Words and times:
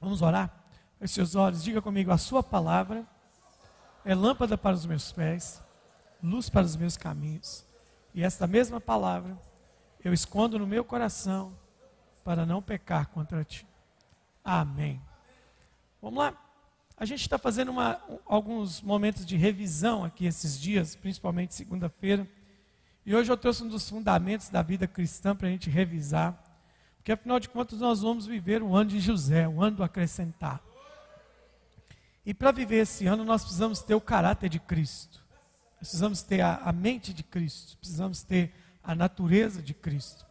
Vamos 0.00 0.22
orar? 0.22 0.50
Feche 0.98 1.14
seus 1.14 1.34
olhos, 1.34 1.62
diga 1.62 1.82
comigo: 1.82 2.10
a 2.10 2.18
Sua 2.18 2.42
palavra 2.42 3.06
é 4.04 4.14
lâmpada 4.14 4.56
para 4.56 4.74
os 4.74 4.86
meus 4.86 5.12
pés, 5.12 5.60
luz 6.22 6.48
para 6.48 6.64
os 6.64 6.76
meus 6.76 6.96
caminhos. 6.96 7.64
E 8.14 8.24
esta 8.24 8.46
mesma 8.46 8.80
palavra 8.80 9.38
eu 10.02 10.12
escondo 10.12 10.58
no 10.58 10.66
meu 10.66 10.84
coração 10.84 11.54
para 12.24 12.46
não 12.46 12.62
pecar 12.62 13.08
contra 13.08 13.44
ti. 13.44 13.66
Amém. 14.42 15.00
Vamos 16.00 16.18
lá? 16.18 16.34
A 16.96 17.04
gente 17.04 17.20
está 17.20 17.38
fazendo 17.38 17.70
uma, 17.70 18.00
alguns 18.26 18.80
momentos 18.80 19.24
de 19.24 19.36
revisão 19.36 20.04
aqui 20.04 20.26
esses 20.26 20.60
dias, 20.60 20.94
principalmente 20.94 21.54
segunda-feira. 21.54 22.26
E 23.04 23.14
hoje 23.14 23.30
eu 23.30 23.36
trouxe 23.36 23.62
um 23.62 23.68
dos 23.68 23.88
fundamentos 23.88 24.48
da 24.48 24.62
vida 24.62 24.86
cristã 24.86 25.34
para 25.34 25.48
a 25.48 25.50
gente 25.50 25.70
revisar. 25.70 26.42
Porque 27.00 27.12
afinal 27.12 27.40
de 27.40 27.48
contas 27.48 27.78
nós 27.78 28.02
vamos 28.02 28.26
viver 28.26 28.62
o 28.62 28.76
ano 28.76 28.90
de 28.90 29.00
José, 29.00 29.48
o 29.48 29.62
ano 29.62 29.78
do 29.78 29.82
acrescentar. 29.82 30.62
E 32.26 32.34
para 32.34 32.52
viver 32.52 32.82
esse 32.82 33.06
ano 33.06 33.24
nós 33.24 33.42
precisamos 33.42 33.80
ter 33.80 33.94
o 33.94 34.00
caráter 34.02 34.50
de 34.50 34.60
Cristo. 34.60 35.18
Precisamos 35.78 36.20
ter 36.20 36.42
a, 36.42 36.56
a 36.56 36.72
mente 36.72 37.14
de 37.14 37.22
Cristo. 37.22 37.78
Precisamos 37.78 38.22
ter 38.22 38.52
a 38.82 38.94
natureza 38.94 39.62
de 39.62 39.72
Cristo. 39.72 40.26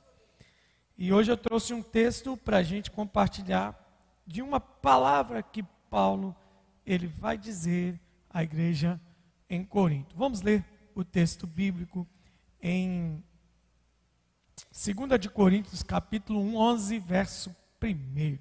E 0.95 1.11
hoje 1.11 1.31
eu 1.31 1.37
trouxe 1.37 1.73
um 1.73 1.81
texto 1.81 2.37
para 2.37 2.57
a 2.57 2.63
gente 2.63 2.91
compartilhar 2.91 3.75
de 4.27 4.43
uma 4.43 4.59
palavra 4.59 5.41
que 5.41 5.63
Paulo 5.89 6.35
ele 6.85 7.07
vai 7.07 7.35
dizer 7.35 7.99
à 8.29 8.43
igreja 8.43 9.01
em 9.49 9.65
Corinto. 9.65 10.15
Vamos 10.15 10.43
ler 10.43 10.63
o 10.93 11.03
texto 11.03 11.47
bíblico 11.47 12.07
em 12.61 13.23
2 14.81 15.19
de 15.19 15.29
Coríntios, 15.29 15.83
capítulo 15.83 16.39
1, 16.39 16.55
11, 16.55 16.99
verso 16.99 17.55
1. 17.83 18.39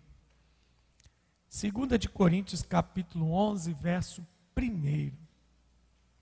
2 1.50 1.98
de 1.98 2.08
Coríntios, 2.08 2.62
capítulo 2.62 3.32
11, 3.32 3.72
verso 3.72 4.24
1. 4.56 5.10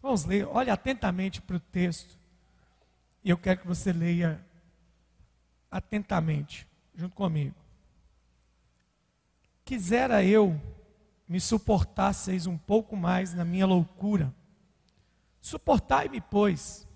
Vamos 0.01 0.25
ler, 0.25 0.47
olhe 0.47 0.71
atentamente 0.71 1.43
para 1.43 1.57
o 1.57 1.61
texto. 1.61 2.17
E 3.23 3.29
eu 3.29 3.37
quero 3.37 3.61
que 3.61 3.67
você 3.67 3.93
leia 3.93 4.43
atentamente, 5.71 6.67
junto 6.95 7.15
comigo. 7.15 7.55
Quisera 9.67 10.25
eu 10.25 10.59
me 11.29 11.39
suportasseis 11.39 12.47
um 12.47 12.57
pouco 12.57 12.97
mais 12.97 13.35
na 13.35 13.45
minha 13.45 13.67
loucura. 13.67 14.35
Suportai-me, 15.43 16.23
pois, 16.23 16.89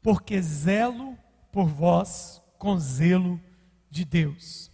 porque 0.00 0.40
zelo 0.40 1.18
por 1.52 1.66
vós 1.66 2.40
com 2.58 2.78
zelo 2.78 3.38
de 3.90 4.04
Deus, 4.04 4.70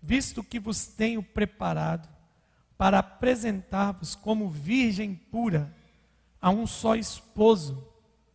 visto 0.00 0.44
que 0.44 0.60
vos 0.60 0.86
tenho 0.86 1.22
preparado 1.22 2.08
para 2.76 2.98
apresentar-vos 2.98 4.14
como 4.14 4.50
virgem 4.50 5.14
pura 5.14 5.74
a 6.40 6.50
um 6.50 6.66
só 6.66 6.94
esposo, 6.94 7.90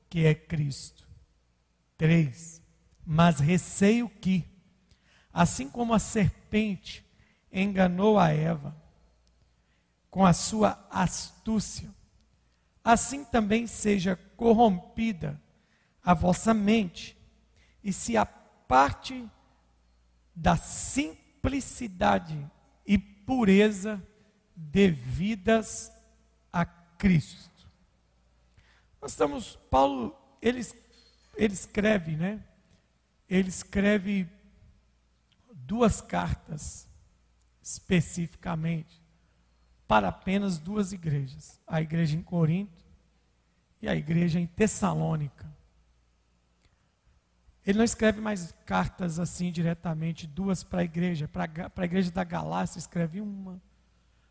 que 0.10 0.26
é 0.26 0.34
Cristo. 0.34 1.08
3. 1.98 2.62
Mas 3.06 3.40
receio 3.40 4.10
que, 4.10 4.44
assim 5.32 5.70
como 5.70 5.94
a 5.94 6.00
serpente 6.00 7.06
enganou 7.52 8.18
a 8.18 8.30
Eva 8.30 8.76
com 10.10 10.26
a 10.26 10.34
sua 10.34 10.84
astúcia, 10.90 11.90
assim 12.84 13.24
também 13.24 13.68
seja 13.68 14.16
corrompida 14.36 15.40
a 16.04 16.16
vossa 16.16 16.54
mente 16.54 17.21
e 17.84 17.92
se 17.92 18.16
aparte 18.18 19.28
da 20.36 20.56
simplicidade 20.56 22.50
e 22.86 22.98
pureza 22.98 24.02
devidas 24.56 25.92
a 26.52 26.66
Cristo. 26.66 27.68
Nós 29.02 29.12
estamos, 29.12 29.56
Paulo, 29.70 30.16
ele, 30.42 30.62
ele 31.36 31.54
escreve, 31.54 32.16
né? 32.16 32.44
Ele 33.28 33.50
escreve 33.50 34.28
duas 35.54 36.02
cartas 36.02 36.88
especificamente 37.62 39.02
para 39.88 40.10
apenas 40.10 40.58
duas 40.58 40.92
igrejas: 40.94 41.60
a 41.66 41.82
igreja 41.82 42.16
em 42.18 42.22
Corinto 42.22 42.84
e 43.82 43.88
a 43.90 43.96
igreja 43.96 44.40
em 44.40 44.46
Tessalônica. 44.46 45.50
Ele 47.66 47.78
não 47.78 47.86
escreve 47.86 48.20
mais 48.20 48.52
cartas 48.66 49.20
assim 49.20 49.52
diretamente, 49.52 50.26
duas 50.26 50.64
para 50.64 50.82
a 50.82 50.84
igreja. 50.84 51.28
Para 51.28 51.72
a 51.76 51.86
igreja 51.86 52.12
da 52.12 52.24
Galácia 52.24 52.80
escreve 52.80 53.22
uma. 53.22 53.62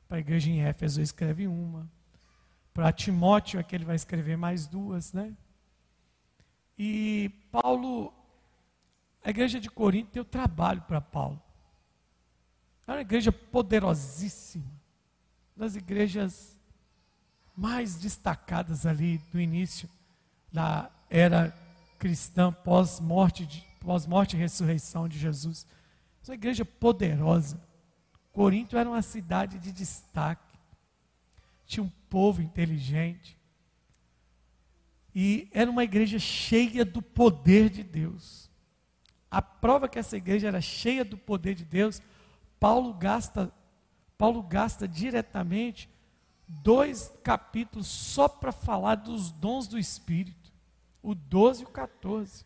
Para 0.08 0.16
a 0.16 0.20
igreja 0.20 0.50
em 0.50 0.60
Éfeso 0.62 1.00
escreve 1.00 1.46
uma. 1.46 1.88
Para 2.74 2.92
Timóteo 2.92 3.60
é 3.60 3.62
que 3.62 3.74
ele 3.74 3.84
vai 3.84 3.94
escrever 3.94 4.36
mais 4.36 4.66
duas, 4.66 5.12
né? 5.12 5.36
E 6.76 7.30
Paulo, 7.52 8.12
a 9.24 9.30
igreja 9.30 9.60
de 9.60 9.70
Corinto 9.70 10.10
deu 10.12 10.24
trabalho 10.24 10.82
para 10.82 11.00
Paulo. 11.00 11.40
Era 12.86 12.96
uma 12.96 13.02
igreja 13.02 13.30
poderosíssima, 13.30 14.64
das 15.56 15.76
igrejas 15.76 16.58
mais 17.56 17.96
destacadas 17.96 18.86
ali 18.86 19.18
do 19.30 19.38
início 19.38 19.88
da 20.50 20.90
era 21.08 21.54
cristã 22.00 22.52
pós-morte, 22.52 23.64
pós-morte 23.78 24.34
e 24.34 24.38
ressurreição 24.40 25.08
de 25.08 25.16
Jesus. 25.16 25.64
Uma 26.26 26.34
igreja 26.34 26.64
poderosa. 26.64 27.62
Corinto 28.32 28.76
era 28.76 28.88
uma 28.88 29.02
cidade 29.02 29.58
de 29.60 29.70
destaque. 29.70 30.58
Tinha 31.64 31.84
um 31.84 31.92
povo 32.08 32.42
inteligente. 32.42 33.38
E 35.14 35.48
era 35.52 35.70
uma 35.70 35.84
igreja 35.84 36.18
cheia 36.18 36.84
do 36.84 37.00
poder 37.00 37.70
de 37.70 37.84
Deus. 37.84 38.50
A 39.30 39.40
prova 39.40 39.88
que 39.88 39.98
essa 39.98 40.16
igreja 40.16 40.48
era 40.48 40.60
cheia 40.60 41.04
do 41.04 41.16
poder 41.16 41.54
de 41.54 41.64
Deus 41.64 42.02
Paulo 42.60 42.92
gasta, 42.92 43.50
Paulo 44.18 44.42
gasta 44.42 44.86
diretamente 44.86 45.88
dois 46.46 47.10
capítulos 47.24 47.86
só 47.86 48.28
para 48.28 48.52
falar 48.52 48.96
dos 48.96 49.30
dons 49.30 49.66
do 49.66 49.78
Espírito, 49.78 50.39
o 51.02 51.14
12 51.14 51.62
e 51.62 51.66
o 51.66 51.68
14. 51.68 52.44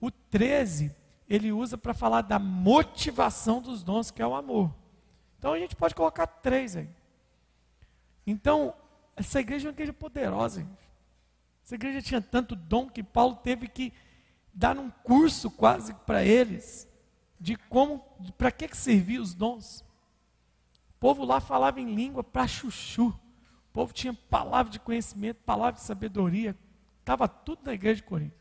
O 0.00 0.10
13, 0.10 0.94
ele 1.28 1.52
usa 1.52 1.78
para 1.78 1.94
falar 1.94 2.22
da 2.22 2.38
motivação 2.38 3.60
dos 3.60 3.82
dons, 3.82 4.10
que 4.10 4.22
é 4.22 4.26
o 4.26 4.34
amor. 4.34 4.74
Então 5.38 5.52
a 5.52 5.58
gente 5.58 5.76
pode 5.76 5.94
colocar 5.94 6.26
três 6.26 6.76
aí. 6.76 6.88
Então, 8.26 8.74
essa 9.16 9.40
igreja 9.40 9.66
é 9.66 9.68
uma 9.68 9.74
igreja 9.74 9.92
poderosa. 9.92 10.60
Gente. 10.60 10.84
Essa 11.64 11.74
igreja 11.74 12.02
tinha 12.02 12.20
tanto 12.20 12.54
dom 12.54 12.88
que 12.88 13.02
Paulo 13.02 13.36
teve 13.36 13.68
que 13.68 13.92
dar 14.52 14.78
um 14.78 14.90
curso 14.90 15.50
quase 15.50 15.94
para 15.94 16.24
eles 16.24 16.88
de 17.40 17.56
como, 17.56 17.98
para 18.38 18.50
que, 18.50 18.68
que 18.68 18.76
servia 18.76 19.20
os 19.20 19.34
dons. 19.34 19.80
O 20.90 20.98
povo 21.00 21.24
lá 21.24 21.40
falava 21.40 21.80
em 21.80 21.94
língua 21.94 22.22
para 22.22 22.46
chuchu. 22.46 23.08
O 23.08 23.72
povo 23.72 23.92
tinha 23.92 24.14
palavra 24.14 24.70
de 24.70 24.78
conhecimento, 24.78 25.42
palavra 25.44 25.74
de 25.74 25.82
sabedoria. 25.82 26.56
Estava 27.04 27.28
tudo 27.28 27.60
na 27.66 27.74
igreja 27.74 27.96
de 27.96 28.02
Corinto. 28.04 28.34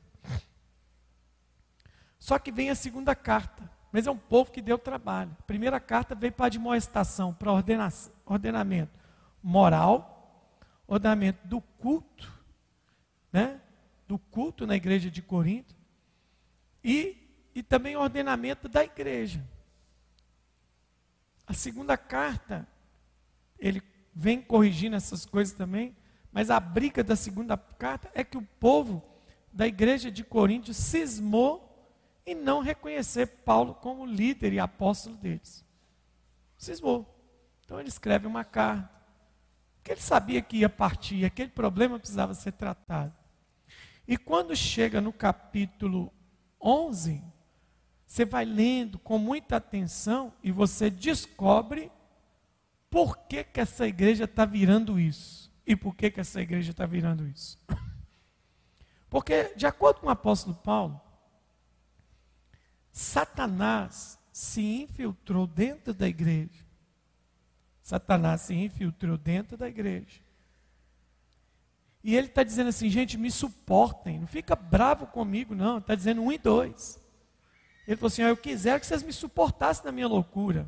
Só 2.18 2.40
que 2.40 2.50
vem 2.50 2.70
a 2.70 2.76
segunda 2.76 3.14
carta. 3.14 3.70
Mas 3.92 4.08
é 4.08 4.12
um 4.12 4.18
povo 4.18 4.54
que 4.54 4.62
deu 4.62 4.78
trabalho. 4.78 5.36
A 5.38 5.44
primeira 5.44 5.82
carta 5.82 6.16
veio 6.16 6.32
para 6.32 6.46
admoestação, 6.46 7.34
para 7.34 7.52
ordenamento 8.26 8.98
moral, 9.44 10.50
ordenamento 10.88 11.46
do 11.46 11.60
culto, 11.60 12.32
né? 13.34 13.60
do 14.08 14.18
culto 14.18 14.66
na 14.66 14.78
igreja 14.78 15.12
de 15.12 15.22
Corinto, 15.22 15.76
e 16.82 17.18
e 17.54 17.62
também 17.62 17.96
ordenamento 17.96 18.68
da 18.68 18.84
igreja. 18.84 19.46
A 21.46 21.54
segunda 21.54 21.98
carta, 21.98 22.68
ele 23.60 23.84
vem 24.16 24.42
corrigindo 24.42 24.96
essas 24.96 25.26
coisas 25.26 25.54
também, 25.54 25.96
mas 26.34 26.50
a 26.50 26.60
briga 26.60 27.04
da 27.04 27.16
segunda 27.16 27.56
carta 27.56 28.10
é 28.16 28.24
que 28.24 28.38
o 28.38 28.42
povo 28.60 29.04
da 29.54 29.68
igreja 29.68 30.10
de 30.10 30.24
Corinto 30.24 30.74
cismou 30.74 31.70
em 32.26 32.34
não 32.34 32.62
reconhecer 32.62 33.28
Paulo 33.46 33.76
como 33.76 34.06
líder 34.06 34.52
e 34.54 34.60
apóstolo 34.60 35.16
deles. 35.18 35.64
Cismou. 36.58 37.08
Então 37.64 37.80
ele 37.80 37.90
escreve 37.90 38.26
uma 38.26 38.44
carta, 38.44 38.90
porque 39.76 39.92
ele 39.92 40.02
sabia 40.02 40.42
que 40.42 40.58
ia 40.58 40.70
partir, 40.70 41.24
aquele 41.24 41.50
problema 41.50 42.00
precisava 42.00 42.34
ser 42.34 42.54
tratado. 42.54 43.14
E 44.08 44.18
quando 44.18 44.56
chega 44.56 45.00
no 45.00 45.14
capítulo 45.14 46.12
11, 46.60 47.22
você 48.06 48.26
vai 48.26 48.44
lendo 48.44 48.98
com 48.98 49.18
muita 49.18 49.58
atenção 49.58 50.34
e 50.42 50.52
você 50.52 50.90
descobre 50.90 51.92
por 52.90 53.18
que, 53.18 53.44
que 53.44 53.60
essa 53.60 53.88
igreja 53.88 54.26
está 54.26 54.46
virando 54.46 55.00
isso. 55.00 55.43
E 55.66 55.76
por 55.76 55.96
que, 55.96 56.12
que 56.12 56.20
essa 56.20 56.42
igreja 56.42 56.72
está 56.72 56.86
virando 56.86 57.28
isso? 57.28 57.58
Porque, 59.10 59.54
de 59.56 59.66
acordo 59.66 60.02
com 60.02 60.08
o 60.08 60.12
apóstolo 60.12 60.56
Paulo, 60.56 61.00
Satanás 62.92 64.20
se 64.32 64.62
infiltrou 64.62 65.46
dentro 65.48 65.94
da 65.94 66.08
igreja 66.08 66.64
Satanás 67.84 68.42
se 68.42 68.54
infiltrou 68.54 69.18
dentro 69.18 69.58
da 69.58 69.68
igreja. 69.68 70.22
E 72.02 72.16
ele 72.16 72.28
está 72.28 72.42
dizendo 72.42 72.70
assim, 72.70 72.90
gente, 72.90 73.18
me 73.18 73.30
suportem, 73.30 74.20
não 74.20 74.28
fica 74.28 74.56
bravo 74.56 75.06
comigo, 75.06 75.54
não. 75.54 75.80
Está 75.80 75.94
dizendo 75.94 76.22
um 76.22 76.32
e 76.32 76.38
dois. 76.38 77.00
Ele 77.86 77.98
falou 77.98 78.08
assim: 78.08 78.24
ah, 78.24 78.30
eu 78.30 78.38
quiser 78.38 78.80
que 78.80 78.86
vocês 78.86 79.04
me 79.04 79.12
suportassem 79.12 79.86
na 79.86 79.92
minha 79.92 80.08
loucura. 80.08 80.64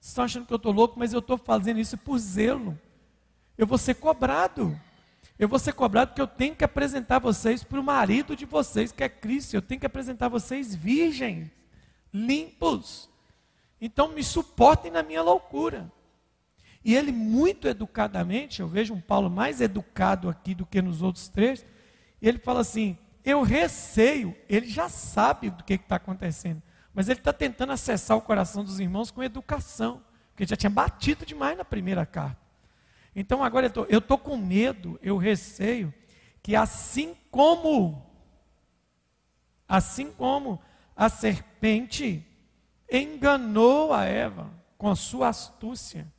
Vocês 0.00 0.10
estão 0.12 0.24
achando 0.24 0.46
que 0.46 0.52
eu 0.52 0.56
estou 0.56 0.72
louco, 0.72 0.98
mas 0.98 1.12
eu 1.12 1.18
estou 1.18 1.36
fazendo 1.36 1.80
isso 1.80 1.98
por 1.98 2.16
zelo. 2.18 2.78
Eu 3.60 3.66
vou 3.66 3.76
ser 3.76 3.96
cobrado. 3.96 4.74
Eu 5.38 5.46
vou 5.46 5.58
ser 5.58 5.74
cobrado 5.74 6.08
porque 6.08 6.22
eu 6.22 6.26
tenho 6.26 6.56
que 6.56 6.64
apresentar 6.64 7.18
vocês 7.18 7.62
para 7.62 7.78
o 7.78 7.84
marido 7.84 8.34
de 8.34 8.46
vocês, 8.46 8.90
que 8.90 9.04
é 9.04 9.08
Cristo. 9.10 9.52
Eu 9.52 9.60
tenho 9.60 9.78
que 9.78 9.84
apresentar 9.84 10.28
vocês 10.28 10.74
virgens, 10.74 11.50
limpos. 12.10 13.06
Então 13.78 14.14
me 14.14 14.24
suportem 14.24 14.90
na 14.90 15.02
minha 15.02 15.20
loucura. 15.20 15.92
E 16.82 16.96
ele, 16.96 17.12
muito 17.12 17.68
educadamente, 17.68 18.60
eu 18.60 18.66
vejo 18.66 18.94
um 18.94 19.00
Paulo 19.00 19.28
mais 19.28 19.60
educado 19.60 20.30
aqui 20.30 20.54
do 20.54 20.64
que 20.64 20.80
nos 20.80 21.02
outros 21.02 21.28
três, 21.28 21.62
ele 22.22 22.38
fala 22.38 22.60
assim: 22.60 22.96
Eu 23.22 23.42
receio, 23.42 24.34
ele 24.48 24.70
já 24.70 24.88
sabe 24.88 25.50
do 25.50 25.64
que 25.64 25.74
está 25.74 25.96
acontecendo, 25.96 26.62
mas 26.94 27.10
ele 27.10 27.20
está 27.20 27.32
tentando 27.34 27.72
acessar 27.72 28.16
o 28.16 28.22
coração 28.22 28.64
dos 28.64 28.80
irmãos 28.80 29.10
com 29.10 29.22
educação, 29.22 30.02
porque 30.30 30.46
já 30.46 30.56
tinha 30.56 30.70
batido 30.70 31.26
demais 31.26 31.58
na 31.58 31.64
primeira 31.64 32.06
carta. 32.06 32.39
Então 33.14 33.42
agora 33.42 33.72
eu 33.88 33.98
estou 33.98 34.18
com 34.18 34.36
medo, 34.36 34.98
eu 35.02 35.16
receio 35.16 35.92
que 36.42 36.56
assim 36.56 37.16
como, 37.30 38.06
assim 39.68 40.10
como 40.12 40.60
a 40.96 41.08
serpente 41.08 42.26
enganou 42.90 43.92
a 43.92 44.04
Eva 44.04 44.50
com 44.76 44.88
a 44.88 44.96
sua 44.96 45.28
astúcia, 45.28 46.10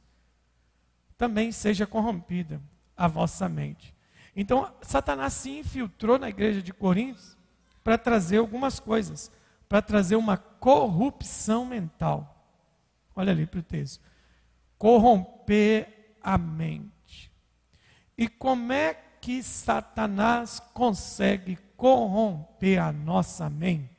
também 1.17 1.51
seja 1.51 1.85
corrompida 1.85 2.61
a 2.95 3.07
vossa 3.07 3.47
mente. 3.49 3.95
Então, 4.35 4.73
Satanás 4.81 5.33
se 5.33 5.49
infiltrou 5.49 6.17
na 6.17 6.29
igreja 6.29 6.61
de 6.61 6.73
Coríntios 6.73 7.37
para 7.83 7.97
trazer 7.97 8.37
algumas 8.37 8.79
coisas, 8.79 9.31
para 9.67 9.81
trazer 9.81 10.15
uma 10.15 10.37
corrupção 10.37 11.65
mental. 11.65 12.45
Olha 13.15 13.31
ali 13.31 13.45
para 13.45 13.59
o 13.59 13.63
texto. 13.63 14.01
Corromper 14.77 16.00
a 16.23 16.37
mente. 16.37 17.31
E 18.17 18.27
como 18.27 18.71
é 18.71 18.93
que 19.19 19.41
Satanás 19.41 20.59
consegue 20.73 21.57
corromper 21.75 22.81
a 22.81 22.91
nossa 22.91 23.49
mente? 23.49 23.91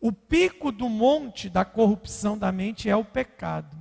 O 0.00 0.12
pico 0.12 0.70
do 0.70 0.88
monte 0.88 1.48
da 1.48 1.64
corrupção 1.64 2.36
da 2.36 2.52
mente 2.52 2.90
é 2.90 2.96
o 2.96 3.04
pecado. 3.04 3.74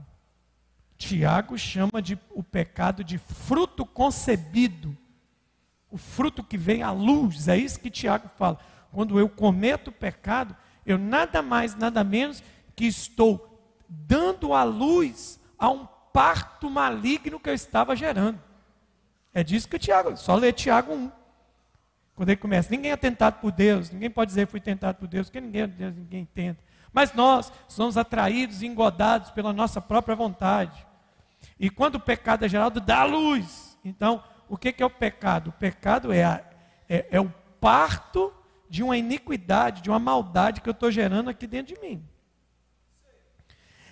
Tiago 0.97 1.57
chama 1.57 2.01
de, 2.01 2.17
o 2.31 2.41
pecado 2.41 3.03
de 3.03 3.17
fruto 3.17 3.85
concebido. 3.85 4.97
O 5.91 5.97
fruto 5.97 6.41
que 6.41 6.57
vem 6.57 6.81
à 6.81 6.91
luz, 6.91 7.47
é 7.47 7.57
isso 7.57 7.79
que 7.79 7.91
Tiago 7.91 8.29
fala. 8.37 8.57
Quando 8.91 9.19
eu 9.19 9.27
cometo 9.27 9.91
pecado, 9.91 10.55
eu 10.85 10.97
nada 10.97 11.41
mais, 11.41 11.75
nada 11.75 12.03
menos 12.03 12.41
que 12.75 12.85
estou 12.85 13.75
dando 13.89 14.53
à 14.53 14.63
luz 14.63 15.39
a 15.59 15.69
um 15.69 15.85
parto 16.13 16.69
maligno 16.69 17.39
que 17.39 17.49
eu 17.49 17.53
estava 17.53 17.95
gerando. 17.95 18.39
É 19.33 19.43
disso 19.43 19.67
que 19.67 19.79
Tiago, 19.79 20.15
só 20.15 20.35
ler 20.35 20.53
Tiago 20.53 20.93
1. 20.93 21.11
Quando 22.15 22.29
ele 22.29 22.37
começa, 22.37 22.69
ninguém 22.69 22.91
é 22.91 22.97
tentado 22.97 23.39
por 23.39 23.51
Deus, 23.51 23.89
ninguém 23.89 24.09
pode 24.09 24.29
dizer 24.29 24.45
fui 24.45 24.59
tentado 24.59 24.99
por 24.99 25.07
Deus, 25.07 25.27
porque 25.27 25.41
ninguém, 25.41 25.67
Deus, 25.67 25.95
ninguém 25.95 26.25
tenta. 26.25 26.63
Mas 26.93 27.11
nós 27.13 27.51
somos 27.67 27.97
atraídos 27.97 28.61
e 28.61 28.67
engodados 28.67 29.31
pela 29.31 29.51
nossa 29.51 29.81
própria 29.81 30.15
vontade. 30.15 30.85
E 31.59 31.71
quando 31.71 31.95
o 31.95 31.99
pecado 31.99 32.45
é 32.45 32.49
gerado, 32.49 32.79
dá 32.79 33.03
luz. 33.03 33.79
Então, 33.83 34.23
o 34.47 34.55
que, 34.55 34.75
é 34.77 34.85
o 34.85 34.89
pecado? 34.89 35.49
O 35.49 35.53
pecado 35.53 36.13
é, 36.13 36.23
a, 36.23 36.43
é, 36.87 37.07
é 37.09 37.19
o 37.19 37.33
parto 37.59 38.31
de 38.69 38.83
uma 38.83 38.95
iniquidade, 38.95 39.81
de 39.81 39.89
uma 39.89 39.99
maldade 39.99 40.61
que 40.61 40.69
eu 40.69 40.73
estou 40.73 40.91
gerando 40.91 41.31
aqui 41.31 41.47
dentro 41.47 41.73
de 41.73 41.81
mim. 41.81 42.07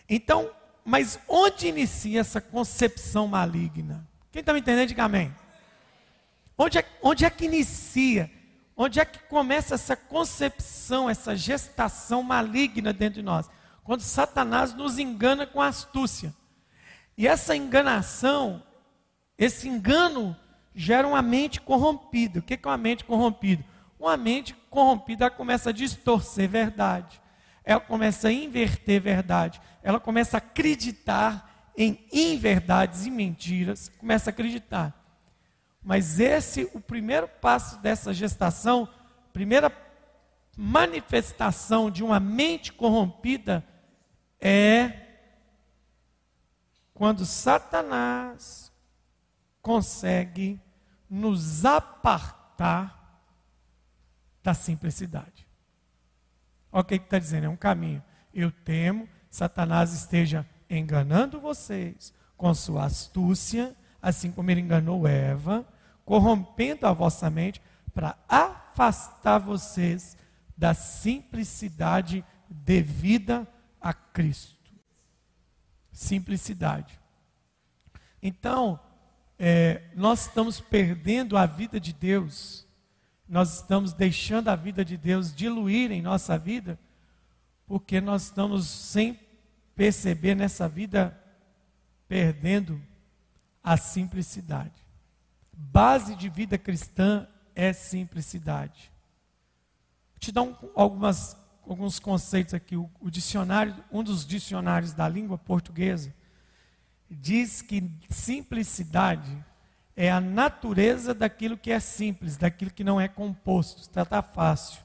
Então, 0.08 0.52
mas 0.84 1.20
onde 1.28 1.68
inicia 1.68 2.22
essa 2.22 2.42
concepção 2.42 3.28
maligna? 3.28 4.08
Quem 4.32 4.40
está 4.40 4.54
me 4.54 4.60
entendendo, 4.60 4.90
diga 4.90 5.04
amém. 5.04 5.34
Onde 6.58 6.80
é, 6.80 6.86
onde 7.02 7.26
é 7.26 7.30
que 7.30 7.46
inicia? 7.46 8.32
Onde 8.76 9.00
é 9.00 9.06
que 9.06 9.20
começa 9.24 9.76
essa 9.76 9.96
concepção, 9.96 11.10
essa 11.10 11.36
gestação 11.36 12.24
maligna 12.24 12.92
dentro 12.92 13.16
de 13.16 13.22
nós? 13.22 13.50
Quando 13.84 14.02
Satanás 14.02 14.74
nos 14.74 14.98
engana 14.98 15.46
com 15.46 15.62
astúcia. 15.62 16.34
E 17.18 17.28
essa 17.28 17.56
enganação, 17.56 18.64
esse 19.38 19.68
engano, 19.68 20.36
gera 20.74 21.08
uma 21.08 21.22
mente 21.22 21.62
corrompida. 21.62 22.40
O 22.40 22.42
que 22.42 22.54
é 22.54 22.68
uma 22.68 22.78
mente 22.78 23.04
corrompida? 23.04 23.64
Uma 24.00 24.18
mente 24.18 24.56
corrompida 24.70 25.30
começa 25.30 25.70
a 25.70 25.74
distorcer 25.74 26.50
verdade 26.50 27.21
ela 27.64 27.80
começa 27.80 28.28
a 28.28 28.34
inverter 28.34 29.02
verdade, 29.02 29.62
ela 29.84 30.00
começa 30.00 30.38
a 30.38 30.40
acreditar 30.40 31.72
em 31.78 32.06
inverdades 32.12 33.06
e 33.06 33.12
mentiras, 33.12 33.90
começa 33.90 34.30
a 34.30 34.34
acreditar. 34.34 34.94
Mas 35.84 36.20
esse, 36.20 36.70
o 36.74 36.80
primeiro 36.80 37.28
passo 37.28 37.78
dessa 37.82 38.14
gestação, 38.14 38.88
primeira 39.34 39.72
manifestação 40.56 41.90
de 41.90 42.04
uma 42.04 42.20
mente 42.20 42.72
corrompida 42.74 43.64
é 44.40 44.94
quando 46.94 47.26
Satanás 47.26 48.72
consegue 49.62 50.60
nos 51.10 51.66
apartar 51.66 53.22
da 54.44 54.54
simplicidade. 54.54 55.31
Olha 56.72 56.82
o 56.82 56.86
que 56.86 56.96
está 56.96 57.20
dizendo, 57.20 57.46
é 57.46 57.50
um 57.50 57.56
caminho. 57.56 58.04
Eu 58.34 58.52
temo 58.52 59.08
Satanás 59.32 59.94
esteja 59.94 60.46
enganando 60.70 61.40
vocês 61.40 62.14
com 62.36 62.54
sua 62.54 62.86
astúcia, 62.86 63.74
assim 64.02 64.30
como 64.30 64.52
ele 64.52 64.60
enganou 64.60 65.08
Eva, 65.08 65.66
corrompendo 66.04 66.86
a 66.86 66.92
vossa 66.92 67.30
mente 67.30 67.62
para 67.94 68.18
afastar 68.28 69.40
vocês 69.40 70.18
da 70.58 70.74
simplicidade 70.74 72.26
devida 72.50 73.48
a 73.80 73.94
Cristo. 73.94 74.74
Simplicidade. 75.94 77.00
Então, 78.22 78.80
é, 79.40 79.84
nós 79.96 80.28
estamos 80.28 80.60
perdendo 80.60 81.38
a 81.38 81.46
vida 81.46 81.80
de 81.80 81.94
Deus 81.94 82.68
nós 83.32 83.60
estamos 83.60 83.94
deixando 83.94 84.50
a 84.50 84.58
vida 84.58 84.84
de 84.84 84.98
Deus 84.98 85.34
diluir 85.34 85.90
em 85.90 86.02
nossa 86.02 86.38
vida, 86.38 86.78
porque 87.66 88.02
nós 88.02 88.24
estamos 88.24 88.68
sem 88.68 89.18
perceber 89.74 90.36
nessa 90.36 90.68
vida 90.68 91.18
perdendo 92.10 92.82
a 93.64 93.78
simplicidade. 93.78 94.74
Base 95.54 96.14
de 96.18 96.28
vida 96.28 96.58
cristã 96.58 97.26
é 97.56 97.72
simplicidade. 97.72 98.92
Vou 100.12 100.20
te 100.20 100.34
dar 100.34 100.42
um, 100.42 100.54
algumas, 100.76 101.38
alguns 101.66 102.00
conceitos 102.00 102.54
aqui. 102.54 102.76
O, 102.76 102.90
o 103.00 103.10
dicionário, 103.10 103.74
um 103.90 104.04
dos 104.04 104.26
dicionários 104.26 104.92
da 104.92 105.08
língua 105.08 105.38
portuguesa 105.38 106.14
diz 107.10 107.62
que 107.62 107.90
simplicidade 108.10 109.42
é 109.96 110.10
a 110.12 110.22
natureza 110.22 111.14
daquilo 111.14 111.58
que 111.58 111.72
é 111.72 111.80
simples, 111.80 112.38
daquilo 112.38 112.72
que 112.72 112.84
não 112.84 113.00
é 113.00 113.08
composto, 113.08 113.82
está 113.82 114.06
tá 114.06 114.22
fácil. 114.22 114.82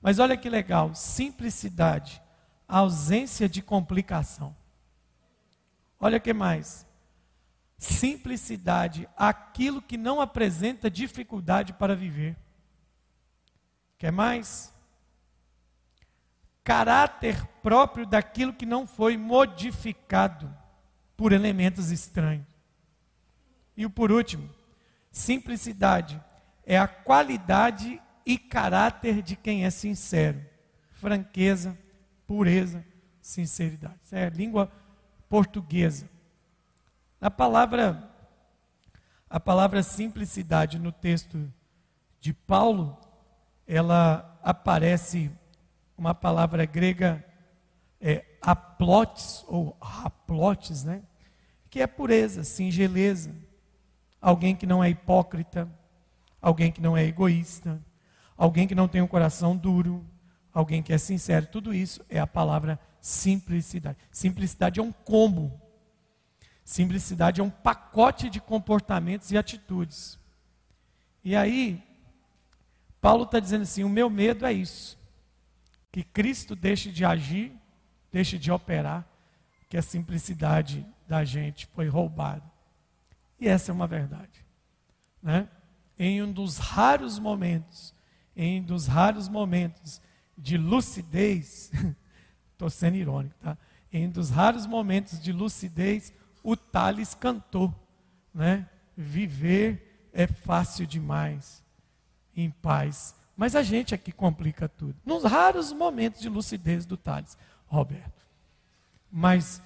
Mas 0.00 0.18
olha 0.18 0.36
que 0.36 0.48
legal, 0.48 0.94
simplicidade, 0.94 2.20
ausência 2.68 3.48
de 3.48 3.62
complicação. 3.62 4.54
Olha 5.98 6.18
que 6.18 6.32
mais. 6.32 6.84
Simplicidade, 7.78 9.08
aquilo 9.16 9.80
que 9.80 9.96
não 9.96 10.20
apresenta 10.20 10.90
dificuldade 10.90 11.72
para 11.72 11.96
viver. 11.96 12.36
Quer 13.98 14.10
mais? 14.10 14.72
Caráter 16.64 17.44
próprio 17.62 18.06
daquilo 18.06 18.52
que 18.52 18.66
não 18.66 18.86
foi 18.86 19.16
modificado 19.16 20.52
por 21.16 21.32
elementos 21.32 21.90
estranhos. 21.90 22.51
E 23.76 23.86
o 23.86 23.90
por 23.90 24.12
último, 24.12 24.48
simplicidade 25.10 26.22
é 26.64 26.78
a 26.78 26.86
qualidade 26.86 28.00
e 28.24 28.38
caráter 28.38 29.22
de 29.22 29.36
quem 29.36 29.64
é 29.64 29.70
sincero. 29.70 30.40
Franqueza, 30.90 31.76
pureza, 32.26 32.84
sinceridade. 33.20 33.98
Isso 34.04 34.14
é 34.14 34.28
língua 34.28 34.70
portuguesa. 35.28 36.08
A 37.20 37.30
palavra 37.30 38.10
a 39.32 39.40
palavra 39.40 39.82
simplicidade 39.82 40.78
no 40.78 40.92
texto 40.92 41.50
de 42.20 42.34
Paulo, 42.34 42.98
ela 43.66 44.38
aparece 44.42 45.30
uma 45.96 46.14
palavra 46.14 46.66
grega 46.66 47.24
é, 47.98 48.26
aplotes 48.42 49.42
ou 49.48 49.74
raplotes, 49.80 50.84
né? 50.84 51.02
Que 51.70 51.80
é 51.80 51.86
pureza, 51.86 52.44
singeleza. 52.44 53.34
Alguém 54.22 54.54
que 54.54 54.66
não 54.66 54.82
é 54.82 54.88
hipócrita, 54.88 55.68
alguém 56.40 56.70
que 56.70 56.80
não 56.80 56.96
é 56.96 57.04
egoísta, 57.04 57.82
alguém 58.36 58.68
que 58.68 58.74
não 58.74 58.86
tem 58.86 59.02
um 59.02 59.08
coração 59.08 59.56
duro, 59.56 60.06
alguém 60.54 60.80
que 60.80 60.92
é 60.92 60.98
sincero. 60.98 61.46
Tudo 61.46 61.74
isso 61.74 62.04
é 62.08 62.20
a 62.20 62.26
palavra 62.26 62.78
simplicidade. 63.00 63.98
Simplicidade 64.12 64.78
é 64.78 64.82
um 64.82 64.92
combo. 64.92 65.60
Simplicidade 66.64 67.40
é 67.40 67.44
um 67.44 67.50
pacote 67.50 68.30
de 68.30 68.40
comportamentos 68.40 69.32
e 69.32 69.36
atitudes. 69.36 70.18
E 71.24 71.34
aí, 71.34 71.82
Paulo 73.00 73.24
está 73.24 73.40
dizendo 73.40 73.62
assim: 73.62 73.82
o 73.82 73.88
meu 73.88 74.08
medo 74.08 74.46
é 74.46 74.52
isso. 74.52 74.96
Que 75.90 76.04
Cristo 76.04 76.54
deixe 76.54 76.92
de 76.92 77.04
agir, 77.04 77.52
deixe 78.12 78.38
de 78.38 78.52
operar, 78.52 79.04
que 79.68 79.76
a 79.76 79.82
simplicidade 79.82 80.86
da 81.08 81.24
gente 81.24 81.66
foi 81.66 81.88
roubada. 81.88 82.51
E 83.42 83.48
essa 83.48 83.72
é 83.72 83.74
uma 83.74 83.88
verdade. 83.88 84.46
Né? 85.20 85.48
Em 85.98 86.22
um 86.22 86.30
dos 86.30 86.58
raros 86.58 87.18
momentos, 87.18 87.92
em 88.36 88.60
um 88.60 88.64
dos 88.64 88.86
raros 88.86 89.28
momentos 89.28 90.00
de 90.38 90.56
lucidez, 90.56 91.72
estou 92.52 92.70
sendo 92.70 92.96
irônico, 92.98 93.34
tá? 93.40 93.58
Em 93.92 94.06
um 94.06 94.10
dos 94.10 94.30
raros 94.30 94.64
momentos 94.64 95.20
de 95.20 95.32
lucidez, 95.32 96.12
o 96.40 96.56
Tales 96.56 97.14
cantou, 97.14 97.74
né? 98.32 98.68
Viver 98.96 100.08
é 100.12 100.28
fácil 100.28 100.86
demais, 100.86 101.64
em 102.36 102.48
paz. 102.48 103.16
Mas 103.36 103.56
a 103.56 103.62
gente 103.64 103.92
é 103.92 103.98
que 103.98 104.12
complica 104.12 104.68
tudo. 104.68 104.94
Nos 105.04 105.24
raros 105.24 105.72
momentos 105.72 106.20
de 106.20 106.28
lucidez 106.28 106.86
do 106.86 106.96
Tales, 106.96 107.36
Roberto. 107.66 108.24
Mas 109.10 109.60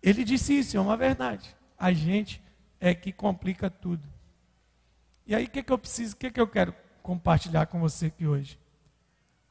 ele 0.00 0.22
disse 0.22 0.56
isso, 0.56 0.76
é 0.76 0.80
uma 0.80 0.96
verdade. 0.96 1.56
A 1.76 1.92
gente 1.92 2.40
é 2.80 2.94
que 2.94 3.12
complica 3.12 3.68
tudo. 3.70 4.06
E 5.26 5.34
aí, 5.34 5.44
o 5.44 5.50
que, 5.50 5.62
que 5.62 5.72
eu 5.72 5.78
preciso, 5.78 6.14
o 6.14 6.18
que, 6.18 6.30
que 6.30 6.40
eu 6.40 6.48
quero 6.48 6.74
compartilhar 7.02 7.66
com 7.66 7.80
você 7.80 8.06
aqui 8.06 8.26
hoje? 8.26 8.58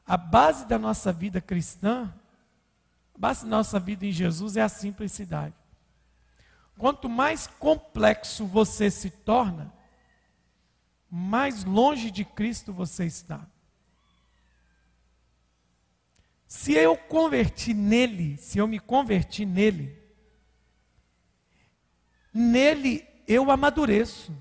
A 0.06 0.16
base 0.16 0.66
da 0.66 0.78
nossa 0.78 1.12
vida 1.12 1.40
cristã, 1.40 2.12
a 3.14 3.18
base 3.18 3.44
da 3.44 3.50
nossa 3.50 3.78
vida 3.78 4.06
em 4.06 4.12
Jesus 4.12 4.56
é 4.56 4.62
a 4.62 4.68
simplicidade. 4.68 5.54
Quanto 6.78 7.08
mais 7.08 7.46
complexo 7.46 8.46
você 8.46 8.90
se 8.90 9.10
torna, 9.10 9.72
mais 11.10 11.64
longe 11.64 12.10
de 12.10 12.24
Cristo 12.24 12.72
você 12.72 13.04
está. 13.04 13.46
Se 16.46 16.72
eu 16.72 16.96
converti 16.96 17.74
nele, 17.74 18.36
se 18.38 18.58
eu 18.58 18.66
me 18.66 18.78
converti 18.78 19.44
nele, 19.44 20.00
nele 22.32 23.06
eu 23.28 23.50
amadureço. 23.50 24.34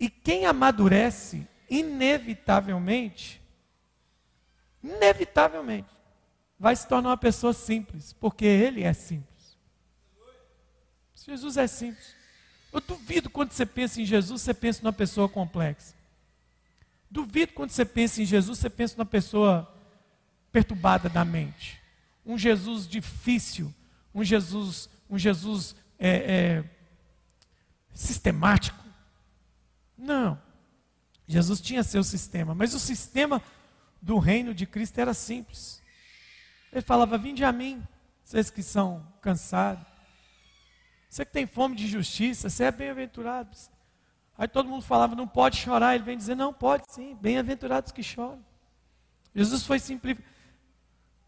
E 0.00 0.08
quem 0.08 0.46
amadurece, 0.46 1.46
inevitavelmente, 1.68 3.38
inevitavelmente, 4.82 5.90
vai 6.58 6.74
se 6.74 6.88
tornar 6.88 7.10
uma 7.10 7.16
pessoa 7.18 7.52
simples, 7.52 8.14
porque 8.14 8.46
ele 8.46 8.82
é 8.82 8.94
simples. 8.94 9.28
Jesus 11.14 11.58
é 11.58 11.66
simples. 11.66 12.14
Eu 12.72 12.80
duvido 12.80 13.28
quando 13.28 13.52
você 13.52 13.66
pensa 13.66 14.00
em 14.00 14.06
Jesus, 14.06 14.40
você 14.40 14.54
pensa 14.54 14.80
numa 14.82 14.92
pessoa 14.92 15.28
complexa. 15.28 15.94
Duvido 17.10 17.52
quando 17.52 17.70
você 17.70 17.84
pensa 17.84 18.22
em 18.22 18.24
Jesus, 18.24 18.58
você 18.58 18.70
pensa 18.70 18.96
numa 18.96 19.06
pessoa 19.06 19.70
perturbada 20.50 21.08
da 21.08 21.24
mente. 21.24 21.80
Um 22.24 22.38
Jesus 22.38 22.88
difícil, 22.88 23.72
um 24.14 24.24
Jesus, 24.24 24.88
um 25.08 25.18
Jesus 25.18 25.76
é, 25.98 26.08
é, 26.08 26.64
sistemático. 27.92 28.82
Não. 29.96 30.40
Jesus 31.26 31.60
tinha 31.60 31.82
seu 31.82 32.02
sistema, 32.02 32.54
mas 32.54 32.74
o 32.74 32.80
sistema 32.80 33.42
do 34.02 34.18
reino 34.18 34.52
de 34.52 34.66
Cristo 34.66 34.98
era 34.98 35.14
simples. 35.14 35.80
Ele 36.72 36.82
falava: 36.82 37.18
Vinde 37.18 37.44
a 37.44 37.52
mim, 37.52 37.82
vocês 38.22 38.50
que 38.50 38.62
são 38.62 39.06
cansados. 39.20 39.86
Você 41.08 41.24
que 41.24 41.32
tem 41.32 41.46
fome 41.46 41.74
de 41.74 41.86
justiça, 41.86 42.48
você 42.48 42.64
é 42.64 42.70
bem-aventurado. 42.70 43.56
Aí 44.38 44.48
todo 44.48 44.68
mundo 44.68 44.82
falava: 44.82 45.14
Não 45.14 45.28
pode 45.28 45.56
chorar. 45.56 45.94
Ele 45.94 46.04
vem 46.04 46.16
dizer: 46.16 46.34
Não, 46.34 46.52
pode 46.52 46.92
sim. 46.92 47.14
Bem-aventurados 47.16 47.92
que 47.92 48.02
choram. 48.02 48.44
Jesus 49.34 49.64
foi 49.64 49.78
simplificado. 49.78 50.30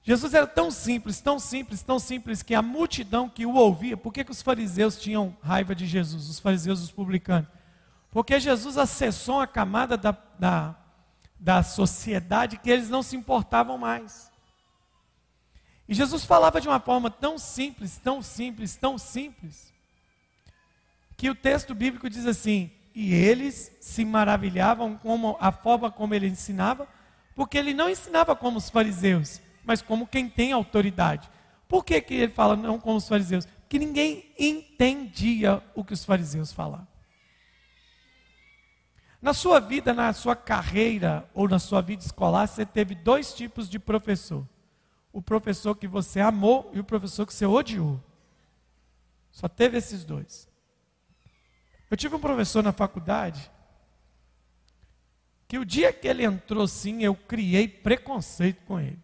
Jesus 0.04 0.35
era 0.35 0.47
tão 0.47 0.71
simples, 0.71 1.21
tão 1.21 1.38
simples, 1.38 1.82
tão 1.82 1.99
simples, 1.99 2.42
que 2.42 2.54
a 2.54 2.62
multidão 2.62 3.28
que 3.28 3.47
o 3.47 3.54
ouvia, 3.54 3.97
por 3.97 4.12
que, 4.12 4.25
que 4.25 4.32
os 4.32 4.42
fariseus 4.42 4.99
tinham 4.99 5.37
raiva 5.40 5.75
de 5.75 5.87
Jesus, 5.87 6.28
os 6.28 6.40
fariseus 6.40 6.82
os 6.82 6.90
publicanos? 6.90 7.49
Porque 8.11 8.40
Jesus 8.40 8.76
acessou 8.76 9.40
a 9.40 9.47
camada 9.47 9.97
da, 9.97 10.16
da, 10.38 10.76
da 11.38 11.62
sociedade 11.62 12.59
que 12.59 12.71
eles 12.71 12.90
não 12.90 13.02
se 13.02 13.16
importavam 13.16 13.78
mais. 13.78 14.30
E 15.88 15.94
Jesus 15.94 16.25
falava 16.25 16.61
de 16.61 16.68
uma 16.68 16.80
forma 16.80 17.11
tão 17.11 17.38
simples, 17.38 17.97
tão 17.97 18.23
simples, 18.23 18.76
tão 18.76 18.99
simples, 18.99 19.73
que 21.16 21.30
o 21.30 21.35
texto 21.35 21.75
bíblico 21.75 22.11
diz 22.11 22.26
assim: 22.26 22.71
e 22.94 23.14
eles 23.14 23.73
se 23.80 24.04
maravilhavam 24.04 24.97
com 24.97 25.37
a 25.40 25.50
forma 25.50 25.90
como 25.90 26.14
ele 26.14 26.26
ensinava, 26.26 26.87
porque 27.35 27.56
ele 27.56 27.73
não 27.73 27.88
ensinava 27.88 28.37
como 28.37 28.59
os 28.59 28.68
fariseus, 28.68 29.40
mas 29.64 29.83
como 29.83 30.07
quem 30.07 30.28
tem 30.28 30.52
autoridade. 30.52 31.31
Por 31.69 31.85
que, 31.85 32.00
que 32.00 32.14
ele 32.14 32.33
fala 32.33 32.57
não 32.57 32.78
como 32.78 32.97
os 32.97 33.09
fariseus? 33.09 33.47
Porque 33.47 33.78
ninguém 33.78 34.33
entendia 34.38 35.62
o 35.75 35.83
que 35.83 35.95
os 35.95 36.04
fariseus 36.04 36.52
falavam. 36.52 36.87
Na 39.21 39.33
sua 39.33 39.61
vida, 39.61 39.95
na 39.95 40.12
sua 40.12 40.35
carreira 40.35 41.28
ou 41.33 41.49
na 41.49 41.59
sua 41.59 41.81
vida 41.81 42.02
escolar, 42.04 42.49
você 42.49 42.66
teve 42.66 42.95
dois 42.95 43.33
tipos 43.33 43.71
de 43.71 43.78
professor: 43.78 44.47
o 45.12 45.23
professor 45.23 45.76
que 45.76 45.87
você 45.87 46.21
amou 46.21 46.71
e 46.75 46.81
o 46.81 46.85
professor 46.85 47.25
que 47.25 47.33
você 47.33 47.47
odiou. 47.47 48.02
Só 49.31 49.49
teve 49.49 49.78
esses 49.78 50.04
dois. 50.04 50.49
Eu 51.90 51.97
tive 51.97 52.16
um 52.16 52.21
professor 52.21 52.62
na 52.62 52.73
faculdade 52.73 53.50
que 55.47 55.59
o 55.59 55.64
dia 55.64 55.92
que 55.92 56.09
ele 56.09 56.25
entrou 56.25 56.66
sim, 56.66 57.02
eu 57.02 57.14
criei 57.14 57.69
preconceito 57.69 58.62
com 58.64 58.81
ele. 58.81 58.99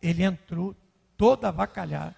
Ele 0.00 0.22
entrou 0.22 0.76
todo 1.16 1.44
avacalhado, 1.44 2.14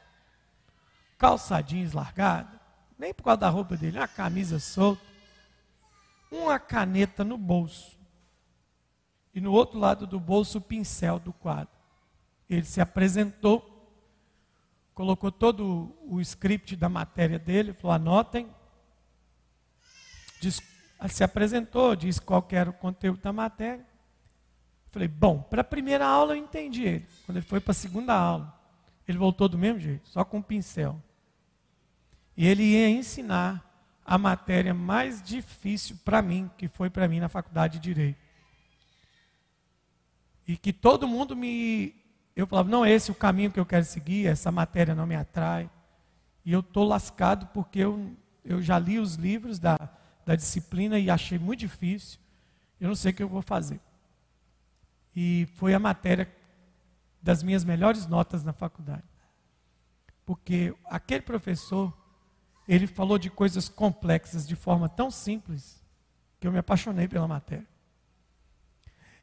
calçadinhos 1.19 1.93
largados, 1.93 2.59
nem 2.99 3.15
por 3.15 3.25
causa 3.25 3.41
da 3.41 3.49
roupa 3.49 3.77
dele, 3.77 3.99
uma 3.99 4.09
camisa 4.09 4.59
solta 4.59 5.11
uma 6.31 6.59
caneta 6.59 7.25
no 7.25 7.37
bolso 7.37 7.99
e 9.35 9.41
no 9.41 9.53
outro 9.53 9.79
lado 9.79 10.07
do 10.07 10.21
bolso 10.21 10.59
o 10.59 10.61
pincel 10.61 11.19
do 11.19 11.33
quadro. 11.33 11.75
Ele 12.49 12.65
se 12.65 12.81
apresentou, 12.81 13.67
colocou 14.95 15.31
todo 15.31 15.97
o 16.03 16.21
script 16.21 16.77
da 16.77 16.89
matéria 16.89 17.39
dele, 17.39 17.73
falou: 17.73 17.95
anotem. 17.95 18.49
Diz, 20.41 20.61
se 21.09 21.23
apresentou, 21.23 21.95
disse 21.95 22.21
qual 22.21 22.47
era 22.51 22.71
o 22.71 22.75
conteúdo 22.75 23.21
da 23.21 23.33
matéria. 23.33 23.87
Falei, 24.91 25.09
bom, 25.09 25.41
para 25.41 25.61
a 25.61 25.65
primeira 25.65 26.07
aula 26.07 26.33
eu 26.33 26.37
entendi 26.37 26.83
ele. 26.83 27.07
Quando 27.25 27.37
ele 27.37 27.47
foi 27.47 27.61
para 27.61 27.71
a 27.71 27.75
segunda 27.75 28.13
aula, 28.15 28.53
ele 29.07 29.19
voltou 29.19 29.49
do 29.49 29.57
mesmo 29.57 29.79
jeito, 29.79 30.09
só 30.09 30.25
com 30.25 30.39
um 30.39 30.43
pincel. 30.43 31.01
E 32.37 32.47
ele 32.47 32.63
ia 32.63 32.89
ensinar 32.89 33.71
a 34.05 34.19
matéria 34.19 34.75
mais 34.75 35.23
difícil 35.23 35.97
para 36.05 36.21
mim, 36.21 36.51
que 36.57 36.67
foi 36.67 36.91
para 36.91 37.07
mim 37.07 37.21
na 37.21 37.29
faculdade 37.29 37.79
de 37.79 37.95
Direito. 37.95 38.19
E 40.47 40.57
que 40.57 40.73
todo 40.73 41.07
mundo 41.07 41.37
me. 41.37 41.95
Eu 42.35 42.47
falava, 42.47 42.69
não 42.69 42.85
é 42.85 42.91
esse 42.91 43.11
o 43.11 43.15
caminho 43.15 43.53
que 43.53 43.61
eu 43.61 43.67
quero 43.67 43.85
seguir, 43.85 44.27
essa 44.27 44.51
matéria 44.51 44.95
não 44.95 45.07
me 45.07 45.15
atrai. 45.15 45.71
E 46.45 46.53
eu 46.53 46.61
estou 46.61 46.85
lascado 46.85 47.47
porque 47.49 47.79
eu, 47.79 48.17
eu 48.45 48.61
já 48.61 48.79
li 48.79 48.99
os 48.99 49.15
livros 49.15 49.59
da, 49.59 49.79
da 50.25 50.35
disciplina 50.35 50.99
e 50.99 51.11
achei 51.11 51.39
muito 51.39 51.61
difícil. 51.61 52.19
Eu 52.81 52.89
não 52.89 52.97
sei 52.97 53.13
o 53.13 53.15
que 53.15 53.23
eu 53.23 53.29
vou 53.29 53.43
fazer. 53.43 53.79
E 55.15 55.49
foi 55.57 55.75
a 55.75 55.79
matéria 55.79 56.31
das 57.23 57.43
minhas 57.43 57.65
melhores 57.65 58.07
notas 58.07 58.45
na 58.45 58.53
faculdade. 58.53 59.05
Porque 60.25 60.75
aquele 60.87 61.23
professor 61.23 61.93
ele 62.69 62.87
falou 62.87 63.19
de 63.19 63.29
coisas 63.29 63.69
complexas 63.69 64.47
de 64.47 64.55
forma 64.55 64.89
tão 64.89 65.11
simples 65.11 65.83
que 66.39 66.47
eu 66.47 66.53
me 66.53 66.59
apaixonei 66.59 67.09
pela 67.09 67.27
matéria. 67.27 67.67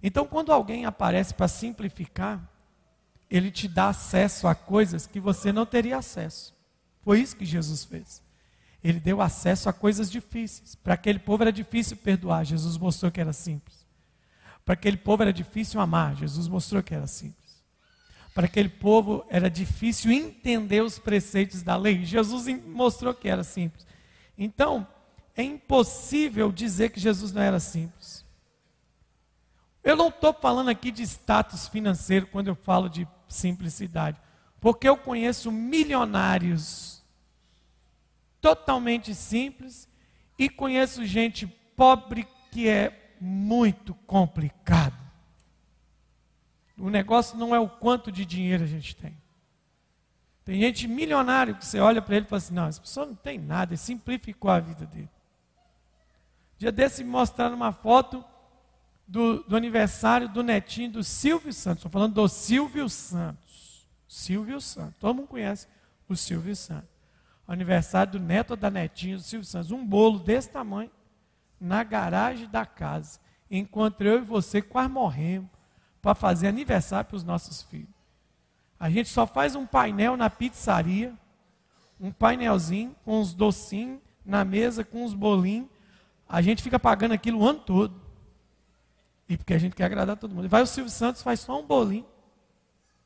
Então, 0.04 0.28
quando 0.28 0.52
alguém 0.52 0.86
aparece 0.86 1.34
para 1.34 1.48
simplificar, 1.48 2.46
ele 3.30 3.50
te 3.50 3.68
dá 3.68 3.90
acesso 3.90 4.48
a 4.48 4.54
coisas 4.54 5.08
que 5.08 5.20
você 5.20 5.52
não 5.52 5.66
teria 5.66 5.98
acesso. 5.98 6.54
Foi 7.02 7.20
isso 7.22 7.36
que 7.36 7.46
Jesus 7.46 7.84
fez. 7.84 8.22
Ele 8.84 9.00
deu 9.00 9.22
acesso 9.22 9.70
a 9.70 9.74
coisas 9.74 10.10
difíceis. 10.12 10.76
Para 10.76 10.94
aquele 10.94 11.20
povo 11.20 11.44
era 11.44 11.52
difícil 11.52 11.98
perdoar, 11.98 12.46
Jesus 12.46 12.78
mostrou 12.78 13.12
que 13.12 13.20
era 13.20 13.34
simples. 13.34 13.77
Para 14.68 14.74
aquele 14.74 14.98
povo 14.98 15.24
era 15.24 15.32
difícil 15.32 15.80
amar, 15.80 16.14
Jesus 16.18 16.46
mostrou 16.50 16.84
que 16.84 16.94
era 16.94 17.08
simples. 17.08 17.64
para 18.36 18.48
aquele 18.48 18.68
povo 18.68 19.26
era 19.30 19.50
difícil 19.50 20.12
entender 20.12 20.84
os 20.84 21.00
preceitos 21.00 21.64
da 21.64 21.78
lei. 21.78 22.04
Jesus 22.04 22.48
mostrou 22.66 23.14
que 23.14 23.30
era 23.30 23.46
simples. 23.46 23.88
Então, 24.38 24.86
é 25.38 25.42
impossível 25.42 26.52
dizer 26.52 26.90
que 26.90 27.00
Jesus 27.00 27.32
não 27.32 27.42
era 27.42 27.62
simples. 27.62 28.26
Eu 29.82 29.96
não 29.96 30.10
estou 30.10 30.34
falando 30.34 30.70
aqui 30.70 30.92
de 30.92 31.02
status 31.02 31.70
financeiro 31.70 32.28
quando 32.28 32.50
eu 32.50 32.56
falo 32.56 32.90
de 32.90 33.08
simplicidade, 33.30 34.20
porque 34.60 34.90
eu 34.90 34.98
conheço 34.98 35.50
milionários 35.50 37.02
totalmente 38.42 39.16
simples 39.16 39.88
e 40.38 40.50
conheço 40.50 41.06
gente 41.06 41.48
pobre 41.48 42.28
que 42.52 42.68
é 42.68 43.07
muito 43.20 43.94
complicado. 43.94 44.98
O 46.78 46.90
negócio 46.90 47.38
não 47.38 47.56
é 47.56 47.60
o 47.60 47.68
quanto 47.68 48.12
de 48.12 48.26
dinheiro 48.26 48.64
a 48.64 48.68
gente 48.68 48.96
tem. 48.96 49.18
Tem 50.46 50.62
gente 50.62 50.88
milionário 50.88 51.56
que 51.56 51.66
você 51.66 51.80
olha 51.80 52.02
para 52.02 52.16
ele 52.16 52.26
e 52.26 52.30
fala 52.30 52.38
assim: 52.38 52.54
não, 52.54 52.68
essa 52.68 52.80
pessoa 52.80 53.06
não 53.06 53.16
tem 53.16 53.38
nada, 53.38 53.74
ele 53.74 53.78
simplificou 53.78 54.50
a 54.50 54.60
vida 54.60 54.86
dele. 54.86 55.10
Dia 56.58 56.72
desse 56.72 57.04
me 57.04 57.10
mostraram 57.10 57.56
uma 57.56 57.72
foto 57.72 58.24
do, 59.08 59.44
do 59.44 59.56
aniversário 59.56 60.30
do 60.30 60.44
netinho 60.44 60.92
do 60.92 61.04
Silvio 61.04 61.54
Santos. 61.54 61.80
Estou 61.80 61.92
falando 61.92 62.14
do 62.14 62.28
Silvio 62.28 62.90
Santos. 62.90 63.88
Silvio 64.08 64.60
Santos. 64.62 64.96
Todo 65.00 65.16
mundo 65.16 65.28
conhece 65.28 65.68
o 66.08 66.16
Silvio 66.16 66.56
Santos. 66.56 66.90
Aniversário 67.48 68.14
do 68.14 68.20
neto 68.20 68.52
ou 68.52 68.58
da 68.58 68.70
netinha 68.70 69.18
do 69.18 69.24
Silvio 69.24 69.46
Santos. 69.46 69.72
Um 69.72 69.86
bolo 69.86 70.20
desse 70.20 70.50
tamanho 70.50 70.92
na 71.60 71.84
garagem 71.84 72.48
da 72.50 72.66
casa. 72.66 73.20
Enquanto 73.50 74.02
eu 74.02 74.20
e 74.20 74.22
você 74.22 74.62
quase 74.62 74.90
morremos 74.90 75.50
para 76.02 76.16
fazer 76.16 76.48
aniversário 76.48 77.08
para 77.08 77.18
os 77.18 77.24
nossos 77.24 77.62
filhos. 77.62 77.90
A 78.80 78.90
gente 78.90 79.10
só 79.10 79.26
faz 79.26 79.56
um 79.56 79.66
painel 79.66 80.16
na 80.16 80.30
pizzaria, 80.30 81.14
um 82.00 82.12
painelzinho 82.12 82.96
com 83.04 83.20
uns 83.20 83.34
docinhos 83.34 84.00
na 84.24 84.46
mesa, 84.46 84.84
com 84.84 85.04
uns 85.04 85.14
bolinhos. 85.14 85.70
A 86.30 86.42
gente 86.42 86.62
fica 86.62 86.78
pagando 86.78 87.14
aquilo 87.14 87.40
o 87.40 87.48
ano 87.48 87.60
todo. 87.60 88.00
E 89.28 89.36
porque 89.36 89.54
a 89.54 89.58
gente 89.58 89.76
quer 89.76 89.86
agradar 89.86 90.16
todo 90.18 90.34
mundo. 90.34 90.48
Vai 90.48 90.62
o 90.62 90.68
Silvio 90.68 90.92
Santos, 90.92 91.22
faz 91.22 91.40
só 91.40 91.60
um 91.60 91.66
bolinho. 91.66 92.06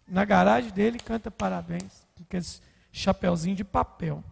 Na 0.08 0.26
garagem 0.26 0.72
dele 0.72 1.00
canta 1.00 1.32
parabéns. 1.32 2.06
Com 2.16 2.24
aqueles 2.24 2.62
chapeuzinho 2.92 3.56
de 3.56 3.64
papel. 3.64 4.24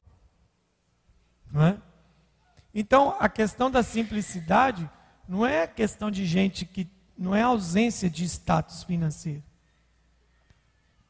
Não 1.52 1.64
é? 1.64 1.78
Então, 2.80 3.14
a 3.20 3.28
questão 3.28 3.70
da 3.70 3.84
simplicidade 3.84 4.90
não 5.28 5.46
é 5.46 5.68
questão 5.68 6.10
de 6.10 6.26
gente 6.26 6.66
que 6.66 6.88
não 7.18 7.36
é 7.36 7.42
ausência 7.42 8.10
de 8.10 8.24
status 8.24 8.84
financeiro. 8.84 9.44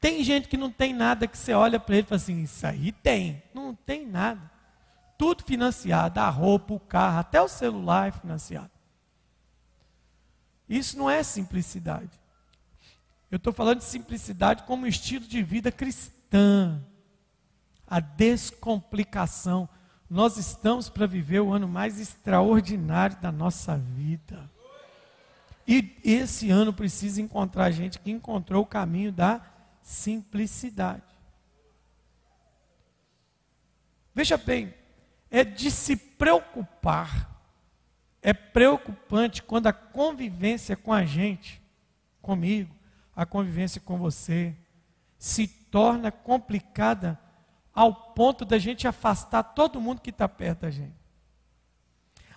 Tem 0.01 0.23
gente 0.23 0.47
que 0.47 0.57
não 0.57 0.71
tem 0.71 0.95
nada 0.95 1.27
que 1.27 1.37
você 1.37 1.53
olha 1.53 1.79
para 1.79 1.93
ele 1.93 2.07
e 2.07 2.09
fala 2.09 2.19
assim: 2.19 2.41
Isso 2.41 2.65
aí 2.65 2.91
tem. 2.91 3.43
Não 3.53 3.75
tem 3.75 4.03
nada. 4.03 4.49
Tudo 5.15 5.43
financiado, 5.43 6.19
a 6.19 6.27
roupa, 6.27 6.73
o 6.73 6.79
carro, 6.79 7.19
até 7.19 7.39
o 7.39 7.47
celular 7.47 8.07
é 8.07 8.11
financiado. 8.13 8.71
Isso 10.67 10.97
não 10.97 11.07
é 11.07 11.21
simplicidade. 11.21 12.19
Eu 13.29 13.37
estou 13.37 13.53
falando 13.53 13.77
de 13.77 13.83
simplicidade 13.83 14.63
como 14.63 14.87
estilo 14.87 15.27
de 15.27 15.43
vida 15.43 15.71
cristã. 15.71 16.83
A 17.85 17.99
descomplicação. 17.99 19.69
Nós 20.09 20.37
estamos 20.37 20.89
para 20.89 21.05
viver 21.05 21.39
o 21.39 21.53
ano 21.53 21.67
mais 21.67 21.99
extraordinário 21.99 23.17
da 23.17 23.31
nossa 23.31 23.77
vida. 23.77 24.49
E 25.67 25.95
esse 26.03 26.49
ano 26.49 26.73
precisa 26.73 27.21
encontrar 27.21 27.69
gente 27.69 27.99
que 27.99 28.09
encontrou 28.09 28.63
o 28.63 28.67
caminho 28.67 29.11
da 29.11 29.39
simplicidade. 29.83 31.03
Veja 34.15 34.35
bem, 34.35 34.73
é 35.29 35.43
de 35.43 35.69
se 35.69 35.95
preocupar. 35.95 37.29
É 38.19 38.33
preocupante 38.33 39.43
quando 39.43 39.67
a 39.67 39.73
convivência 39.73 40.75
com 40.75 40.91
a 40.91 41.05
gente, 41.05 41.61
comigo, 42.19 42.75
a 43.15 43.25
convivência 43.25 43.79
com 43.79 43.97
você, 43.97 44.55
se 45.19 45.47
torna 45.47 46.11
complicada 46.11 47.19
ao 47.79 47.93
ponto 47.93 48.43
da 48.43 48.57
gente 48.57 48.87
afastar 48.87 49.43
todo 49.43 49.79
mundo 49.79 50.01
que 50.01 50.09
está 50.09 50.27
perto 50.27 50.61
da 50.61 50.71
gente 50.71 50.99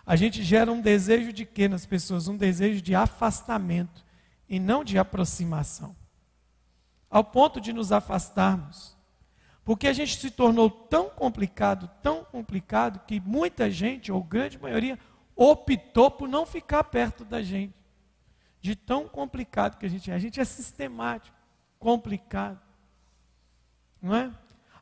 a 0.04 0.16
gente 0.16 0.42
gera 0.42 0.70
um 0.70 0.80
desejo 0.80 1.32
de 1.32 1.44
quê 1.44 1.68
nas 1.68 1.86
pessoas? 1.86 2.26
Um 2.26 2.36
desejo 2.36 2.82
de 2.82 2.94
afastamento 2.94 4.04
e 4.48 4.58
não 4.58 4.82
de 4.82 4.98
aproximação. 4.98 5.94
Ao 7.08 7.22
ponto 7.22 7.60
de 7.60 7.72
nos 7.72 7.92
afastarmos. 7.92 8.96
Porque 9.64 9.86
a 9.86 9.92
gente 9.92 10.16
se 10.16 10.30
tornou 10.30 10.68
tão 10.68 11.08
complicado, 11.08 11.88
tão 12.02 12.24
complicado, 12.24 13.00
que 13.06 13.20
muita 13.20 13.70
gente, 13.70 14.10
ou 14.10 14.22
grande 14.22 14.58
maioria, 14.58 14.98
optou 15.36 16.10
por 16.10 16.28
não 16.28 16.44
ficar 16.44 16.82
perto 16.84 17.24
da 17.24 17.40
gente. 17.40 17.74
De 18.60 18.74
tão 18.74 19.08
complicado 19.08 19.78
que 19.78 19.86
a 19.86 19.88
gente 19.88 20.10
é. 20.10 20.14
A 20.14 20.18
gente 20.18 20.40
é 20.40 20.44
sistemático, 20.44 21.36
complicado. 21.78 22.60
Não 24.00 24.16
é? 24.16 24.32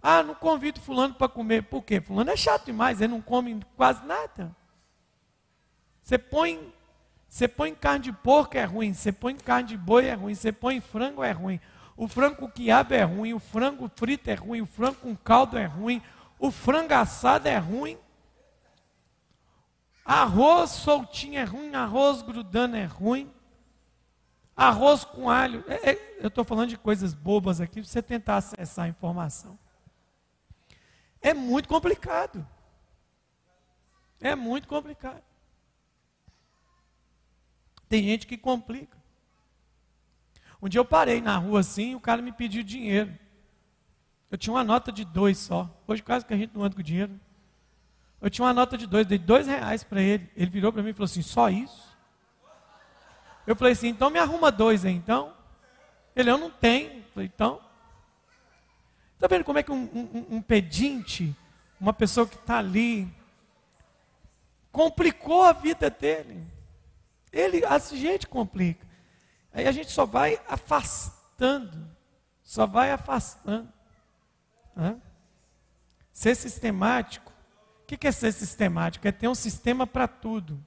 Ah, 0.02 0.22
não 0.22 0.34
convido 0.34 0.80
fulano 0.80 1.14
para 1.14 1.28
comer. 1.28 1.64
Por 1.64 1.82
quê? 1.82 2.00
Fulano 2.00 2.30
é 2.30 2.36
chato 2.36 2.66
demais, 2.66 3.00
ele 3.00 3.12
não 3.12 3.20
come 3.20 3.60
quase 3.76 4.04
nada. 4.04 4.54
Você 6.02 6.16
põe, 6.18 6.72
você 7.28 7.46
põe 7.46 7.74
carne 7.74 8.04
de 8.04 8.12
porco 8.12 8.56
é 8.56 8.64
ruim, 8.64 8.92
você 8.92 9.12
põe 9.12 9.36
carne 9.36 9.68
de 9.68 9.76
boi 9.76 10.06
é 10.06 10.14
ruim, 10.14 10.34
você 10.34 10.50
põe 10.50 10.80
frango 10.80 11.22
é 11.22 11.32
ruim. 11.32 11.60
O 11.96 12.08
frango 12.08 12.36
com 12.36 12.50
quiabo 12.50 12.94
é 12.94 13.02
ruim, 13.02 13.34
o 13.34 13.38
frango 13.38 13.90
frito 13.94 14.30
é 14.30 14.34
ruim, 14.34 14.62
o 14.62 14.66
frango 14.66 14.96
com 14.96 15.14
caldo 15.14 15.58
é 15.58 15.66
ruim, 15.66 16.02
o 16.38 16.50
frango 16.50 16.94
assado 16.94 17.46
é 17.46 17.58
ruim. 17.58 17.98
Arroz 20.04 20.70
soltinho 20.70 21.38
é 21.38 21.44
ruim, 21.44 21.74
arroz 21.74 22.22
grudando 22.22 22.74
é 22.74 22.84
ruim. 22.84 23.30
Arroz 24.56 25.04
com 25.04 25.30
alho. 25.30 25.62
É, 25.68 25.90
é, 25.90 26.16
eu 26.20 26.28
estou 26.28 26.42
falando 26.42 26.70
de 26.70 26.76
coisas 26.76 27.14
bobas 27.14 27.60
aqui, 27.60 27.80
para 27.80 27.88
você 27.88 28.02
tentar 28.02 28.38
acessar 28.38 28.86
a 28.86 28.88
informação. 28.88 29.58
É 31.20 31.34
muito 31.34 31.68
complicado. 31.68 32.46
É 34.20 34.34
muito 34.34 34.68
complicado. 34.68 35.22
Tem 37.88 38.02
gente 38.02 38.26
que 38.26 38.36
complica. 38.36 38.98
Um 40.62 40.68
dia 40.68 40.78
eu 40.78 40.84
parei 40.84 41.20
na 41.20 41.36
rua 41.36 41.60
assim 41.60 41.94
o 41.94 42.00
cara 42.00 42.20
me 42.20 42.32
pediu 42.32 42.62
dinheiro. 42.62 43.16
Eu 44.30 44.38
tinha 44.38 44.54
uma 44.54 44.62
nota 44.62 44.92
de 44.92 45.04
dois 45.04 45.38
só. 45.38 45.68
Hoje 45.86 46.02
quase 46.02 46.24
que 46.24 46.32
a 46.32 46.36
gente 46.36 46.54
não 46.54 46.62
anda 46.62 46.76
com 46.76 46.82
dinheiro. 46.82 47.18
Eu 48.20 48.28
tinha 48.28 48.44
uma 48.44 48.52
nota 48.52 48.76
de 48.76 48.86
dois, 48.86 49.06
dei 49.06 49.18
dois 49.18 49.46
reais 49.46 49.82
para 49.82 50.00
ele. 50.00 50.30
Ele 50.36 50.50
virou 50.50 50.72
para 50.72 50.82
mim 50.82 50.90
e 50.90 50.92
falou 50.92 51.06
assim: 51.06 51.22
só 51.22 51.48
isso? 51.48 51.96
Eu 53.46 53.56
falei 53.56 53.72
assim: 53.72 53.88
então 53.88 54.10
me 54.10 54.18
arruma 54.18 54.52
dois 54.52 54.84
aí, 54.84 54.92
então. 54.92 55.34
Ele, 56.14 56.30
eu 56.30 56.38
não 56.38 56.50
tenho. 56.50 56.98
Eu 56.98 57.04
falei, 57.14 57.30
então. 57.32 57.60
Está 59.20 59.28
vendo 59.28 59.44
como 59.44 59.58
é 59.58 59.62
que 59.62 59.70
um, 59.70 59.84
um, 59.84 60.36
um 60.36 60.40
pedinte, 60.40 61.36
uma 61.78 61.92
pessoa 61.92 62.26
que 62.26 62.36
está 62.36 62.56
ali, 62.56 63.06
complicou 64.72 65.42
a 65.42 65.52
vida 65.52 65.90
dele? 65.90 66.42
Ele, 67.30 67.62
a 67.66 67.78
gente 67.78 68.26
complica. 68.26 68.86
Aí 69.52 69.66
a 69.66 69.72
gente 69.72 69.90
só 69.90 70.06
vai 70.06 70.40
afastando, 70.48 71.86
só 72.42 72.66
vai 72.66 72.92
afastando. 72.92 73.70
Né? 74.74 74.98
Ser 76.10 76.34
sistemático. 76.34 77.30
O 77.82 77.84
que 77.84 78.08
é 78.08 78.12
ser 78.12 78.32
sistemático? 78.32 79.06
É 79.06 79.12
ter 79.12 79.28
um 79.28 79.34
sistema 79.34 79.86
para 79.86 80.08
tudo. 80.08 80.64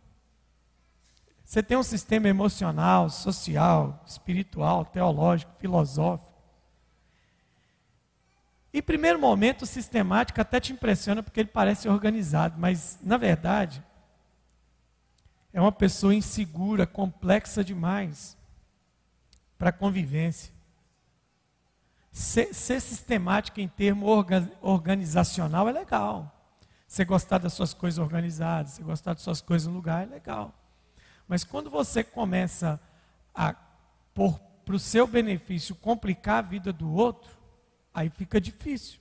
Você 1.43 1.63
tem 1.63 1.75
um 1.75 1.81
sistema 1.81 2.27
emocional, 2.27 3.09
social, 3.09 4.03
espiritual, 4.05 4.85
teológico, 4.85 5.51
filosófico. 5.57 6.32
Em 8.73 8.81
primeiro 8.81 9.19
momento, 9.19 9.67
sistemático 9.67 10.41
até 10.41 10.59
te 10.59 10.73
impressiona 10.73 11.21
porque 11.21 11.39
ele 11.39 11.49
parece 11.49 11.87
organizado, 11.87 12.55
mas 12.57 12.97
na 13.03 13.17
verdade, 13.17 13.83
é 15.53 15.61
uma 15.61 15.71
pessoa 15.71 16.15
insegura, 16.15 16.87
complexa 16.87 17.63
demais 17.63 18.35
para 19.59 19.69
a 19.69 19.73
convivência. 19.73 20.51
Ser, 22.11 22.53
ser 22.53 22.79
sistemática 22.79 23.61
em 23.61 23.67
termo 23.67 24.07
orga, 24.07 24.51
organizacional 24.59 25.69
é 25.69 25.71
legal. 25.71 26.31
Você 26.87 27.05
gostar 27.05 27.37
das 27.37 27.53
suas 27.53 27.75
coisas 27.75 27.99
organizadas, 27.99 28.73
você 28.73 28.83
gostar 28.83 29.13
das 29.13 29.21
suas 29.21 29.41
coisas 29.41 29.67
no 29.67 29.73
lugar 29.73 30.03
é 30.03 30.05
legal. 30.07 30.51
Mas 31.27 31.43
quando 31.43 31.69
você 31.69 32.03
começa 32.03 32.81
a, 33.33 33.53
para 34.13 34.75
o 34.75 34.79
seu 34.79 35.05
benefício, 35.05 35.75
complicar 35.75 36.39
a 36.39 36.47
vida 36.47 36.73
do 36.73 36.91
outro, 36.91 37.42
aí 37.93 38.09
fica 38.09 38.41
difícil. 38.41 38.99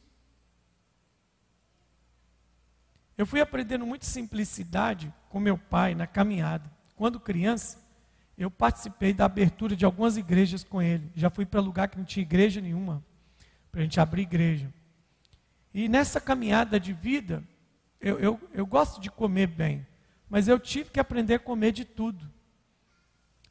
Eu 3.16 3.26
fui 3.26 3.40
aprendendo 3.40 3.86
muita 3.86 4.04
simplicidade 4.04 5.12
com 5.28 5.38
meu 5.38 5.56
pai 5.56 5.94
na 5.94 6.06
caminhada. 6.06 6.70
Quando 6.96 7.20
criança, 7.20 7.78
eu 8.36 8.50
participei 8.50 9.12
da 9.12 9.24
abertura 9.24 9.76
de 9.76 9.84
algumas 9.84 10.16
igrejas 10.16 10.64
com 10.64 10.80
ele. 10.82 11.10
Já 11.14 11.30
fui 11.30 11.46
para 11.46 11.60
lugar 11.60 11.88
que 11.88 11.98
não 11.98 12.04
tinha 12.04 12.22
igreja 12.22 12.60
nenhuma, 12.60 13.04
para 13.70 13.80
a 13.80 13.84
gente 13.84 14.00
abrir 14.00 14.22
igreja. 14.22 14.72
E 15.72 15.88
nessa 15.88 16.20
caminhada 16.20 16.78
de 16.80 16.92
vida, 16.92 17.42
eu, 18.00 18.18
eu, 18.18 18.40
eu 18.52 18.66
gosto 18.66 19.00
de 19.00 19.10
comer 19.10 19.46
bem, 19.46 19.86
mas 20.28 20.48
eu 20.48 20.58
tive 20.58 20.90
que 20.90 21.00
aprender 21.00 21.34
a 21.34 21.38
comer 21.38 21.72
de 21.72 21.84
tudo. 21.84 22.30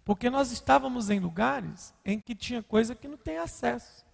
Porque 0.04 0.30
nós 0.30 0.52
estávamos 0.52 1.10
em 1.10 1.20
lugares 1.20 1.94
em 2.04 2.20
que 2.20 2.36
tinha 2.36 2.62
coisa 2.62 2.96
que 2.96 3.08
não 3.08 3.18
tem 3.18 3.38
acesso. 3.38 4.06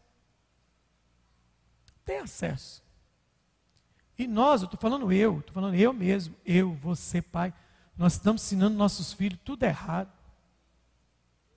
Tem 2.07 2.19
acesso. 2.19 2.81
E 4.17 4.25
nós, 4.25 4.61
eu 4.61 4.65
estou 4.65 4.79
falando 4.79 5.11
eu, 5.11 5.39
estou 5.39 5.53
falando 5.53 5.75
eu 5.75 5.91
mesmo, 5.91 6.33
eu, 6.45 6.73
você, 6.75 7.21
pai, 7.21 7.53
nós 7.97 8.13
estamos 8.13 8.41
ensinando 8.41 8.77
nossos 8.77 9.11
filhos 9.11 9.37
tudo 9.43 9.63
errado. 9.63 10.09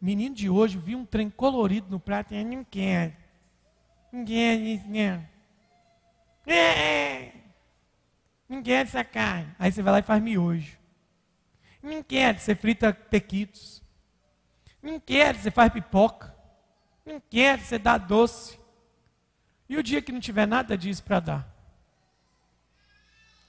Menino 0.01 0.35
de 0.35 0.51
hoje 0.51 0.77
viu 0.77 0.99
um 0.99 1.07
trem 1.07 1.31
colorido 1.31 1.87
no 1.89 2.01
prato 2.01 2.35
e 2.35 2.45
não 2.45 2.65
quer. 2.65 3.17
Não 4.13 4.25
quer 4.25 4.59
não. 4.89 5.25
É. 6.53 7.33
Não 8.49 8.61
quer 8.61 8.87
essa 8.87 9.05
carne. 9.05 9.55
Aí 9.57 9.71
você 9.71 9.83
vai 9.83 9.93
lá 9.93 9.99
e 10.01 10.03
faz 10.03 10.21
miojo. 10.21 10.77
Não 11.81 12.03
quer, 12.03 12.41
você 12.41 12.57
frita 12.57 12.93
tequitos. 12.93 13.81
Não 14.83 14.99
quer, 14.99 15.37
você 15.37 15.51
faz 15.51 15.73
pipoca. 15.73 16.35
Não 17.07 17.23
quer, 17.31 17.61
você 17.61 17.79
dá 17.79 17.97
doce. 17.97 18.60
E 19.71 19.77
o 19.77 19.85
dia 19.85 20.03
que 20.03 20.11
não 20.11 20.19
tiver 20.19 20.47
nada 20.47 20.77
disso 20.77 21.01
para 21.05 21.21
dar? 21.21 21.57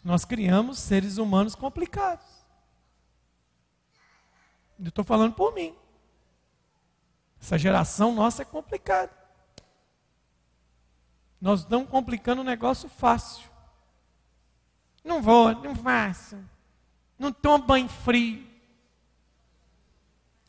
Nós 0.03 0.23
criamos 0.23 0.77
seres 0.77 1.17
humanos 1.17 1.55
complicados. 1.55 2.27
Eu 4.79 4.89
estou 4.89 5.03
falando 5.03 5.33
por 5.33 5.51
mim. 5.55 5.75
Essa 7.41 7.57
geração 7.57 8.13
nossa 8.13 8.43
é 8.43 8.45
complicada. 8.45 9.11
Nós 11.41 11.61
estamos 11.61 11.89
complicando 11.89 12.41
um 12.41 12.45
negócio 12.45 12.87
fácil. 12.87 13.49
Não 15.03 15.23
vou, 15.23 15.51
não 15.55 15.75
faço. 15.75 16.37
Não 17.17 17.33
tomo 17.33 17.65
banho 17.65 17.89
frio. 17.89 18.47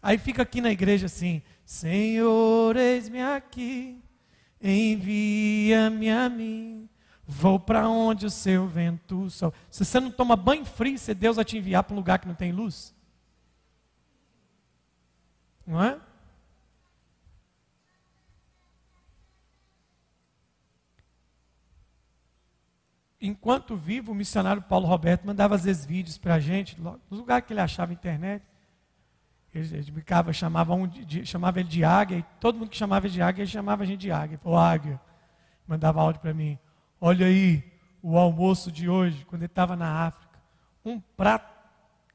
Aí 0.02 0.18
fica 0.18 0.42
aqui 0.42 0.60
na 0.60 0.70
igreja 0.70 1.06
assim: 1.06 1.42
Senhor, 1.64 2.76
eis-me 2.76 3.22
aqui, 3.22 4.01
envia-me 4.62 6.10
a 6.10 6.28
mim. 6.28 6.88
Vou 7.26 7.58
para 7.58 7.88
onde 7.88 8.26
o 8.26 8.30
seu 8.30 8.66
vento 8.68 9.30
sol. 9.30 9.52
Se 9.70 9.84
você 9.84 9.98
não 9.98 10.10
toma 10.10 10.36
banho 10.36 10.64
frio, 10.64 10.98
se 10.98 11.14
Deus 11.14 11.36
vai 11.36 11.44
te 11.44 11.56
enviar 11.56 11.82
para 11.82 11.94
um 11.94 11.96
lugar 11.96 12.18
que 12.18 12.28
não 12.28 12.34
tem 12.34 12.52
luz. 12.52 12.94
Não 15.66 15.82
é? 15.82 15.98
Enquanto 23.20 23.76
vivo, 23.76 24.10
o 24.10 24.14
missionário 24.16 24.60
Paulo 24.62 24.88
Roberto 24.88 25.24
mandava 25.24 25.54
às 25.54 25.62
vezes 25.62 25.86
vídeos 25.86 26.18
para 26.18 26.34
a 26.34 26.40
gente, 26.40 26.78
no 26.80 27.00
lugar 27.10 27.40
que 27.42 27.52
ele 27.52 27.60
achava 27.60 27.92
internet. 27.92 28.44
Ele, 29.54 29.76
ele 29.76 29.90
brincava, 29.90 30.32
chamava, 30.32 30.74
um 30.74 30.86
de, 30.86 31.26
chamava 31.26 31.60
ele 31.60 31.68
de 31.68 31.84
águia, 31.84 32.18
e 32.18 32.22
todo 32.40 32.58
mundo 32.58 32.70
que 32.70 32.76
chamava 32.76 33.06
ele 33.06 33.14
de 33.14 33.22
águia, 33.22 33.42
ele 33.42 33.50
chamava 33.50 33.82
a 33.82 33.86
gente 33.86 34.00
de 34.00 34.10
águia. 34.10 34.38
Falou, 34.38 34.58
águia. 34.58 35.00
Mandava 35.66 36.00
áudio 36.00 36.20
para 36.20 36.32
mim. 36.32 36.58
Olha 37.00 37.26
aí 37.26 37.62
o 38.02 38.18
almoço 38.18 38.72
de 38.72 38.88
hoje, 38.88 39.24
quando 39.26 39.42
ele 39.42 39.50
estava 39.50 39.76
na 39.76 40.06
África. 40.06 40.38
Um 40.84 40.98
prato 40.98 41.52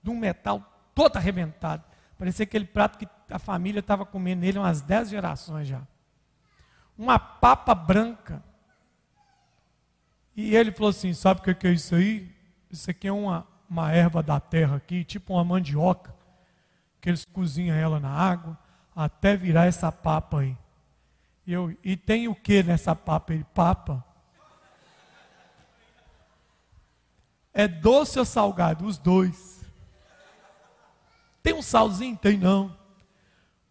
de 0.02 0.10
um 0.10 0.18
metal 0.18 0.62
todo 0.94 1.16
arrebentado. 1.18 1.84
Parecia 2.18 2.44
aquele 2.44 2.66
prato 2.66 2.98
que 2.98 3.08
a 3.30 3.38
família 3.38 3.80
estava 3.80 4.06
comendo 4.06 4.42
nele 4.42 4.58
umas 4.58 4.82
dez 4.82 5.10
gerações 5.10 5.68
já. 5.68 5.82
Uma 6.98 7.20
papa 7.20 7.76
branca. 7.76 8.44
E 10.36 10.56
ele 10.56 10.72
falou 10.72 10.90
assim: 10.90 11.14
sabe 11.14 11.40
o 11.40 11.56
que 11.56 11.68
é 11.68 11.72
isso 11.72 11.94
aí? 11.94 12.36
Isso 12.72 12.90
aqui 12.90 13.08
é 13.08 13.12
uma, 13.12 13.48
uma 13.70 13.92
erva 13.92 14.24
da 14.24 14.40
terra 14.40 14.78
aqui, 14.78 15.04
tipo 15.04 15.34
uma 15.34 15.44
mandioca, 15.44 16.14
que 17.02 17.10
eles 17.10 17.26
cozinham 17.26 17.76
ela 17.76 18.00
na 18.00 18.10
água, 18.10 18.58
até 18.96 19.36
virar 19.36 19.66
essa 19.66 19.92
papa 19.92 20.40
aí. 20.40 20.58
E, 21.46 21.54
eu, 21.54 21.76
e 21.84 21.96
tem 21.96 22.28
o 22.28 22.36
que 22.36 22.64
nessa 22.64 22.96
papa 22.96 23.34
aí? 23.34 23.44
Papa. 23.54 24.04
É 27.54 27.68
doce 27.68 28.20
ou 28.20 28.26
salgado? 28.26 28.86
Os 28.86 28.98
dois. 28.98 29.66
Tem 31.42 31.54
um 31.54 31.62
salzinho? 31.62 32.18
Tem 32.18 32.38
não. 32.38 32.76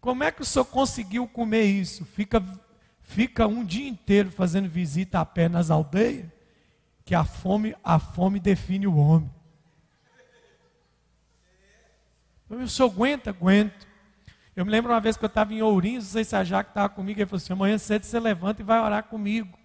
Como 0.01 0.23
é 0.23 0.31
que 0.31 0.41
o 0.41 0.45
senhor 0.45 0.65
conseguiu 0.65 1.27
comer 1.27 1.63
isso? 1.63 2.05
Fica, 2.05 2.43
fica 3.01 3.45
um 3.45 3.63
dia 3.63 3.87
inteiro 3.87 4.31
fazendo 4.31 4.67
visita 4.67 5.19
a 5.19 5.25
pé 5.25 5.47
nas 5.47 5.69
aldeias, 5.69 6.25
que 7.05 7.13
a 7.13 7.23
fome, 7.23 7.75
a 7.83 7.99
fome 7.99 8.39
define 8.39 8.87
o 8.87 8.97
homem. 8.97 9.29
O 12.49 12.67
senhor 12.67 12.89
aguenta? 12.89 13.29
Aguento. 13.29 13.87
Eu 14.55 14.65
me 14.65 14.71
lembro 14.71 14.91
uma 14.91 14.99
vez 14.99 15.17
que 15.17 15.23
eu 15.23 15.27
estava 15.27 15.53
em 15.53 15.61
Ourinhos, 15.61 16.05
não 16.05 16.11
sei 16.11 16.23
se 16.23 16.35
a 16.35 16.43
Jaque 16.43 16.71
estava 16.71 16.89
comigo, 16.89 17.19
ele 17.19 17.27
falou 17.27 17.37
assim, 17.37 17.53
amanhã 17.53 17.77
cedo 17.77 18.03
você 18.03 18.19
levanta 18.19 18.61
e 18.61 18.65
vai 18.65 18.79
orar 18.79 19.03
comigo. 19.03 19.57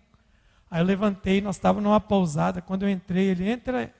Aí 0.71 0.81
eu 0.81 0.85
levantei, 0.85 1.41
nós 1.41 1.57
estávamos 1.57 1.85
numa 1.85 2.01
pousada, 2.01 2.61
quando 2.61 2.83
eu 2.83 2.91
entrei, 2.91 3.29
ele 3.29 3.49
entra 3.49 3.93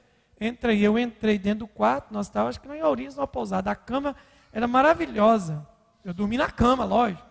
Entra 0.45 0.75
e 0.75 0.83
eu 0.83 0.99
entrei 0.99 1.39
dentro 1.39 1.61
do 1.61 1.69
quarto, 1.69 2.13
nós 2.13 2.27
estávamos, 2.27 2.57
acho 2.57 2.61
que 2.61 2.75
em 2.75 2.83
Ourinhos, 2.83 3.15
numa 3.15 3.29
pousada. 3.29 3.71
A 3.71 3.77
cama 3.77 4.17
era 4.53 4.67
maravilhosa. 4.67 5.65
Eu 6.05 6.13
dormi 6.13 6.37
na 6.37 6.51
cama, 6.51 6.85
lógico. 6.85 7.23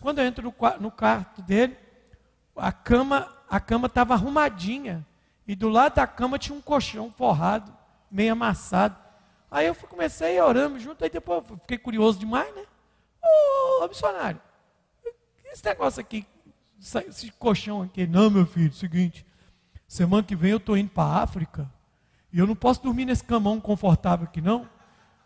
Quando 0.00 0.18
eu 0.18 0.24
entro 0.24 0.42
no, 0.42 0.52
no 0.80 0.90
quarto 0.90 1.40
dele, 1.40 1.76
a 2.56 2.72
cama 2.72 3.32
a 3.48 3.60
cama 3.60 3.86
estava 3.86 4.14
arrumadinha. 4.14 5.06
E 5.46 5.54
do 5.54 5.68
lado 5.68 5.94
da 5.94 6.06
cama 6.06 6.36
tinha 6.36 6.56
um 6.56 6.60
colchão 6.60 7.12
forrado, 7.12 7.72
meio 8.10 8.32
amassado. 8.32 8.96
Aí 9.50 9.66
eu 9.66 9.74
comecei 9.74 10.38
a 10.38 10.46
orando 10.46 10.78
junto, 10.78 11.02
aí 11.02 11.10
depois 11.10 11.42
eu 11.48 11.56
fiquei 11.58 11.78
curioso 11.78 12.18
demais, 12.18 12.54
né? 12.54 12.64
Ô, 13.22 13.88
missionário, 13.88 14.40
esse 15.46 15.64
negócio 15.64 16.00
aqui, 16.00 16.26
esse 16.78 17.30
colchão 17.32 17.82
aqui. 17.82 18.06
Não, 18.06 18.30
meu 18.30 18.46
filho, 18.46 18.72
seguinte, 18.72 19.26
semana 19.86 20.22
que 20.22 20.36
vem 20.36 20.50
eu 20.50 20.58
estou 20.58 20.76
indo 20.76 20.90
para 20.90 21.04
a 21.04 21.22
África. 21.22 21.70
E 22.32 22.38
eu 22.38 22.46
não 22.46 22.54
posso 22.54 22.82
dormir 22.82 23.06
nesse 23.06 23.24
camão 23.24 23.58
confortável 23.60 24.26
aqui, 24.26 24.40
não. 24.40 24.68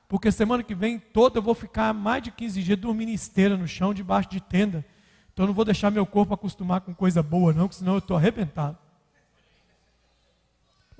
Porque 0.08 0.30
semana 0.30 0.62
que 0.62 0.74
vem 0.74 0.98
toda 0.98 1.38
eu 1.38 1.42
vou 1.42 1.54
ficar 1.54 1.92
mais 1.92 2.22
de 2.22 2.30
15 2.30 2.62
dias 2.62 2.78
dormindo 2.78 3.08
em 3.08 3.14
esteira 3.14 3.56
no 3.56 3.66
chão, 3.66 3.92
debaixo 3.92 4.28
de 4.28 4.40
tenda. 4.40 4.84
Então 5.32 5.44
eu 5.44 5.48
não 5.48 5.54
vou 5.54 5.64
deixar 5.64 5.90
meu 5.90 6.06
corpo 6.06 6.34
acostumar 6.34 6.82
com 6.82 6.94
coisa 6.94 7.22
boa, 7.22 7.52
não, 7.52 7.66
porque 7.66 7.78
senão 7.78 7.94
eu 7.94 7.98
estou 7.98 8.16
arrebentado. 8.16 8.78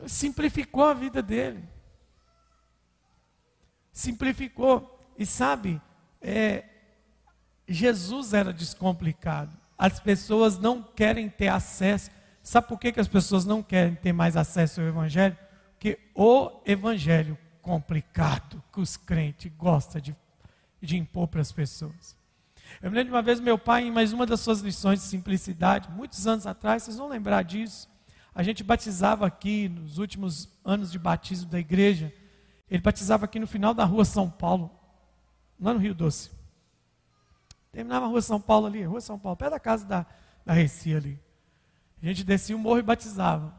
Simplificou 0.06 0.85
a 0.85 0.94
vida 0.94 1.22
dele. 1.22 1.62
Simplificou. 3.92 4.98
E 5.18 5.26
sabe, 5.26 5.81
é, 6.20 6.64
Jesus 7.68 8.33
era 8.33 8.52
descomplicado. 8.52 9.57
As 9.76 10.00
pessoas 10.00 10.59
não 10.59 10.83
querem 10.83 11.28
ter 11.28 11.48
acesso. 11.48 12.11
Sabe 12.42 12.68
por 12.68 12.78
que, 12.78 12.92
que 12.92 13.00
as 13.00 13.09
pessoas 13.09 13.44
não 13.44 13.62
querem 13.62 13.94
ter 13.94 14.12
mais 14.12 14.37
acesso 14.37 14.81
ao 14.81 14.87
Evangelho? 14.87 15.37
que 15.83 15.98
o 16.14 16.62
evangelho 16.64 17.37
complicado 17.61 18.62
que 18.72 18.81
os 18.81 18.96
crentes 18.96 19.50
gostam 19.59 20.00
de, 20.00 20.14
de 20.81 20.96
impor 20.96 21.26
para 21.26 21.40
as 21.40 21.50
pessoas. 21.50 22.16
Eu 22.81 22.88
me 22.88 22.96
lembro 22.96 23.11
de 23.11 23.16
uma 23.16 23.20
vez 23.20 23.40
meu 23.40 23.59
pai, 23.59 23.88
em 23.88 23.90
mais 23.90 24.12
uma 24.12 24.24
das 24.24 24.38
suas 24.38 24.61
lições 24.61 25.00
de 25.00 25.07
simplicidade, 25.07 25.90
muitos 25.90 26.24
anos 26.24 26.46
atrás, 26.46 26.85
vocês 26.85 26.96
vão 26.96 27.09
lembrar 27.09 27.42
disso. 27.42 27.88
A 28.33 28.44
gente 28.44 28.62
batizava 28.62 29.26
aqui, 29.26 29.68
nos 29.68 29.98
últimos 29.98 30.48
anos 30.64 30.92
de 30.92 31.00
batismo 31.00 31.50
da 31.50 31.59
igreja, 31.59 32.14
ele 32.72 32.80
batizava 32.80 33.26
aqui 33.26 33.38
no 33.38 33.46
final 33.46 33.74
da 33.74 33.85
rua 33.85 34.02
São 34.02 34.30
Paulo, 34.30 34.70
lá 35.61 35.74
no 35.74 35.78
Rio 35.78 35.94
Doce. 35.94 36.30
Terminava 37.70 38.06
a 38.06 38.08
rua 38.08 38.22
São 38.22 38.40
Paulo 38.40 38.66
ali, 38.66 38.82
rua 38.82 39.02
São 39.02 39.18
Paulo, 39.18 39.37
perto 39.37 39.52
da 39.52 39.61
casa 39.61 39.85
da, 39.85 40.06
da 40.42 40.54
Reci 40.54 40.94
ali. 40.94 41.20
A 42.02 42.06
gente 42.06 42.24
descia 42.24 42.56
o 42.56 42.58
morro 42.58 42.78
e 42.78 42.82
batizava. 42.82 43.54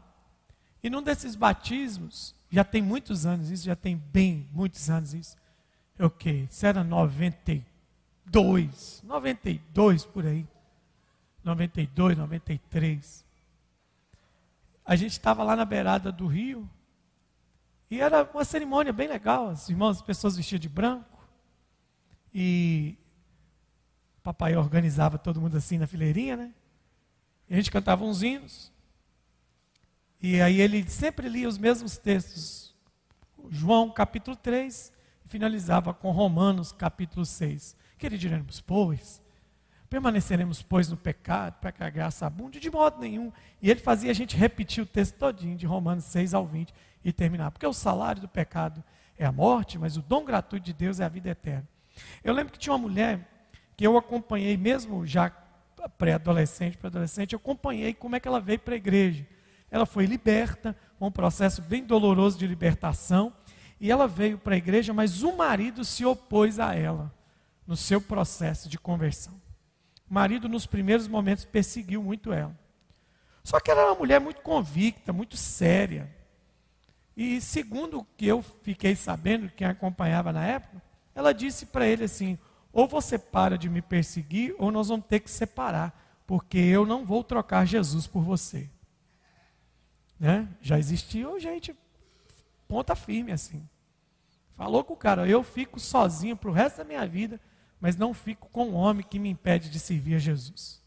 E 0.82 0.90
num 0.90 1.00
desses 1.00 1.36
batismos, 1.36 2.34
já 2.50 2.64
tem 2.64 2.82
muitos 2.82 3.24
anos 3.24 3.50
isso, 3.50 3.66
já 3.66 3.76
tem 3.76 3.96
bem 3.96 4.48
muitos 4.50 4.90
anos 4.90 5.14
isso. 5.14 5.36
É 5.96 6.04
o 6.04 6.10
quê? 6.10 6.48
Isso 6.50 6.66
era 6.66 6.82
92, 6.82 9.00
92 9.04 10.04
por 10.04 10.26
aí. 10.26 10.44
92, 11.44 12.18
93. 12.18 13.24
A 14.84 14.96
gente 14.96 15.12
estava 15.12 15.44
lá 15.44 15.54
na 15.54 15.64
beirada 15.64 16.10
do 16.10 16.26
rio 16.26 16.68
e 17.94 18.00
era 18.00 18.28
uma 18.34 18.44
cerimônia 18.44 18.92
bem 18.92 19.06
legal. 19.06 19.50
As 19.50 19.68
irmãs, 19.68 19.98
as 19.98 20.02
pessoas 20.02 20.36
vestidas 20.36 20.60
de 20.60 20.68
branco. 20.68 21.24
E 22.34 22.98
papai 24.20 24.56
organizava 24.56 25.16
todo 25.16 25.40
mundo 25.40 25.56
assim 25.56 25.78
na 25.78 25.86
fileirinha, 25.86 26.36
né? 26.36 26.52
E 27.48 27.54
a 27.54 27.56
gente 27.56 27.70
cantava 27.70 28.04
uns 28.04 28.20
hinos. 28.20 28.72
E 30.20 30.40
aí 30.40 30.60
ele 30.60 30.88
sempre 30.90 31.28
lia 31.28 31.48
os 31.48 31.56
mesmos 31.56 31.96
textos. 31.96 32.74
João 33.48 33.92
capítulo 33.92 34.36
3 34.36 34.92
e 35.24 35.28
finalizava 35.28 35.94
com 35.94 36.10
Romanos 36.10 36.72
capítulo 36.72 37.24
6. 37.24 37.76
O 37.94 37.98
que 37.98 38.08
lhe 38.08 38.18
diremos, 38.18 38.60
pois? 38.60 39.22
Permaneceremos, 39.88 40.62
pois, 40.62 40.88
no 40.88 40.96
pecado, 40.96 41.60
para 41.60 41.70
que 41.70 41.84
a 41.84 41.90
graça 41.90 42.26
abunde? 42.26 42.58
De 42.58 42.70
modo 42.70 42.98
nenhum. 42.98 43.30
E 43.62 43.70
ele 43.70 43.78
fazia 43.78 44.10
a 44.10 44.14
gente 44.14 44.36
repetir 44.36 44.82
o 44.82 44.86
texto 44.86 45.16
todinho, 45.16 45.56
de 45.56 45.64
Romanos 45.64 46.04
6 46.06 46.34
ao 46.34 46.44
20, 46.44 46.74
e 47.04 47.12
terminar. 47.12 47.50
Porque 47.50 47.66
o 47.66 47.72
salário 47.72 48.22
do 48.22 48.28
pecado 48.28 48.82
é 49.18 49.24
a 49.24 49.32
morte, 49.32 49.78
mas 49.78 49.96
o 49.96 50.02
dom 50.02 50.24
gratuito 50.24 50.64
de 50.64 50.72
Deus 50.72 51.00
é 51.00 51.04
a 51.04 51.08
vida 51.08 51.30
eterna. 51.30 51.68
Eu 52.22 52.34
lembro 52.34 52.52
que 52.52 52.58
tinha 52.58 52.72
uma 52.72 52.78
mulher 52.78 53.20
que 53.76 53.86
eu 53.86 53.96
acompanhei, 53.96 54.56
mesmo 54.56 55.06
já 55.06 55.30
pré-adolescente 55.98 56.76
para 56.76 56.88
adolescente, 56.88 57.32
eu 57.32 57.36
acompanhei 57.36 57.92
como 57.92 58.16
é 58.16 58.20
que 58.20 58.26
ela 58.26 58.40
veio 58.40 58.58
para 58.58 58.74
a 58.74 58.76
igreja. 58.76 59.26
Ela 59.70 59.84
foi 59.84 60.06
liberta, 60.06 60.76
um 61.00 61.10
processo 61.10 61.60
bem 61.60 61.84
doloroso 61.84 62.38
de 62.38 62.46
libertação, 62.46 63.32
e 63.80 63.90
ela 63.90 64.06
veio 64.06 64.38
para 64.38 64.54
a 64.54 64.58
igreja, 64.58 64.94
mas 64.94 65.22
o 65.22 65.36
marido 65.36 65.84
se 65.84 66.04
opôs 66.04 66.58
a 66.58 66.74
ela 66.74 67.12
no 67.66 67.76
seu 67.76 68.00
processo 68.00 68.68
de 68.68 68.78
conversão. 68.78 69.34
O 70.08 70.14
marido, 70.14 70.48
nos 70.48 70.64
primeiros 70.64 71.08
momentos, 71.08 71.44
perseguiu 71.44 72.02
muito 72.02 72.32
ela. 72.32 72.56
Só 73.42 73.60
que 73.60 73.70
ela 73.70 73.82
era 73.82 73.90
uma 73.90 73.98
mulher 73.98 74.20
muito 74.20 74.40
convicta, 74.40 75.12
muito 75.12 75.36
séria. 75.36 76.10
E 77.16 77.40
segundo 77.40 78.00
o 78.00 78.04
que 78.16 78.26
eu 78.26 78.42
fiquei 78.62 78.96
sabendo, 78.96 79.50
quem 79.50 79.66
acompanhava 79.66 80.32
na 80.32 80.44
época, 80.44 80.82
ela 81.14 81.32
disse 81.32 81.66
para 81.66 81.86
ele 81.86 82.04
assim: 82.04 82.38
ou 82.72 82.88
você 82.88 83.16
para 83.16 83.56
de 83.56 83.68
me 83.68 83.80
perseguir, 83.80 84.54
ou 84.58 84.72
nós 84.72 84.88
vamos 84.88 85.06
ter 85.06 85.20
que 85.20 85.30
separar, 85.30 86.22
porque 86.26 86.58
eu 86.58 86.84
não 86.84 87.04
vou 87.04 87.22
trocar 87.22 87.64
Jesus 87.64 88.06
por 88.06 88.22
você. 88.22 88.68
Né? 90.18 90.48
Já 90.60 90.78
existiu 90.78 91.38
gente 91.38 91.74
ponta 92.66 92.96
firme 92.96 93.30
assim. 93.30 93.68
Falou 94.56 94.82
com 94.84 94.94
o 94.94 94.96
cara, 94.96 95.28
eu 95.28 95.42
fico 95.42 95.78
sozinho 95.78 96.36
para 96.36 96.50
o 96.50 96.52
resto 96.52 96.78
da 96.78 96.84
minha 96.84 97.06
vida, 97.06 97.40
mas 97.80 97.96
não 97.96 98.14
fico 98.14 98.48
com 98.48 98.70
um 98.70 98.74
homem 98.74 99.06
que 99.08 99.18
me 99.18 99.28
impede 99.28 99.70
de 99.70 99.78
servir 99.78 100.14
a 100.14 100.18
Jesus. 100.18 100.83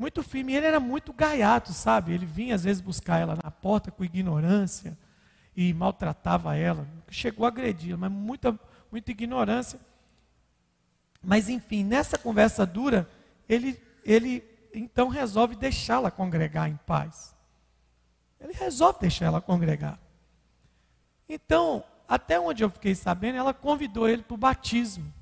Muito 0.00 0.22
firme, 0.22 0.54
ele 0.54 0.64
era 0.64 0.80
muito 0.80 1.12
gaiato, 1.12 1.74
sabe? 1.74 2.14
Ele 2.14 2.24
vinha 2.24 2.54
às 2.54 2.64
vezes 2.64 2.80
buscar 2.80 3.18
ela 3.18 3.36
na 3.44 3.50
porta 3.50 3.90
com 3.90 4.02
ignorância 4.02 4.96
e 5.54 5.74
maltratava 5.74 6.56
ela. 6.56 6.88
Chegou 7.10 7.44
a 7.44 7.48
agredir, 7.48 7.98
mas 7.98 8.10
muita, 8.10 8.58
muita 8.90 9.10
ignorância. 9.10 9.78
Mas 11.22 11.50
enfim, 11.50 11.84
nessa 11.84 12.16
conversa 12.16 12.64
dura, 12.64 13.06
ele, 13.46 13.78
ele 14.02 14.42
então 14.72 15.08
resolve 15.08 15.54
deixá-la 15.54 16.10
congregar 16.10 16.66
em 16.66 16.78
paz. 16.86 17.36
Ele 18.40 18.54
resolve 18.54 19.00
deixar 19.00 19.26
ela 19.26 19.42
congregar. 19.42 20.00
Então, 21.28 21.84
até 22.08 22.40
onde 22.40 22.64
eu 22.64 22.70
fiquei 22.70 22.94
sabendo, 22.94 23.36
ela 23.36 23.52
convidou 23.52 24.08
ele 24.08 24.22
para 24.22 24.34
o 24.34 24.38
batismo. 24.38 25.12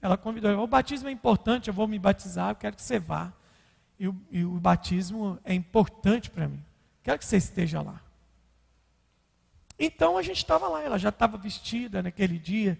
Ela 0.00 0.16
convidou 0.16 0.50
ele, 0.50 0.58
o 0.58 0.66
batismo 0.66 1.10
é 1.10 1.12
importante, 1.12 1.68
eu 1.68 1.74
vou 1.74 1.86
me 1.86 1.98
batizar, 1.98 2.52
eu 2.52 2.56
quero 2.56 2.74
que 2.74 2.80
você 2.80 2.98
vá. 2.98 3.30
E 4.02 4.08
o, 4.08 4.16
e 4.32 4.44
o 4.44 4.58
batismo 4.58 5.38
é 5.44 5.54
importante 5.54 6.28
para 6.28 6.48
mim. 6.48 6.60
Quero 7.04 7.20
que 7.20 7.24
você 7.24 7.36
esteja 7.36 7.80
lá. 7.80 8.02
Então 9.78 10.18
a 10.18 10.22
gente 10.22 10.38
estava 10.38 10.66
lá, 10.66 10.82
ela 10.82 10.98
já 10.98 11.10
estava 11.10 11.38
vestida 11.38 12.02
naquele 12.02 12.36
dia. 12.36 12.76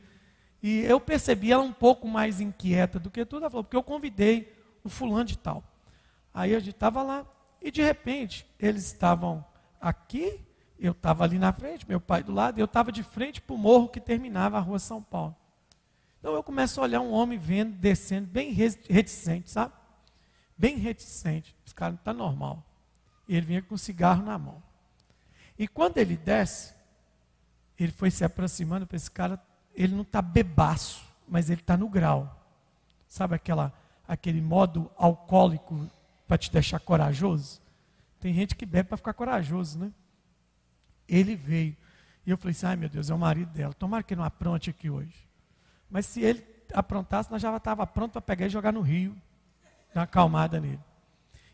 E 0.60 0.80
eu 0.80 0.98
percebi 0.98 1.52
ela 1.52 1.62
um 1.62 1.72
pouco 1.72 2.08
mais 2.08 2.40
inquieta 2.40 2.98
do 2.98 3.08
que 3.08 3.24
tudo. 3.24 3.42
Ela 3.42 3.50
falou, 3.50 3.62
porque 3.62 3.76
eu 3.76 3.84
convidei 3.84 4.52
o 4.82 4.88
fulano 4.88 5.26
de 5.26 5.38
tal. 5.38 5.62
Aí 6.34 6.56
a 6.56 6.58
gente 6.58 6.74
estava 6.74 7.04
lá, 7.04 7.24
e 7.60 7.70
de 7.70 7.82
repente, 7.82 8.44
eles 8.58 8.84
estavam 8.86 9.44
aqui, 9.80 10.40
eu 10.76 10.90
estava 10.90 11.22
ali 11.22 11.38
na 11.38 11.52
frente, 11.52 11.88
meu 11.88 12.00
pai 12.00 12.24
do 12.24 12.32
lado, 12.32 12.58
e 12.58 12.60
eu 12.60 12.64
estava 12.64 12.90
de 12.90 13.04
frente 13.04 13.40
para 13.40 13.54
o 13.54 13.58
morro 13.58 13.88
que 13.88 14.00
terminava 14.00 14.56
a 14.58 14.60
rua 14.60 14.80
São 14.80 15.00
Paulo. 15.00 15.36
Então 16.18 16.34
eu 16.34 16.42
começo 16.42 16.80
a 16.80 16.82
olhar 16.82 17.00
um 17.00 17.12
homem 17.12 17.38
vendo, 17.38 17.76
descendo, 17.76 18.26
bem 18.26 18.50
reticente, 18.50 19.48
sabe? 19.48 19.72
Bem 20.62 20.76
reticente. 20.76 21.56
Esse 21.66 21.74
cara 21.74 21.90
não 21.90 21.98
está 21.98 22.12
normal. 22.12 22.64
E 23.26 23.34
ele 23.34 23.44
vinha 23.44 23.62
com 23.62 23.74
um 23.74 23.76
cigarro 23.76 24.24
na 24.24 24.38
mão. 24.38 24.62
E 25.58 25.66
quando 25.66 25.98
ele 25.98 26.16
desce, 26.16 26.72
ele 27.76 27.90
foi 27.90 28.12
se 28.12 28.24
aproximando 28.24 28.86
para 28.86 28.94
esse 28.94 29.10
cara, 29.10 29.42
ele 29.74 29.92
não 29.92 30.02
está 30.02 30.22
bebaço, 30.22 31.04
mas 31.26 31.50
ele 31.50 31.62
está 31.62 31.76
no 31.76 31.88
grau. 31.88 32.40
Sabe 33.08 33.34
aquela, 33.34 33.72
aquele 34.06 34.40
modo 34.40 34.88
alcoólico 34.96 35.90
para 36.28 36.38
te 36.38 36.48
deixar 36.52 36.78
corajoso? 36.78 37.60
Tem 38.20 38.32
gente 38.32 38.54
que 38.54 38.64
bebe 38.64 38.88
para 38.88 38.96
ficar 38.96 39.14
corajoso, 39.14 39.80
né? 39.80 39.92
Ele 41.08 41.34
veio. 41.34 41.76
E 42.24 42.30
eu 42.30 42.38
falei 42.38 42.52
assim: 42.52 42.66
ai 42.66 42.76
meu 42.76 42.88
Deus, 42.88 43.10
é 43.10 43.14
o 43.14 43.18
marido 43.18 43.50
dela. 43.50 43.74
Tomara 43.74 44.04
que 44.04 44.14
não 44.14 44.22
apronte 44.22 44.70
aqui 44.70 44.88
hoje. 44.88 45.28
Mas 45.90 46.06
se 46.06 46.20
ele 46.20 46.46
aprontasse, 46.72 47.32
nós 47.32 47.42
já 47.42 47.56
estava 47.56 47.84
pronto 47.84 48.12
para 48.12 48.22
pegar 48.22 48.46
e 48.46 48.50
jogar 48.50 48.72
no 48.72 48.80
rio. 48.80 49.20
Dar 49.94 50.02
acalmada 50.02 50.60
nele. 50.60 50.80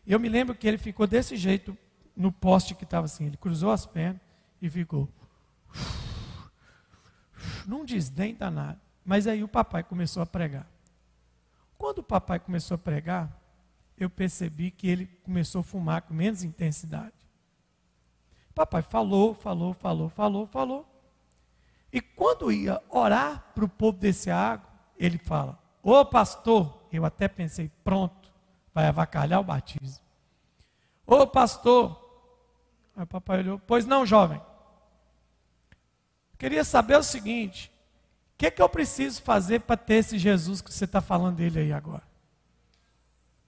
Eu 0.05 0.19
me 0.19 0.29
lembro 0.29 0.55
que 0.55 0.67
ele 0.67 0.77
ficou 0.77 1.05
desse 1.05 1.35
jeito 1.37 1.77
no 2.15 2.31
poste 2.31 2.73
que 2.75 2.83
estava 2.83 3.05
assim. 3.05 3.25
Ele 3.25 3.37
cruzou 3.37 3.71
as 3.71 3.85
pernas 3.85 4.21
e 4.61 4.69
ficou. 4.69 5.07
Num 7.65 7.85
desdém 7.85 8.33
danado. 8.33 8.79
Mas 9.05 9.27
aí 9.27 9.43
o 9.43 9.47
papai 9.47 9.83
começou 9.83 10.21
a 10.21 10.25
pregar. 10.25 10.67
Quando 11.77 11.99
o 11.99 12.03
papai 12.03 12.39
começou 12.39 12.75
a 12.75 12.77
pregar, 12.77 13.31
eu 13.97 14.09
percebi 14.09 14.71
que 14.71 14.87
ele 14.87 15.05
começou 15.23 15.61
a 15.61 15.63
fumar 15.63 16.01
com 16.01 16.13
menos 16.13 16.43
intensidade. 16.43 17.13
Papai 18.53 18.81
falou, 18.81 19.33
falou, 19.33 19.73
falou, 19.73 20.09
falou, 20.09 20.47
falou. 20.47 20.85
E 21.93 22.01
quando 22.01 22.51
ia 22.51 22.81
orar 22.89 23.51
para 23.55 23.63
o 23.63 23.69
povo 23.69 23.97
desse 23.97 24.29
água, 24.29 24.67
ele 24.97 25.17
fala: 25.17 25.57
Ô 25.81 26.03
pastor, 26.03 26.85
eu 26.91 27.05
até 27.05 27.27
pensei, 27.27 27.71
pronto, 27.83 28.18
vai 28.73 28.87
avacalhar 28.87 29.39
o 29.39 29.43
batismo. 29.43 30.03
Ô 31.05 31.25
pastor, 31.25 31.99
aí 32.95 33.03
o 33.03 33.07
papai 33.07 33.39
olhou, 33.39 33.59
pois 33.59 33.85
não, 33.85 34.05
jovem. 34.05 34.41
Queria 36.37 36.63
saber 36.63 36.97
o 36.97 37.03
seguinte: 37.03 37.71
o 38.33 38.37
que, 38.37 38.51
que 38.51 38.61
eu 38.61 38.69
preciso 38.69 39.21
fazer 39.21 39.61
para 39.61 39.75
ter 39.75 39.95
esse 39.95 40.17
Jesus 40.17 40.61
que 40.61 40.73
você 40.73 40.85
está 40.85 41.01
falando 41.01 41.35
dele 41.35 41.59
aí 41.59 41.73
agora? 41.73 42.03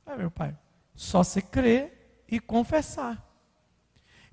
Aí, 0.05 0.17
meu 0.17 0.31
pai, 0.31 0.57
só 0.93 1.23
se 1.23 1.41
crer 1.41 2.23
e 2.27 2.39
confessar. 2.39 3.25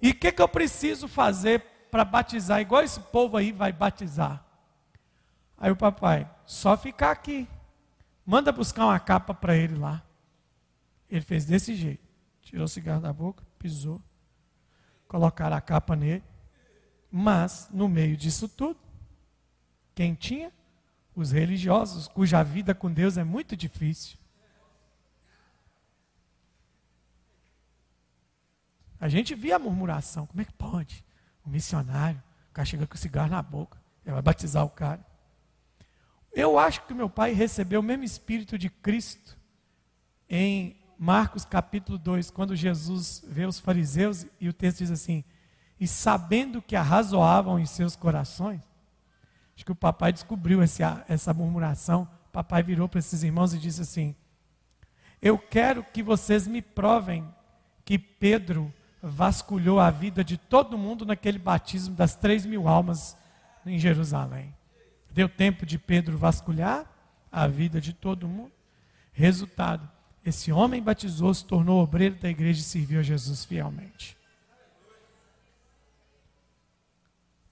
E 0.01 0.11
o 0.11 0.15
que, 0.15 0.33
que 0.33 0.43
eu 0.43 0.49
preciso 0.49 1.07
fazer 1.07 1.61
para 1.91 2.05
batizar, 2.05 2.61
igual 2.61 2.83
esse 2.83 3.01
povo 3.01 3.37
aí 3.37 3.53
vai 3.53 3.73
batizar? 3.73 4.45
Aí 5.57 5.71
o 5.71 5.77
papai, 5.77 6.29
só 6.47 6.77
ficar 6.77 7.11
aqui. 7.11 7.49
Manda 8.25 8.53
buscar 8.53 8.87
uma 8.87 9.01
capa 9.01 9.35
para 9.35 9.57
ele 9.57 9.77
lá. 9.77 10.03
Ele 11.11 11.21
fez 11.21 11.45
desse 11.45 11.75
jeito. 11.75 12.07
Tirou 12.43 12.65
o 12.65 12.69
cigarro 12.69 13.01
da 13.01 13.13
boca, 13.13 13.45
pisou, 13.59 14.01
colocaram 15.07 15.57
a 15.57 15.61
capa 15.61 15.95
nele. 15.97 16.25
Mas, 17.11 17.69
no 17.73 17.89
meio 17.89 18.17
disso 18.17 18.49
tudo, 18.49 18.79
quem 19.95 20.15
tinha? 20.15 20.53
Os 21.15 21.33
religiosos, 21.33 22.07
cuja 22.07 22.43
vida 22.43 22.75
com 22.75 22.93
Deus 22.93 23.17
é 23.17 23.25
muito 23.25 23.57
difícil. 23.57 24.19
A 29.01 29.09
gente 29.09 29.35
via 29.35 29.57
a 29.57 29.59
murmuração. 29.59 30.27
Como 30.27 30.41
é 30.41 30.45
que 30.45 30.53
pode? 30.53 31.05
O 31.45 31.49
missionário, 31.49 32.23
o 32.51 32.53
cara 32.53 32.67
chega 32.67 32.87
com 32.87 32.97
cigarro 32.97 33.31
na 33.31 33.43
boca, 33.43 33.81
ele 34.05 34.13
vai 34.13 34.23
batizar 34.23 34.65
o 34.65 34.71
cara. 34.71 35.05
Eu 36.33 36.59
acho 36.59 36.85
que 36.87 36.95
meu 36.95 37.09
pai 37.09 37.33
recebeu 37.33 37.81
o 37.81 37.83
mesmo 37.83 38.05
espírito 38.05 38.59
de 38.59 38.69
Cristo 38.69 39.37
em 40.29 40.78
Marcos 40.99 41.45
capítulo 41.45 41.97
2, 41.97 42.29
quando 42.29 42.57
Jesus 42.57 43.23
vê 43.29 43.47
os 43.47 43.61
fariseus 43.61 44.27
e 44.41 44.49
o 44.49 44.53
texto 44.53 44.79
diz 44.79 44.91
assim: 44.91 45.23
E 45.79 45.87
sabendo 45.87 46.61
que 46.61 46.75
arrazoavam 46.75 47.61
em 47.61 47.67
seus 47.67 47.95
corações, 47.95 48.61
acho 49.55 49.65
que 49.65 49.71
o 49.71 49.77
papai 49.77 50.13
descobriu 50.13 50.61
esse, 50.61 50.83
essa 51.07 51.33
murmuração. 51.33 52.03
O 52.27 52.33
papai 52.33 52.65
virou 52.65 52.89
para 52.89 52.99
esses 52.99 53.23
irmãos 53.23 53.55
e 53.55 53.59
disse 53.59 53.81
assim: 53.81 54.13
Eu 55.23 55.39
quero 55.39 55.85
que 55.85 56.03
vocês 56.03 56.49
me 56.49 56.61
provem 56.61 57.25
que 57.85 57.97
Pedro 57.97 58.75
vasculhou 59.01 59.79
a 59.79 59.91
vida 59.91 60.25
de 60.25 60.37
todo 60.37 60.77
mundo 60.77 61.07
naquele 61.07 61.39
batismo 61.39 61.95
das 61.95 62.17
três 62.17 62.45
mil 62.45 62.67
almas 62.67 63.17
em 63.65 63.79
Jerusalém. 63.79 64.53
Deu 65.13 65.29
tempo 65.29 65.65
de 65.65 65.79
Pedro 65.79 66.19
vasculhar 66.19 66.85
a 67.31 67.47
vida 67.47 67.81
de 67.81 67.93
todo 67.93 68.27
mundo. 68.27 68.53
Resultado: 69.13 69.89
esse 70.25 70.53
homem 70.53 70.83
batizou, 70.83 71.33
se 71.33 71.45
tornou 71.45 71.83
obreiro 71.83 72.17
da 72.17 72.29
igreja 72.29 72.61
e 72.61 72.65
serviu 72.65 73.01
a 73.01 73.03
Jesus 73.03 73.45
fielmente. 73.45 74.17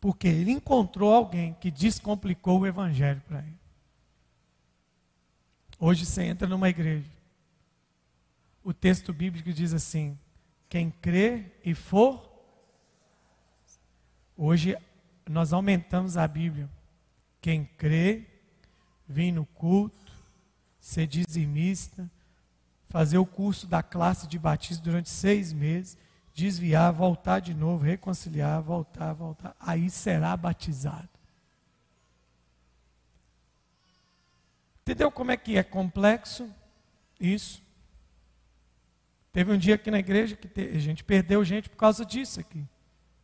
Porque 0.00 0.28
ele 0.28 0.50
encontrou 0.50 1.12
alguém 1.12 1.54
que 1.54 1.70
descomplicou 1.70 2.60
o 2.60 2.66
evangelho 2.66 3.22
para 3.26 3.40
ele. 3.40 3.58
Hoje 5.78 6.06
você 6.06 6.22
entra 6.22 6.46
numa 6.46 6.68
igreja. 6.68 7.10
O 8.62 8.72
texto 8.72 9.12
bíblico 9.12 9.52
diz 9.52 9.72
assim: 9.72 10.18
quem 10.68 10.90
crê 10.90 11.44
e 11.64 11.74
for. 11.74 12.24
Hoje 14.36 14.76
nós 15.28 15.52
aumentamos 15.52 16.16
a 16.16 16.26
Bíblia. 16.26 16.68
Quem 17.40 17.64
crê 17.64 18.26
vir 19.08 19.32
no 19.32 19.46
culto, 19.46 20.12
ser 20.80 21.06
dizimista, 21.06 22.10
fazer 22.96 23.18
o 23.18 23.26
curso 23.26 23.66
da 23.66 23.82
classe 23.82 24.26
de 24.26 24.38
batismo 24.38 24.82
durante 24.82 25.10
seis 25.10 25.52
meses, 25.52 25.98
desviar, 26.34 26.90
voltar 26.90 27.40
de 27.40 27.52
novo, 27.52 27.84
reconciliar, 27.84 28.62
voltar, 28.62 29.12
voltar, 29.12 29.54
aí 29.60 29.90
será 29.90 30.34
batizado. 30.34 31.10
Entendeu 34.80 35.10
como 35.10 35.30
é 35.30 35.36
que 35.36 35.58
é 35.58 35.62
complexo 35.62 36.50
isso? 37.20 37.62
Teve 39.30 39.52
um 39.52 39.58
dia 39.58 39.74
aqui 39.74 39.90
na 39.90 39.98
igreja 39.98 40.34
que 40.34 40.48
a 40.58 40.80
gente 40.80 41.04
perdeu 41.04 41.44
gente 41.44 41.68
por 41.68 41.76
causa 41.76 42.02
disso 42.02 42.40
aqui. 42.40 42.64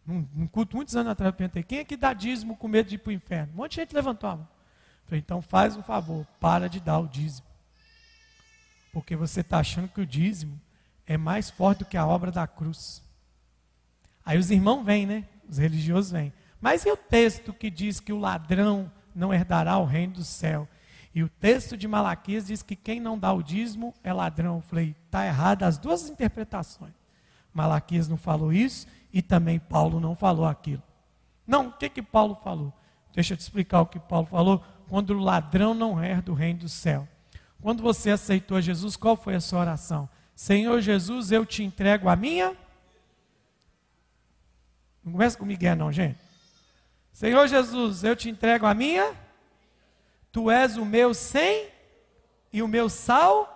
Num, 0.05 0.29
num 0.35 0.47
culto 0.47 0.77
muitos 0.77 0.95
anos 0.95 1.13
atrás 1.13 1.33
eu 1.33 1.37
perguntei, 1.39 1.63
quem 1.63 1.79
é 1.79 1.85
que 1.85 1.97
dá 1.97 2.13
dízimo 2.13 2.59
com 2.59 2.69
medo 2.69 2.91
de 2.91 2.97
ir 2.97 2.99
para 2.99 3.09
o 3.09 3.15
inferno? 3.15 3.55
Um 3.55 3.57
monte 3.57 3.71
de 3.71 3.77
gente 3.77 3.95
levantou 3.95 4.29
a 4.29 4.37
mão. 4.37 4.49
Falei, 5.07 5.21
então 5.21 5.41
faz 5.41 5.79
um 5.79 5.83
favor, 5.83 6.27
para 6.39 6.69
de 6.69 6.79
dar 6.79 6.99
o 6.99 7.09
dízimo. 7.09 7.52
Porque 8.93 9.17
você 9.17 9.41
está 9.41 9.59
achando 9.59 9.89
que 9.89 10.01
o 10.01 10.07
dízimo 10.07 10.61
é 11.07 11.17
mais 11.17 11.51
forte 11.51 11.81
do 11.81 11.85
que 11.87 11.97
a 11.97 12.07
obra 12.07 12.31
da 12.31 12.47
cruz. 12.47 13.03
Aí 14.25 14.39
os 14.39 14.51
irmãos 14.51 14.85
vêm, 14.85 15.07
né? 15.07 15.25
Os 15.49 15.59
religiosos 15.59 16.13
vêm. 16.13 16.33
Mas 16.61 16.85
e 16.85 16.91
o 16.91 16.97
texto 16.97 17.53
que 17.53 17.71
diz 17.71 17.99
que 17.99 18.13
o 18.13 18.19
ladrão 18.19 18.91
não 19.15 19.35
herdará 19.35 19.79
o 19.79 19.85
reino 19.85 20.15
do 20.15 20.25
céu? 20.25 20.69
E 21.15 21.23
o 21.23 21.29
texto 21.29 21.77
de 21.77 21.89
Malaquias 21.89 22.47
diz 22.47 22.63
que 22.63 22.77
quem 22.77 23.01
não 23.01 23.19
dá 23.19 23.33
o 23.33 23.43
dízimo 23.43 23.95
é 24.05 24.13
ladrão. 24.13 24.57
Eu 24.57 24.63
falei, 24.63 24.95
está 25.07 25.27
errado 25.27 25.65
as 25.65 25.77
duas 25.77 26.09
interpretações. 26.09 26.93
Malaquias 27.53 28.09
não 28.09 28.17
falou 28.17 28.53
isso 28.53 28.87
e 29.13 29.21
também 29.21 29.59
Paulo 29.59 30.01
não 30.01 30.15
falou 30.15 30.47
aquilo. 30.47 30.83
Não, 31.47 31.69
o 31.69 31.73
que, 31.73 31.89
que 31.89 32.03
Paulo 32.03 32.35
falou? 32.37 32.73
Deixa 33.13 33.35
eu 33.35 33.37
te 33.37 33.41
explicar 33.41 33.81
o 33.83 33.87
que 33.87 33.99
Paulo 33.99 34.27
falou. 34.27 34.65
Quando 34.89 35.11
o 35.11 35.19
ladrão 35.19 35.75
não 35.75 36.03
herda 36.03 36.33
o 36.33 36.35
reino 36.35 36.61
do 36.61 36.69
céu. 36.69 37.07
Quando 37.63 37.81
você 37.81 38.11
aceitou 38.11 38.61
Jesus, 38.61 38.97
qual 38.97 39.17
foi 39.17 39.37
a 39.37 39.41
sua 39.41 39.61
oração? 39.61 40.09
Senhor 40.35 40.81
Jesus, 40.81 41.31
eu 41.31 41.47
te 41.47 41.63
entrego 41.63 42.09
a 42.09 42.17
minha. 42.17 42.57
Não 45.05 45.13
começa 45.13 45.39
com 45.39 45.47
Miguel, 45.47 45.77
não, 45.77 45.93
gente. 45.93 46.19
Senhor 47.13 47.47
Jesus, 47.47 48.03
eu 48.03 48.17
te 48.17 48.29
entrego 48.29 48.67
a 48.67 48.75
minha. 48.75 49.15
Tu 50.33 50.51
és 50.51 50.77
o 50.77 50.85
meu 50.85 51.15
sem 51.15 51.69
e 52.53 52.61
o 52.63 52.67
meu 52.67 52.89
sal. 52.89 53.49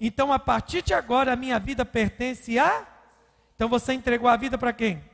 Então, 0.00 0.32
a 0.32 0.38
partir 0.38 0.80
de 0.80 0.94
agora, 0.94 1.34
a 1.34 1.36
minha 1.36 1.58
vida 1.58 1.84
pertence 1.84 2.58
a. 2.58 2.88
Então, 3.54 3.68
você 3.68 3.92
entregou 3.92 4.30
a 4.30 4.36
vida 4.36 4.56
para 4.56 4.72
quem? 4.72 5.04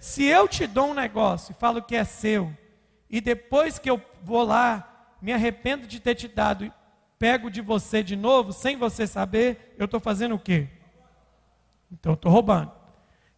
Se 0.00 0.24
eu 0.24 0.48
te 0.48 0.66
dou 0.66 0.88
um 0.88 0.94
negócio 0.94 1.52
e 1.52 1.60
falo 1.60 1.80
que 1.80 1.94
é 1.94 2.02
seu, 2.02 2.52
e 3.08 3.20
depois 3.20 3.78
que 3.78 3.88
eu 3.88 4.02
vou 4.24 4.42
lá, 4.42 4.91
me 5.22 5.32
arrependo 5.32 5.86
de 5.86 6.00
ter 6.00 6.14
te 6.14 6.28
dado 6.28 6.72
pego 7.18 7.48
de 7.48 7.60
você 7.60 8.02
de 8.02 8.16
novo, 8.16 8.52
sem 8.52 8.76
você 8.76 9.06
saber, 9.06 9.76
eu 9.78 9.84
estou 9.84 10.00
fazendo 10.00 10.34
o 10.34 10.38
quê? 10.38 10.66
Então, 11.90 12.14
estou 12.14 12.32
roubando. 12.32 12.72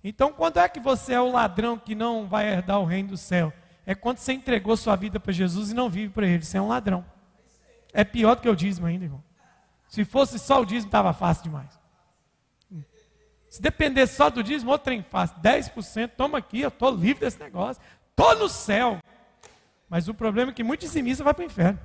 Então, 0.03 0.33
quando 0.33 0.59
é 0.59 0.67
que 0.69 0.81
você 0.81 1.13
é 1.13 1.21
o 1.21 1.31
ladrão 1.31 1.77
que 1.77 1.95
não 1.95 2.27
vai 2.27 2.49
herdar 2.51 2.81
o 2.81 2.87
reino 2.87 3.11
do 3.11 3.17
céu? 3.19 3.53
é 3.87 3.95
quando 3.95 4.19
você 4.19 4.33
entregou 4.33 4.77
sua 4.77 4.97
vida 4.97 5.21
para 5.21 5.33
Jesus 5.33 5.71
e 5.71 5.75
não 5.75 5.91
vive 5.91 6.13
para 6.13 6.27
Ele. 6.27 6.45
Você 6.45 6.57
é 6.57 6.61
um 6.61 6.69
ladrão. 6.69 7.05
É 7.93 8.03
pior 8.03 8.35
do 8.35 8.43
que 8.43 8.49
o 8.49 8.57
dízimo 8.57 8.87
ainda, 8.87 9.05
irmão. 9.05 9.23
Se 9.89 10.05
fosse 10.05 10.39
só 10.39 10.61
o 10.61 10.65
dízimo, 10.65 10.89
estava 10.89 11.13
fácil 11.13 11.45
demais. 11.45 11.79
Se 13.49 13.63
depender 13.63 14.07
só 14.07 14.31
do 14.31 14.43
dízimo, 14.43 14.71
outro 14.71 14.87
trem 14.87 15.03
fácil. 15.03 15.37
10%, 15.41 16.11
toma 16.17 16.39
aqui, 16.39 16.61
eu 16.61 16.69
estou 16.69 16.91
livre 16.91 17.21
desse 17.21 17.39
negócio. 17.39 17.81
Estou 18.11 18.37
no 18.37 18.49
céu. 18.49 18.99
Mas 19.95 20.09
o 20.09 20.13
problema 20.13 20.51
é 20.51 20.55
que 20.55 20.65
muito 20.65 20.81
dizimista 20.81 21.23
vai 21.23 21.33
para 21.33 21.45
o 21.45 21.47
inferno. 21.47 21.79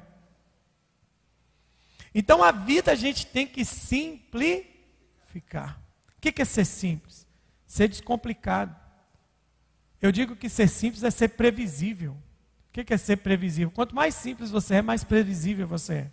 Então 2.11 2.43
a 2.43 2.51
vida 2.51 2.91
a 2.91 2.95
gente 2.95 3.27
tem 3.27 3.45
que 3.45 3.63
simplificar. 3.63 5.79
O 6.17 6.19
que 6.19 6.41
é 6.41 6.43
ser 6.43 6.65
simples? 6.65 7.27
Ser 7.67 7.87
descomplicado. 7.87 8.75
Eu 10.01 10.11
digo 10.11 10.35
que 10.35 10.49
ser 10.49 10.67
simples 10.67 11.03
é 11.03 11.11
ser 11.11 11.27
previsível. 11.27 12.13
O 12.13 12.83
que 12.83 12.91
é 12.91 12.97
ser 12.97 13.17
previsível? 13.17 13.69
Quanto 13.69 13.93
mais 13.93 14.15
simples 14.15 14.49
você 14.49 14.77
é, 14.77 14.81
mais 14.81 15.03
previsível 15.03 15.67
você 15.67 15.93
é. 15.93 16.11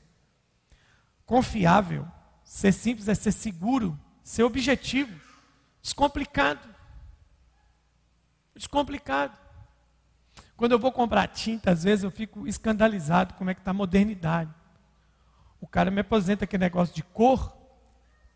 Confiável. 1.25 2.07
Ser 2.45 2.73
simples 2.73 3.09
é 3.09 3.15
ser 3.15 3.33
seguro, 3.33 3.99
ser 4.23 4.43
objetivo, 4.43 5.19
descomplicado. 5.81 6.69
Descomplicado. 8.55 9.46
Quando 10.57 10.73
eu 10.73 10.79
vou 10.79 10.91
comprar 10.91 11.27
tinta, 11.29 11.71
às 11.71 11.85
vezes 11.85 12.03
eu 12.03 12.11
fico 12.11 12.47
escandalizado 12.47 13.35
como 13.35 13.51
é 13.51 13.55
que 13.55 13.61
está 13.61 13.73
a 13.73 13.75
modernidade. 13.75 14.51
O 15.61 15.67
cara 15.67 15.91
me 15.91 16.01
apresenta 16.01 16.45
aquele 16.45 16.65
negócio 16.65 16.95
de 16.95 17.03
cor. 17.03 17.55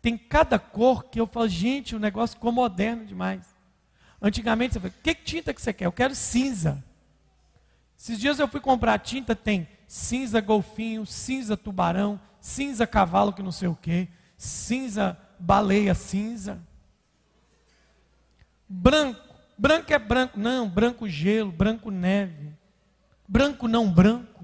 Tem 0.01 0.17
cada 0.17 0.59
cor 0.59 1.05
que 1.05 1.19
eu 1.19 1.25
falo, 1.25 1.47
gente, 1.47 1.95
o 1.95 1.99
negócio 1.99 2.35
ficou 2.35 2.51
moderno 2.51 3.05
demais. 3.05 3.55
Antigamente 4.21 4.73
você 4.73 4.79
falou, 4.79 4.95
que 5.01 5.15
tinta 5.15 5.53
que 5.53 5.61
você 5.61 5.73
quer? 5.73 5.85
Eu 5.85 5.91
quero 5.91 6.13
cinza. 6.13 6.83
Esses 7.97 8.19
dias 8.19 8.39
eu 8.39 8.47
fui 8.47 8.59
comprar 8.59 8.99
tinta, 8.99 9.35
tem 9.35 9.67
cinza 9.87 10.39
golfinho, 10.41 11.05
cinza 11.05 11.57
tubarão, 11.57 12.19
cinza 12.39 12.87
cavalo 12.87 13.33
que 13.33 13.43
não 13.43 13.51
sei 13.51 13.67
o 13.67 13.75
que, 13.75 14.07
cinza 14.37 15.17
baleia 15.39 15.93
cinza. 15.93 16.61
Branco, 18.67 19.30
branco 19.61 19.93
é 19.93 19.99
branco, 19.99 20.39
não, 20.39 20.67
branco 20.67 21.07
gelo, 21.07 21.51
branco 21.51 21.91
neve. 21.91 22.51
Branco 23.27 23.67
não 23.67 23.93
branco. 23.93 24.43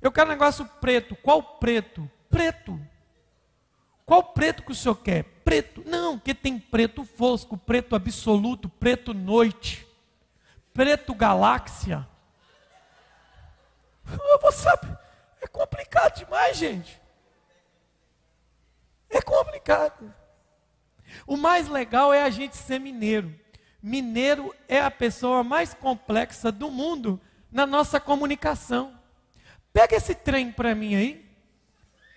Eu 0.00 0.10
quero 0.10 0.26
um 0.26 0.32
negócio 0.32 0.66
preto. 0.80 1.14
Qual 1.14 1.40
preto? 1.40 2.10
Preto. 2.28 2.80
Qual 4.04 4.24
preto 4.24 4.64
que 4.64 4.72
o 4.72 4.74
senhor 4.74 4.96
quer? 4.96 5.22
Preto. 5.44 5.84
Não, 5.86 6.18
que 6.18 6.34
tem 6.34 6.58
preto 6.58 7.04
fosco, 7.04 7.56
preto 7.56 7.94
absoluto, 7.94 8.68
preto 8.68 9.14
noite, 9.14 9.86
preto 10.74 11.14
galáxia. 11.14 12.08
Você 14.42 14.58
sabe, 14.58 14.98
é 15.40 15.46
complicado 15.46 16.16
demais, 16.16 16.56
gente. 16.56 17.00
É 19.08 19.22
complicado. 19.22 20.12
O 21.26 21.36
mais 21.36 21.68
legal 21.68 22.12
é 22.12 22.22
a 22.22 22.30
gente 22.30 22.56
ser 22.56 22.78
mineiro. 22.78 23.34
Mineiro 23.82 24.54
é 24.68 24.80
a 24.80 24.90
pessoa 24.90 25.42
mais 25.42 25.74
complexa 25.74 26.52
do 26.52 26.70
mundo 26.70 27.20
na 27.50 27.66
nossa 27.66 27.98
comunicação. 27.98 28.98
Pega 29.72 29.96
esse 29.96 30.14
trem 30.14 30.52
para 30.52 30.74
mim 30.74 30.94
aí. 30.94 31.28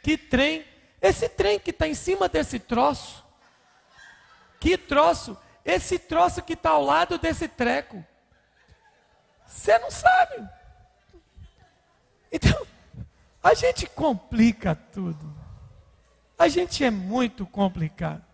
Que 0.03 0.17
trem 0.17 0.65
esse 1.05 1.29
trem 1.29 1.59
que 1.59 1.69
está 1.69 1.87
em 1.87 1.93
cima 1.93 2.27
desse 2.27 2.57
troço, 2.57 3.23
que 4.59 4.75
troço? 4.75 5.37
Esse 5.63 5.99
troço 5.99 6.41
que 6.41 6.53
está 6.53 6.71
ao 6.71 6.83
lado 6.83 7.19
desse 7.19 7.47
treco. 7.47 8.03
Você 9.45 9.77
não 9.77 9.91
sabe. 9.91 10.49
Então, 12.31 12.65
a 13.43 13.53
gente 13.53 13.85
complica 13.85 14.73
tudo. 14.73 15.31
A 16.39 16.47
gente 16.47 16.83
é 16.83 16.89
muito 16.89 17.45
complicado. 17.45 18.25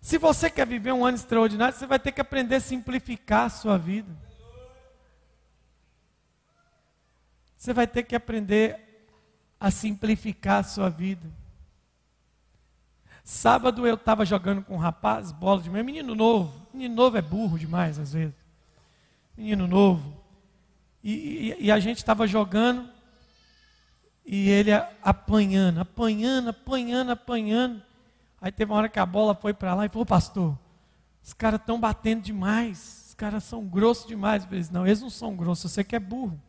Se 0.00 0.18
você 0.18 0.48
quer 0.48 0.66
viver 0.66 0.92
um 0.92 1.04
ano 1.04 1.16
extraordinário, 1.16 1.76
você 1.76 1.86
vai 1.86 1.98
ter 1.98 2.12
que 2.12 2.20
aprender 2.20 2.56
a 2.56 2.60
simplificar 2.60 3.46
a 3.46 3.50
sua 3.50 3.76
vida. 3.76 4.10
Você 7.56 7.72
vai 7.72 7.86
ter 7.86 8.04
que 8.04 8.14
aprender 8.14 8.78
a 9.58 9.70
simplificar 9.70 10.60
a 10.60 10.62
sua 10.62 10.88
vida. 10.88 11.28
Sábado 13.24 13.86
eu 13.86 13.96
estava 13.96 14.24
jogando 14.24 14.62
com 14.62 14.74
um 14.74 14.78
rapaz, 14.78 15.32
bola 15.32 15.60
de 15.60 15.68
manhã, 15.68 15.82
menino 15.82 16.14
novo. 16.14 16.66
Menino 16.72 16.94
novo 16.94 17.18
é 17.18 17.22
burro 17.22 17.58
demais 17.58 17.98
às 17.98 18.12
vezes. 18.12 18.34
Menino 19.36 19.66
novo. 19.66 20.16
E, 21.02 21.12
e, 21.58 21.66
e 21.66 21.72
a 21.72 21.78
gente 21.78 21.98
estava 21.98 22.26
jogando 22.26 22.88
e 24.24 24.48
ele 24.48 24.70
apanhando, 25.02 25.80
apanhando, 25.80 26.50
apanhando, 26.50 27.10
apanhando. 27.10 27.82
Aí 28.40 28.52
teve 28.52 28.70
uma 28.70 28.78
hora 28.78 28.88
que 28.88 28.98
a 28.98 29.06
bola 29.06 29.34
foi 29.34 29.52
para 29.52 29.74
lá 29.74 29.86
e 29.86 29.88
falou, 29.88 30.06
pastor, 30.06 30.56
os 31.22 31.32
caras 31.32 31.60
estão 31.60 31.78
batendo 31.78 32.22
demais, 32.22 33.06
os 33.08 33.14
caras 33.14 33.44
são 33.44 33.64
grossos 33.64 34.06
demais. 34.06 34.42
Eu 34.42 34.48
falei, 34.48 34.64
não, 34.70 34.86
eles 34.86 35.00
não 35.00 35.10
são 35.10 35.34
grossos, 35.34 35.72
você 35.72 35.82
que 35.82 35.96
é 35.96 36.00
burro. 36.00 36.40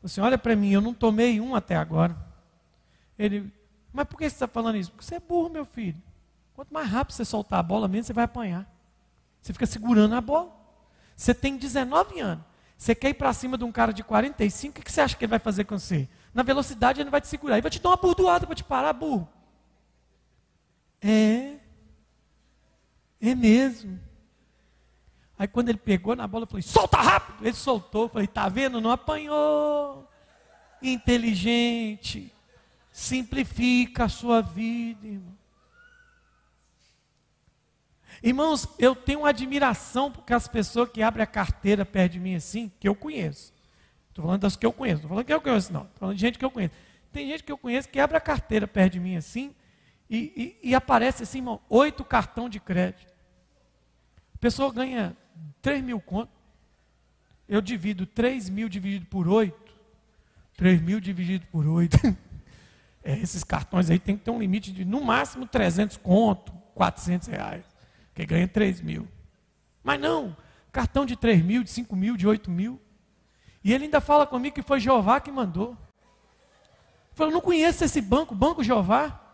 Você 0.00 0.20
olha 0.20 0.38
para 0.38 0.54
mim, 0.54 0.70
eu 0.70 0.80
não 0.80 0.94
tomei 0.94 1.40
um 1.40 1.54
até 1.54 1.76
agora. 1.76 2.16
Ele, 3.18 3.52
mas 3.92 4.06
por 4.06 4.16
que 4.16 4.24
você 4.24 4.34
está 4.34 4.46
falando 4.46 4.76
isso? 4.76 4.92
Porque 4.92 5.04
você 5.04 5.16
é 5.16 5.20
burro, 5.20 5.50
meu 5.50 5.64
filho. 5.64 6.00
Quanto 6.54 6.72
mais 6.72 6.88
rápido 6.88 7.14
você 7.14 7.24
soltar 7.24 7.58
a 7.58 7.62
bola, 7.62 7.88
menos 7.88 8.06
você 8.06 8.12
vai 8.12 8.24
apanhar. 8.24 8.66
Você 9.40 9.52
fica 9.52 9.66
segurando 9.66 10.14
a 10.14 10.20
bola. 10.20 10.56
Você 11.16 11.34
tem 11.34 11.56
19 11.56 12.20
anos. 12.20 12.44
Você 12.76 12.94
quer 12.94 13.10
ir 13.10 13.14
para 13.14 13.32
cima 13.32 13.58
de 13.58 13.64
um 13.64 13.72
cara 13.72 13.92
de 13.92 14.04
45, 14.04 14.78
o 14.78 14.84
que 14.84 14.92
você 14.92 15.00
acha 15.00 15.16
que 15.16 15.24
ele 15.24 15.30
vai 15.30 15.40
fazer 15.40 15.64
com 15.64 15.76
você? 15.76 16.08
Na 16.32 16.44
velocidade 16.44 17.00
ele 17.00 17.10
vai 17.10 17.20
te 17.20 17.26
segurar, 17.26 17.56
ele 17.56 17.62
vai 17.62 17.70
te 17.70 17.80
dar 17.80 17.90
uma 17.90 17.96
burdoada 17.96 18.46
para 18.46 18.54
te 18.54 18.62
parar, 18.62 18.92
burro. 18.92 19.28
É. 21.00 21.56
É 23.20 23.34
mesmo. 23.34 23.98
Aí 25.38 25.46
quando 25.46 25.68
ele 25.68 25.78
pegou 25.78 26.16
na 26.16 26.26
bola, 26.26 26.44
eu 26.44 26.48
falei, 26.48 26.62
solta 26.62 26.96
rápido. 26.96 27.46
Ele 27.46 27.54
soltou, 27.54 28.04
eu 28.04 28.08
falei, 28.08 28.26
tá 28.26 28.48
vendo? 28.48 28.80
Não 28.80 28.90
apanhou. 28.90 30.08
Inteligente. 30.82 32.32
Simplifica 32.90 34.04
a 34.04 34.08
sua 34.08 34.40
vida, 34.40 35.06
irmão. 35.06 35.38
Irmãos, 38.20 38.68
eu 38.80 38.96
tenho 38.96 39.24
admiração 39.24 40.10
porque 40.10 40.34
as 40.34 40.48
pessoas 40.48 40.90
que 40.90 41.02
abrem 41.02 41.22
a 41.22 41.26
carteira 41.26 41.84
perto 41.84 42.14
de 42.14 42.20
mim 42.20 42.34
assim, 42.34 42.72
que 42.80 42.88
eu 42.88 42.94
conheço. 42.94 43.52
Estou 44.08 44.24
falando 44.24 44.40
das 44.40 44.56
que 44.56 44.66
eu 44.66 44.72
conheço, 44.72 44.94
não 44.94 45.02
estou 45.02 45.10
falando 45.10 45.26
que 45.26 45.32
eu 45.32 45.40
conheço, 45.40 45.72
não. 45.72 45.82
Estou 45.82 45.98
falando 46.00 46.16
de 46.16 46.20
gente 46.20 46.38
que 46.38 46.44
eu 46.44 46.50
conheço. 46.50 46.74
Tem 47.12 47.28
gente 47.28 47.44
que 47.44 47.52
eu 47.52 47.58
conheço 47.58 47.88
que 47.88 48.00
abre 48.00 48.16
a 48.16 48.20
carteira 48.20 48.66
perto 48.66 48.94
de 48.94 49.00
mim 49.00 49.16
assim 49.16 49.54
e, 50.10 50.56
e, 50.62 50.70
e 50.70 50.74
aparece 50.74 51.22
assim, 51.22 51.38
irmão, 51.38 51.60
oito 51.68 52.04
cartão 52.04 52.48
de 52.48 52.58
crédito. 52.58 53.12
A 54.34 54.38
pessoa 54.38 54.72
ganha 54.72 55.16
3 55.60 55.82
mil 55.82 56.00
conto. 56.00 56.32
Eu 57.48 57.60
divido 57.60 58.06
3 58.06 58.48
mil 58.48 58.68
dividido 58.68 59.06
por 59.06 59.28
8. 59.28 59.56
3 60.56 60.80
mil 60.80 61.00
dividido 61.00 61.46
por 61.46 61.66
8. 61.66 61.96
É, 63.00 63.16
esses 63.16 63.44
cartões 63.44 63.88
aí 63.88 63.98
tem 63.98 64.18
que 64.18 64.24
ter 64.24 64.30
um 64.30 64.40
limite 64.40 64.72
de 64.72 64.84
no 64.84 65.00
máximo 65.00 65.46
300 65.46 65.96
conto, 65.96 66.52
400 66.74 67.28
reais. 67.28 67.64
Que 68.12 68.26
ganha 68.26 68.46
3 68.46 68.80
mil. 68.82 69.08
Mas 69.82 70.00
não, 70.00 70.36
cartão 70.72 71.06
de 71.06 71.16
3 71.16 71.42
mil, 71.42 71.62
de 71.62 71.70
5 71.70 71.94
mil, 71.96 72.16
de 72.16 72.26
8 72.26 72.50
mil. 72.50 72.78
E 73.64 73.72
ele 73.72 73.84
ainda 73.84 74.00
fala 74.00 74.26
comigo 74.26 74.54
que 74.54 74.62
foi 74.62 74.80
Jeová 74.80 75.20
que 75.20 75.30
mandou. 75.30 75.76
Falou, 77.14 77.32
não 77.32 77.40
conheço 77.40 77.84
esse 77.84 78.00
banco, 78.00 78.34
Banco 78.34 78.62
Jeová. 78.62 79.27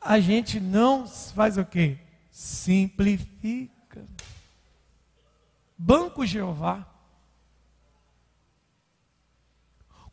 A 0.00 0.20
gente 0.20 0.60
não 0.60 1.06
faz 1.06 1.56
o 1.56 1.64
quê? 1.64 1.98
Simplifica. 2.30 4.06
Banco 5.76 6.24
Jeová. 6.24 6.86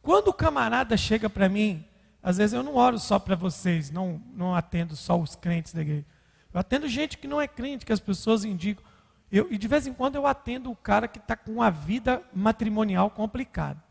Quando 0.01 0.27
o 0.27 0.33
camarada 0.33 0.95
chega 0.95 1.29
para 1.29 1.49
mim, 1.49 1.83
às 2.21 2.37
vezes 2.37 2.53
eu 2.53 2.63
não 2.63 2.75
oro 2.75 2.99
só 2.99 3.17
para 3.19 3.35
vocês, 3.35 3.89
não, 3.89 4.21
não 4.33 4.55
atendo 4.55 4.95
só 4.95 5.19
os 5.19 5.35
crentes 5.35 5.73
da 5.73 5.81
igreja. 5.81 6.05
Eu 6.53 6.59
atendo 6.59 6.87
gente 6.87 7.17
que 7.17 7.27
não 7.27 7.41
é 7.41 7.47
crente, 7.47 7.85
que 7.85 7.93
as 7.93 7.99
pessoas 7.99 8.45
indicam. 8.45 8.83
Eu, 9.31 9.51
e 9.51 9.57
de 9.57 9.67
vez 9.67 9.85
em 9.87 9.93
quando 9.93 10.15
eu 10.15 10.25
atendo 10.25 10.71
o 10.71 10.75
cara 10.75 11.07
que 11.07 11.17
está 11.17 11.35
com 11.35 11.53
uma 11.53 11.69
vida 11.69 12.21
matrimonial 12.33 13.09
complicada. 13.09 13.83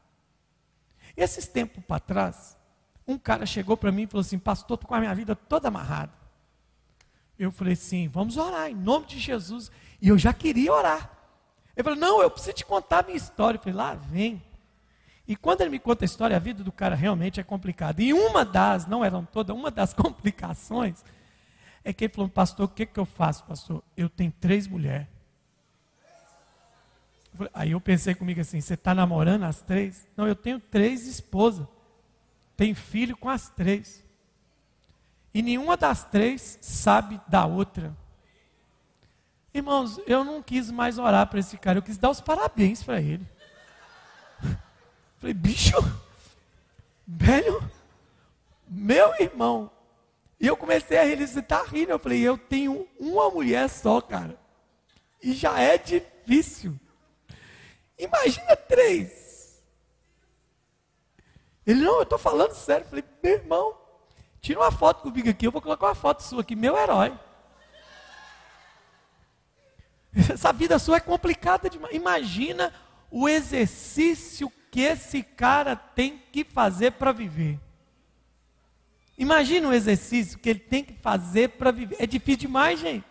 Esses 1.17 1.47
tempos 1.47 1.85
para 1.85 2.01
trás, 2.01 2.57
um 3.07 3.19
cara 3.19 3.45
chegou 3.47 3.77
para 3.77 3.93
mim 3.93 4.03
e 4.03 4.07
falou 4.07 4.23
assim: 4.23 4.39
Pastor, 4.39 4.77
estou 4.77 4.89
com 4.89 4.95
a 4.95 5.01
minha 5.01 5.15
vida 5.15 5.37
toda 5.37 5.69
amarrada. 5.69 6.13
Eu 7.39 7.51
falei 7.51 7.75
assim: 7.75 8.09
Vamos 8.09 8.37
orar 8.37 8.71
em 8.71 8.75
nome 8.75 9.07
de 9.07 9.19
Jesus. 9.19 9.71
E 10.01 10.09
eu 10.09 10.19
já 10.19 10.33
queria 10.33 10.73
orar. 10.73 11.11
Ele 11.77 11.85
falou: 11.85 11.99
Não, 11.99 12.23
eu 12.23 12.31
preciso 12.31 12.55
te 12.55 12.65
contar 12.65 13.01
a 13.01 13.03
minha 13.03 13.17
história. 13.17 13.59
Eu 13.59 13.63
falei: 13.63 13.75
Lá 13.75 13.95
vem. 13.95 14.43
E 15.27 15.35
quando 15.35 15.63
ele 15.63 15.71
me 15.71 15.79
conta 15.79 16.05
a 16.05 16.07
história, 16.07 16.37
a 16.37 16.41
vida 16.41 16.63
do 16.63 16.71
cara 16.71 16.95
realmente 16.95 17.41
é 17.41 17.43
complicada. 17.43 18.03
E 18.03 18.13
uma 18.13 18.45
das, 18.45 18.87
não 18.87 19.05
eram 19.05 19.25
todas, 19.25 19.57
uma 19.57 19.71
das 19.71 19.93
complicações 19.95 21.05
é 21.83 21.93
que 21.93 22.05
ele 22.05 22.13
falou: 22.13 22.29
Pastor, 22.31 22.67
o 22.67 22.69
que, 22.69 22.87
que 22.87 22.99
eu 22.99 23.05
faço, 23.05 23.45
pastor? 23.45 23.83
Eu 23.97 24.09
tenho 24.09 24.33
três 24.41 24.67
mulheres. 24.67 25.07
Aí 27.53 27.73
eu 27.73 27.81
pensei 27.81 28.15
comigo 28.15 28.41
assim: 28.41 28.61
você 28.61 28.75
está 28.75 28.95
namorando 28.95 29.45
as 29.45 29.61
três? 29.61 30.07
Não, 30.17 30.27
eu 30.27 30.37
tenho 30.37 30.61
três 30.61 31.07
esposas. 31.07 31.67
Tenho 32.57 32.75
filho 32.75 33.17
com 33.17 33.29
as 33.29 33.49
três. 33.51 34.05
E 35.33 35.43
nenhuma 35.43 35.77
das 35.77 36.05
três 36.05 36.59
sabe 36.61 37.21
da 37.27 37.45
outra. 37.45 37.97
Irmãos, 39.53 40.01
eu 40.07 40.25
não 40.25 40.43
quis 40.43 40.71
mais 40.71 40.99
orar 40.99 41.27
para 41.29 41.41
esse 41.41 41.57
cara, 41.57 41.79
eu 41.79 41.83
quis 41.83 41.99
dar 41.99 42.11
os 42.11 42.21
parabéns 42.21 42.83
para 42.83 43.01
ele. 43.01 43.27
Falei, 45.19 45.35
bicho, 45.35 45.77
velho, 47.07 47.71
meu 48.69 49.15
irmão. 49.21 49.71
E 50.41 50.47
eu 50.47 50.57
comecei 50.57 50.99
a 50.99 51.07
está 51.07 51.63
rindo. 51.63 51.93
Eu 51.93 51.99
falei, 51.99 52.21
eu 52.21 52.37
tenho 52.37 52.87
uma 52.99 53.31
mulher 53.31 53.69
só, 53.71 54.01
cara. 54.01 54.39
E 55.23 55.33
já 55.33 55.59
é 55.59 55.79
difícil. 55.79 56.79
Imagina 57.99 58.57
três. 58.57 59.24
Ele, 61.67 61.85
não, 61.85 61.97
eu 61.97 62.03
estou 62.03 62.19
falando 62.19 62.53
sério. 62.53 62.85
Eu 62.85 62.89
falei, 62.89 63.05
meu 63.23 63.33
irmão, 63.33 63.77
tira 64.41 64.61
uma 64.61 64.71
foto 64.71 65.03
comigo 65.03 65.29
aqui, 65.29 65.47
eu 65.47 65.53
vou 65.53 65.63
colocar 65.63 65.87
uma 65.87 65.95
foto 65.95 66.23
sua 66.23 66.43
aqui, 66.43 66.55
meu 66.55 66.77
herói. 66.77 67.19
Essa 70.33 70.53
vida 70.53 70.79
sua 70.79 70.99
é 70.99 71.01
complicada 71.01 71.69
demais. 71.69 71.95
Imagina 71.95 72.73
o 73.11 73.29
exercício 73.29 74.53
que 74.71 74.81
esse 74.81 75.23
cara 75.23 75.75
tem 75.75 76.23
que 76.33 76.45
fazer 76.45 76.93
para 76.93 77.13
viver. 77.13 77.59
Imagina 79.17 79.69
o 79.69 79.73
exercício 79.73 80.39
que 80.39 80.51
ele 80.51 80.59
tem 80.59 80.85
que 80.85 80.95
fazer 80.95 81.51
para 81.51 81.71
viver. 81.71 81.97
É 82.01 82.07
difícil 82.07 82.41
demais, 82.41 82.81
gente. 82.81 83.07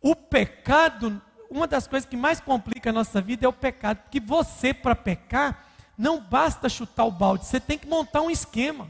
O 0.00 0.14
pecado 0.14 1.20
uma 1.50 1.66
das 1.66 1.86
coisas 1.88 2.08
que 2.08 2.16
mais 2.16 2.40
complica 2.40 2.90
a 2.90 2.92
nossa 2.92 3.20
vida 3.20 3.44
é 3.44 3.48
o 3.48 3.52
pecado. 3.52 3.98
Porque 4.02 4.20
você, 4.20 4.72
para 4.72 4.94
pecar, 4.94 5.66
não 6.00 6.18
basta 6.18 6.66
chutar 6.66 7.04
o 7.04 7.10
balde, 7.10 7.44
você 7.44 7.60
tem 7.60 7.76
que 7.76 7.86
montar 7.86 8.22
um 8.22 8.30
esquema. 8.30 8.88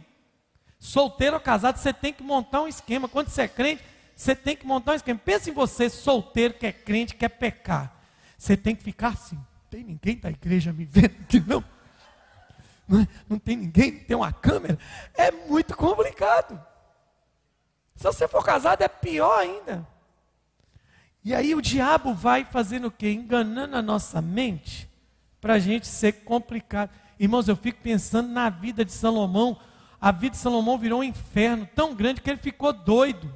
Solteiro 0.78 1.34
ou 1.34 1.42
casado, 1.42 1.76
você 1.76 1.92
tem 1.92 2.12
que 2.12 2.22
montar 2.22 2.62
um 2.62 2.68
esquema. 2.68 3.08
Quando 3.08 3.28
você 3.28 3.42
é 3.42 3.48
crente, 3.48 3.82
você 4.14 4.32
tem 4.32 4.56
que 4.56 4.64
montar 4.64 4.92
um 4.92 4.94
esquema. 4.94 5.18
Pensa 5.18 5.50
em 5.50 5.52
você, 5.52 5.90
solteiro, 5.90 6.54
que 6.54 6.66
é 6.66 6.72
crente, 6.72 7.16
quer 7.16 7.28
pecar. 7.28 7.92
Você 8.38 8.56
tem 8.56 8.76
que 8.76 8.84
ficar 8.84 9.08
assim. 9.08 9.34
Não 9.34 9.68
tem 9.68 9.82
ninguém 9.82 10.18
da 10.18 10.30
igreja 10.30 10.72
me 10.72 10.84
vendo 10.84 11.16
aqui, 11.20 11.40
não. 11.40 11.64
Não, 12.86 13.00
é? 13.00 13.08
não 13.28 13.38
tem 13.40 13.56
ninguém, 13.56 13.98
tem 13.98 14.16
uma 14.16 14.32
câmera. 14.32 14.78
É 15.14 15.32
muito 15.32 15.76
complicado. 15.76 16.64
Se 17.96 18.04
você 18.04 18.28
for 18.28 18.44
casado, 18.44 18.82
é 18.82 18.88
pior 18.88 19.36
ainda. 19.36 19.84
E 21.24 21.34
aí 21.34 21.56
o 21.56 21.60
diabo 21.60 22.14
vai 22.14 22.44
fazendo 22.44 22.86
o 22.86 22.90
quê? 22.90 23.10
Enganando 23.10 23.76
a 23.76 23.82
nossa 23.82 24.22
mente 24.22 24.89
para 25.40 25.54
a 25.54 25.58
gente 25.58 25.86
ser 25.86 26.12
complicado. 26.24 26.90
Irmãos, 27.18 27.48
eu 27.48 27.56
fico 27.56 27.80
pensando 27.82 28.28
na 28.28 28.48
vida 28.50 28.84
de 28.84 28.92
Salomão. 28.92 29.58
A 30.00 30.10
vida 30.10 30.32
de 30.32 30.38
Salomão 30.38 30.78
virou 30.78 31.00
um 31.00 31.04
inferno 31.04 31.68
tão 31.74 31.94
grande 31.94 32.20
que 32.20 32.30
ele 32.30 32.38
ficou 32.38 32.72
doido. 32.72 33.32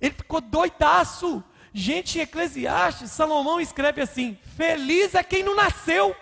Ele 0.00 0.14
ficou 0.14 0.40
doidaço. 0.40 1.42
Gente, 1.72 2.18
em 2.18 2.22
Eclesiastes, 2.22 3.10
Salomão 3.10 3.60
escreve 3.60 4.00
assim: 4.00 4.38
Feliz 4.56 5.14
é 5.14 5.22
quem 5.22 5.42
não 5.42 5.54
nasceu. 5.54 6.14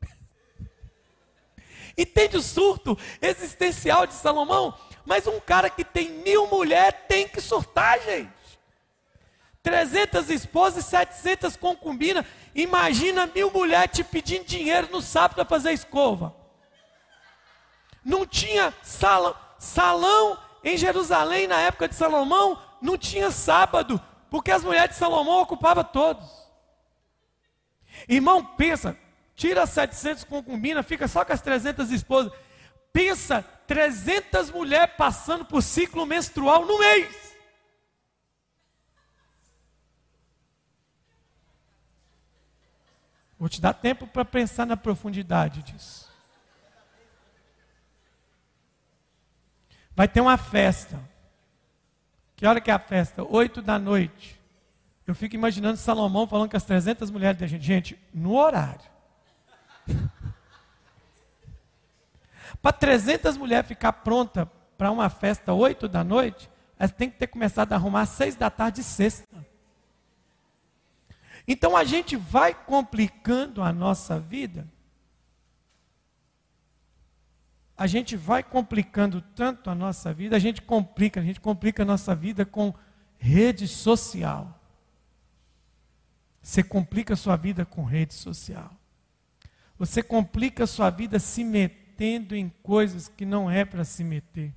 Entende 1.96 2.36
o 2.36 2.42
surto 2.42 2.98
existencial 3.20 4.06
de 4.06 4.14
Salomão? 4.14 4.74
Mas 5.04 5.26
um 5.26 5.40
cara 5.40 5.68
que 5.68 5.84
tem 5.84 6.10
mil 6.10 6.46
mulheres 6.46 6.98
tem 7.08 7.28
que 7.28 7.40
surtar, 7.40 8.00
gente. 8.00 8.30
300 9.62 10.28
esposas 10.30 10.84
e 10.84 10.88
700 10.88 11.56
concubinas. 11.56 12.26
Imagina 12.54 13.26
mil 13.26 13.50
mulheres 13.50 13.96
te 13.96 14.04
pedindo 14.04 14.44
dinheiro 14.44 14.88
no 14.90 15.00
sábado 15.00 15.36
para 15.36 15.44
fazer 15.44 15.72
escova. 15.72 16.34
Não 18.04 18.26
tinha 18.26 18.74
salão, 18.82 19.34
salão 19.58 20.38
em 20.64 20.76
Jerusalém 20.76 21.46
na 21.46 21.60
época 21.60 21.88
de 21.88 21.94
Salomão, 21.94 22.60
não 22.80 22.98
tinha 22.98 23.30
sábado, 23.30 24.00
porque 24.30 24.50
as 24.50 24.64
mulheres 24.64 24.90
de 24.90 24.96
Salomão 24.96 25.42
ocupavam 25.42 25.84
todos. 25.84 26.28
Irmão, 28.08 28.44
pensa, 28.44 28.96
tira 29.36 29.66
700 29.66 30.24
concubinas, 30.24 30.86
fica 30.86 31.06
só 31.06 31.24
com 31.24 31.32
as 31.32 31.40
300 31.40 31.90
esposas. 31.92 32.32
Pensa, 32.92 33.44
300 33.66 34.50
mulheres 34.50 34.94
passando 34.96 35.44
por 35.44 35.62
ciclo 35.62 36.04
menstrual 36.04 36.66
no 36.66 36.78
mês. 36.78 37.21
Vou 43.42 43.48
te 43.48 43.60
dar 43.60 43.72
tempo 43.72 44.06
para 44.06 44.24
pensar 44.24 44.64
na 44.64 44.76
profundidade 44.76 45.64
disso. 45.64 46.08
Vai 49.96 50.06
ter 50.06 50.20
uma 50.20 50.36
festa. 50.36 50.96
Que 52.36 52.46
hora 52.46 52.60
que 52.60 52.70
é 52.70 52.74
a 52.74 52.78
festa? 52.78 53.24
Oito 53.24 53.60
da 53.60 53.80
noite. 53.80 54.40
Eu 55.04 55.12
fico 55.12 55.34
imaginando 55.34 55.76
Salomão 55.76 56.24
falando 56.24 56.52
com 56.52 56.56
as 56.56 56.62
300 56.62 57.10
mulheres 57.10 57.40
da 57.40 57.48
gente. 57.48 57.64
Gente, 57.64 57.98
no 58.14 58.36
horário. 58.36 58.88
para 62.62 62.72
300 62.72 63.36
mulheres 63.36 63.66
ficar 63.66 63.92
pronta 63.92 64.46
para 64.78 64.92
uma 64.92 65.10
festa 65.10 65.52
oito 65.52 65.88
da 65.88 66.04
noite, 66.04 66.48
elas 66.78 66.92
têm 66.92 67.10
que 67.10 67.18
ter 67.18 67.26
começado 67.26 67.72
a 67.72 67.74
arrumar 67.74 68.02
às 68.02 68.10
seis 68.10 68.36
da 68.36 68.48
tarde 68.48 68.84
sexta. 68.84 69.44
Então 71.46 71.76
a 71.76 71.84
gente 71.84 72.16
vai 72.16 72.54
complicando 72.54 73.62
a 73.62 73.72
nossa 73.72 74.18
vida. 74.18 74.66
a 77.82 77.86
gente 77.88 78.16
vai 78.16 78.44
complicando 78.44 79.20
tanto 79.20 79.68
a 79.68 79.74
nossa 79.74 80.12
vida, 80.12 80.36
a 80.36 80.38
gente 80.38 80.62
complica, 80.62 81.18
a 81.18 81.24
gente 81.24 81.40
complica 81.40 81.82
a 81.82 81.84
nossa 81.84 82.14
vida 82.14 82.46
com 82.46 82.72
rede 83.18 83.66
social. 83.66 84.56
Você 86.40 86.62
complica 86.62 87.14
a 87.14 87.16
sua 87.16 87.34
vida 87.34 87.64
com 87.64 87.82
rede 87.84 88.14
social. 88.14 88.70
Você 89.76 90.00
complica 90.00 90.62
a 90.62 90.66
sua 90.68 90.90
vida 90.90 91.18
se 91.18 91.42
metendo 91.42 92.36
em 92.36 92.48
coisas 92.62 93.08
que 93.08 93.24
não 93.24 93.50
é 93.50 93.64
para 93.64 93.84
se 93.84 94.04
meter. 94.04 94.54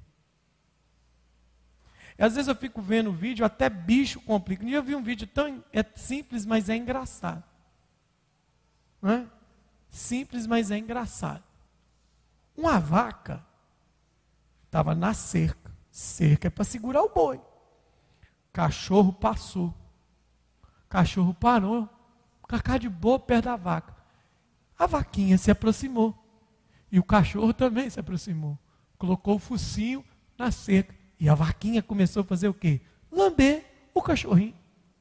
Às 2.18 2.36
vezes 2.36 2.47
eu 2.47 2.55
fico 2.55 2.82
vendo 2.82 3.11
vídeo, 3.11 3.45
até 3.45 3.70
bicho 3.70 4.22
complica. 4.22 4.66
Eu 4.66 4.84
vi 4.84 4.95
um 4.95 5.03
vídeo 5.03 5.28
tão 5.28 5.63
é 5.74 5.84
simples, 5.95 6.45
mas 6.45 6.70
é 6.70 6.76
engraçado. 6.76 7.43
Não 9.01 9.11
é? 9.11 9.28
Simples, 9.89 10.47
mas 10.47 10.72
é 10.72 10.78
engraçado. 10.78 11.43
Uma 12.55 12.80
vaca 12.80 13.45
estava 14.66 14.95
na 14.95 15.13
cerca. 15.13 15.74
Cerca 15.91 16.47
é 16.47 16.49
para 16.49 16.63
segurar 16.63 17.03
o 17.03 17.09
boi. 17.09 17.41
Cachorro 18.51 19.11
passou. 19.11 19.74
Cachorro 20.88 21.34
parou. 21.34 21.89
Cacá 22.47 22.78
de 22.78 22.88
boa 22.88 23.20
perto 23.20 23.45
da 23.45 23.55
vaca. 23.55 23.95
A 24.78 24.86
vaquinha 24.86 25.38
se 25.38 25.51
aproximou. 25.51 26.18
E 26.91 26.99
o 26.99 27.03
cachorro 27.03 27.53
também 27.53 27.89
se 27.89 27.99
aproximou. 27.99 28.57
Colocou 28.97 29.36
o 29.36 29.39
focinho 29.39 30.03
na 30.38 30.51
cerca. 30.51 30.95
E 31.20 31.30
a 31.30 31.36
vaquinha 31.36 31.82
começou 31.82 32.22
a 32.22 32.26
fazer 32.26 32.47
o 32.47 32.53
quê? 32.53 32.82
Lamber 33.11 33.63
o 33.93 34.01
cachorrinho. 34.01 34.53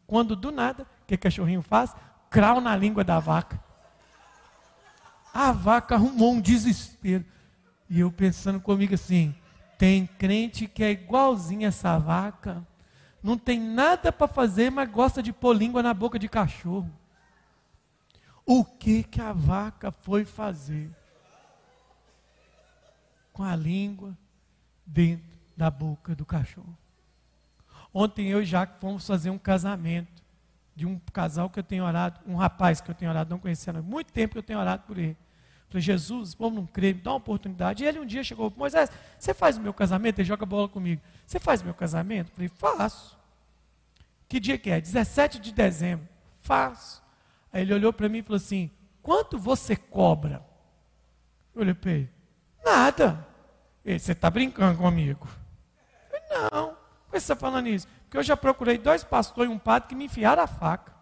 Quando 0.07 0.37
do 0.37 0.51
nada, 0.53 0.85
o 1.03 1.07
que 1.07 1.15
o 1.15 1.19
cachorrinho 1.19 1.63
faz? 1.63 1.95
Crau 2.31 2.61
na 2.61 2.77
língua 2.77 3.03
da 3.03 3.19
vaca. 3.19 3.63
A 5.33 5.51
vaca 5.51 5.95
arrumou 5.97 6.33
um 6.33 6.41
desespero. 6.41 7.25
E 7.91 8.01
eu 8.01 8.11
pensando 8.13 8.61
comigo 8.61 8.95
assim: 8.95 9.35
tem 9.77 10.07
crente 10.07 10.69
que 10.69 10.85
é 10.85 10.91
igualzinho 10.91 11.67
essa 11.67 11.99
vaca, 11.99 12.65
não 13.23 13.37
tem 13.37 13.59
nada 13.61 14.13
para 14.13 14.29
fazer, 14.29 14.71
mas 14.71 14.91
gosta 14.91 15.23
de 15.23 15.33
pôr 15.33 15.57
língua 15.57 15.83
na 15.83 15.93
boca 15.93 16.19
de 16.19 16.29
cachorro. 16.29 16.91
O 18.47 18.65
que 18.65 19.03
que 19.03 19.21
a 19.21 19.33
vaca 19.33 19.91
foi 19.91 20.25
fazer? 20.25 20.91
Com 23.33 23.43
a 23.43 23.57
língua 23.57 24.17
dentro 24.87 25.34
da 25.57 25.71
boca 25.71 26.15
do 26.15 26.25
cachorro. 26.25 26.77
Ontem 27.93 28.29
eu 28.29 28.43
e 28.43 28.45
Jaque 28.45 28.81
fomos 28.81 29.07
fazer 29.07 29.31
um 29.31 29.39
casamento 29.39 30.23
de 30.75 30.85
um 30.85 30.99
casal 31.13 31.49
que 31.49 31.59
eu 31.59 31.63
tenho 31.63 31.85
orado, 31.85 32.21
um 32.27 32.35
rapaz 32.35 32.81
que 32.81 32.91
eu 32.91 32.95
tenho 32.95 33.11
orado, 33.11 33.31
não 33.31 33.39
conhecia 33.39 33.73
há 33.73 33.81
muito 33.81 34.13
tempo 34.13 34.33
que 34.33 34.39
eu 34.39 34.43
tenho 34.43 34.59
orado 34.59 34.83
por 34.83 34.99
ele. 34.99 35.17
Falei, 35.69 35.83
Jesus, 35.83 36.35
vamos 36.35 36.57
não 36.57 36.67
crer, 36.67 36.95
me 36.95 37.01
dá 37.01 37.11
uma 37.11 37.17
oportunidade. 37.17 37.83
E 37.83 37.87
ele 37.87 37.99
um 37.99 38.07
dia 38.07 38.23
chegou, 38.23 38.53
Moisés, 38.57 38.91
você 39.19 39.33
faz 39.33 39.57
o 39.57 39.61
meu 39.61 39.73
casamento? 39.73 40.19
Ele 40.19 40.29
joga 40.29 40.45
bola 40.45 40.69
comigo. 40.69 41.01
Você 41.27 41.39
faz 41.39 41.63
o 41.63 41.65
meu 41.65 41.75
casamento? 41.75 42.31
Falei, 42.33 42.49
faço. 42.49 43.17
Que 44.29 44.41
dia 44.41 44.59
que 44.59 44.71
é? 44.71 44.81
17 44.81 45.39
de 45.39 45.53
dezembro. 45.53 46.09
Faço. 46.41 47.03
Aí 47.53 47.63
ele 47.63 47.75
olhou 47.75 47.93
para 47.93 48.09
mim 48.09 48.19
e 48.19 48.23
falou 48.23 48.37
assim: 48.37 48.71
quanto 49.03 49.39
você 49.39 49.77
cobra? 49.77 50.45
Eu 51.55 51.63
olhei 51.63 51.75
para 51.75 51.93
ele, 51.93 52.11
nada. 52.65 53.27
Ele, 53.85 53.99
você 53.99 54.13
está 54.13 54.29
brincando 54.29 54.79
comigo? 54.79 55.29
Não. 56.35 56.69
Por 56.69 57.13
que 57.13 57.21
você 57.21 57.33
está 57.33 57.37
falando 57.37 57.69
isso? 57.69 57.87
Porque 58.05 58.19
eu 58.19 58.23
já 58.23 58.37
procurei 58.37 58.77
dois 58.77 59.05
pastores 59.05 59.51
e 59.51 59.55
um 59.55 59.59
padre 59.59 59.89
que 59.89 59.95
me 59.95 60.07
enfiaram 60.07 60.43
a 60.43 60.47
faca. 60.47 60.93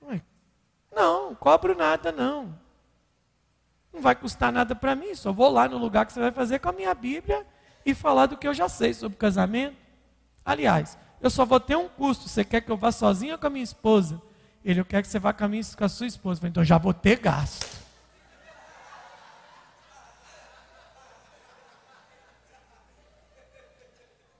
Falei, 0.00 0.22
não, 0.94 1.34
cobro 1.34 1.76
nada 1.76 2.10
não. 2.10 2.58
Não 3.92 4.00
vai 4.00 4.14
custar 4.14 4.52
nada 4.52 4.74
para 4.74 4.94
mim, 4.94 5.14
só 5.14 5.32
vou 5.32 5.50
lá 5.50 5.68
no 5.68 5.78
lugar 5.78 6.04
que 6.04 6.12
você 6.12 6.20
vai 6.20 6.32
fazer 6.32 6.58
com 6.58 6.68
a 6.68 6.72
minha 6.72 6.92
Bíblia 6.94 7.46
e 7.84 7.94
falar 7.94 8.26
do 8.26 8.36
que 8.36 8.46
eu 8.46 8.52
já 8.52 8.68
sei 8.68 8.92
sobre 8.92 9.16
casamento. 9.16 9.76
Aliás, 10.44 10.98
eu 11.20 11.30
só 11.30 11.44
vou 11.44 11.60
ter 11.60 11.76
um 11.76 11.88
custo. 11.88 12.28
Você 12.28 12.44
quer 12.44 12.60
que 12.60 12.70
eu 12.70 12.76
vá 12.76 12.92
sozinho 12.92 13.38
com 13.38 13.46
a 13.46 13.50
minha 13.50 13.64
esposa? 13.64 14.20
Ele, 14.64 14.80
eu 14.80 14.84
quero 14.84 15.02
que 15.02 15.08
você 15.08 15.18
vá 15.18 15.32
com 15.32 15.44
a, 15.44 15.48
minha, 15.48 15.62
com 15.76 15.84
a 15.84 15.88
sua 15.88 16.06
esposa. 16.06 16.46
Então 16.46 16.64
já 16.64 16.78
vou 16.78 16.92
ter 16.92 17.18
gasto. 17.18 17.75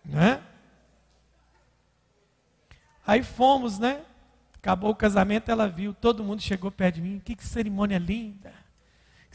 Né? 0.06 0.42
Aí 3.06 3.22
fomos, 3.22 3.78
né? 3.78 4.04
Acabou 4.54 4.90
o 4.90 4.96
casamento, 4.96 5.50
ela 5.50 5.68
viu, 5.68 5.92
todo 5.92 6.24
mundo 6.24 6.40
chegou 6.40 6.70
perto 6.70 6.96
de 6.96 7.02
mim. 7.02 7.20
Que, 7.20 7.36
que 7.36 7.44
cerimônia 7.44 7.98
linda 7.98 8.66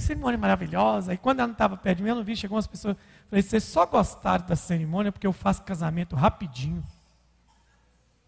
que 0.01 0.07
cerimônia 0.07 0.37
maravilhosa. 0.37 1.13
E 1.13 1.17
quando 1.17 1.39
ela 1.39 1.47
não 1.47 1.53
estava 1.53 1.77
perto 1.77 1.97
de 1.97 2.03
mim, 2.03 2.09
eu 2.09 2.15
não 2.15 2.23
vi, 2.23 2.35
chegou 2.35 2.55
umas 2.55 2.67
pessoas. 2.67 2.97
Falei, 3.29 3.41
vocês 3.41 3.63
só 3.63 3.85
gostaram 3.85 4.45
da 4.45 4.55
cerimônia 4.55 5.11
porque 5.11 5.27
eu 5.27 5.33
faço 5.33 5.63
casamento 5.63 6.15
rapidinho. 6.15 6.83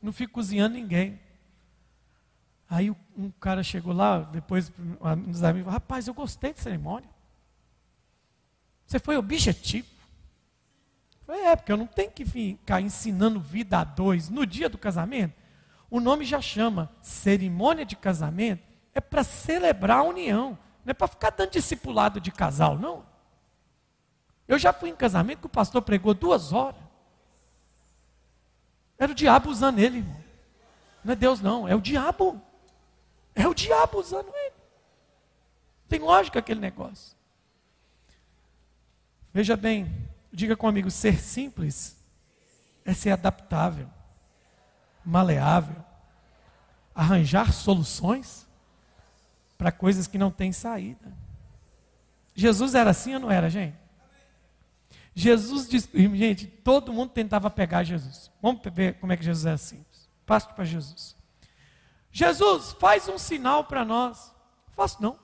Não 0.02 0.14
fico 0.14 0.34
cozinhando 0.34 0.76
ninguém. 0.76 1.20
Aí 2.70 2.92
um 3.18 3.30
cara 3.40 3.62
chegou 3.64 3.94
lá, 3.94 4.22
depois 4.22 4.72
nos 5.28 5.44
amigos, 5.44 5.72
rapaz, 5.72 6.08
eu 6.08 6.14
gostei 6.14 6.54
de 6.54 6.60
cerimônia. 6.60 7.10
Você 8.86 9.00
foi 9.00 9.18
objetivo. 9.18 9.88
Falei, 11.34 11.48
é, 11.48 11.56
porque 11.56 11.72
eu 11.72 11.78
não 11.78 11.88
tenho 11.88 12.12
que 12.12 12.24
ficar 12.24 12.80
ensinando 12.80 13.40
vida 13.40 13.80
a 13.80 13.84
dois 13.84 14.30
no 14.30 14.46
dia 14.46 14.70
do 14.70 14.78
casamento. 14.78 15.34
O 15.90 16.00
nome 16.00 16.26
já 16.26 16.40
chama 16.40 16.92
cerimônia 17.02 17.86
de 17.86 17.96
casamento, 17.96 18.64
é 18.94 19.02
para 19.02 19.24
celebrar 19.24 20.00
a 20.00 20.04
união. 20.04 20.58
Não 20.86 20.92
é 20.92 20.94
para 20.94 21.08
ficar 21.08 21.32
dando 21.32 21.52
discipulado 21.52 22.20
de 22.20 22.32
casal, 22.32 22.78
não. 22.78 23.06
Eu 24.48 24.60
já 24.60 24.74
fui 24.74 24.90
em 24.90 24.96
casamento 24.96 25.40
que 25.40 25.46
o 25.46 25.50
pastor 25.50 25.82
pregou 25.82 26.14
duas 26.14 26.52
horas. 26.52 26.82
Era 28.98 29.12
o 29.12 29.16
diabo 29.16 29.50
usando 29.50 29.80
ele, 29.80 30.00
irmão. 30.00 30.24
Não 31.04 31.14
é 31.14 31.16
Deus, 31.16 31.42
não. 31.42 31.68
É 31.68 31.76
o 31.76 31.82
diabo. 31.82 32.42
É 33.34 33.48
o 33.48 33.54
diabo 33.54 34.00
usando 34.00 34.28
ele. 34.28 34.56
Tem 35.88 36.00
lógica 36.00 36.40
aquele 36.40 36.60
negócio. 36.60 37.16
Veja 39.34 39.56
bem, 39.56 39.92
diga 40.34 40.58
comigo: 40.58 40.90
ser 40.90 41.20
simples 41.22 41.96
é 42.84 42.94
ser 42.94 43.12
adaptável, 43.12 43.90
maleável, 45.06 45.84
arranjar 46.94 47.54
soluções 47.54 48.48
para 49.58 49.72
coisas 49.72 50.08
que 50.08 50.18
não 50.18 50.32
têm 50.32 50.52
saída. 50.52 51.14
Jesus 52.36 52.76
era 52.76 52.90
assim 52.90 53.14
ou 53.14 53.20
não 53.20 53.32
era, 53.32 53.50
gente? 53.50 53.78
Jesus 55.16 55.70
disse, 55.70 55.90
gente, 55.94 56.48
todo 56.48 56.92
mundo 56.92 57.12
tentava 57.12 57.50
pegar 57.50 57.84
Jesus. 57.84 58.32
Vamos 58.42 58.62
ver 58.74 59.00
como 59.00 59.14
é 59.14 59.18
que 59.18 59.24
Jesus 59.24 59.46
é 59.46 59.52
assim. 59.52 59.86
Passo 60.26 60.50
para 60.50 60.66
Jesus. 60.66 61.16
Jesus, 62.12 62.74
faz 62.74 63.08
um 63.08 63.18
sinal 63.18 63.64
para 63.64 63.86
nós. 63.86 64.34
Faço 64.72 65.02
não. 65.02 65.18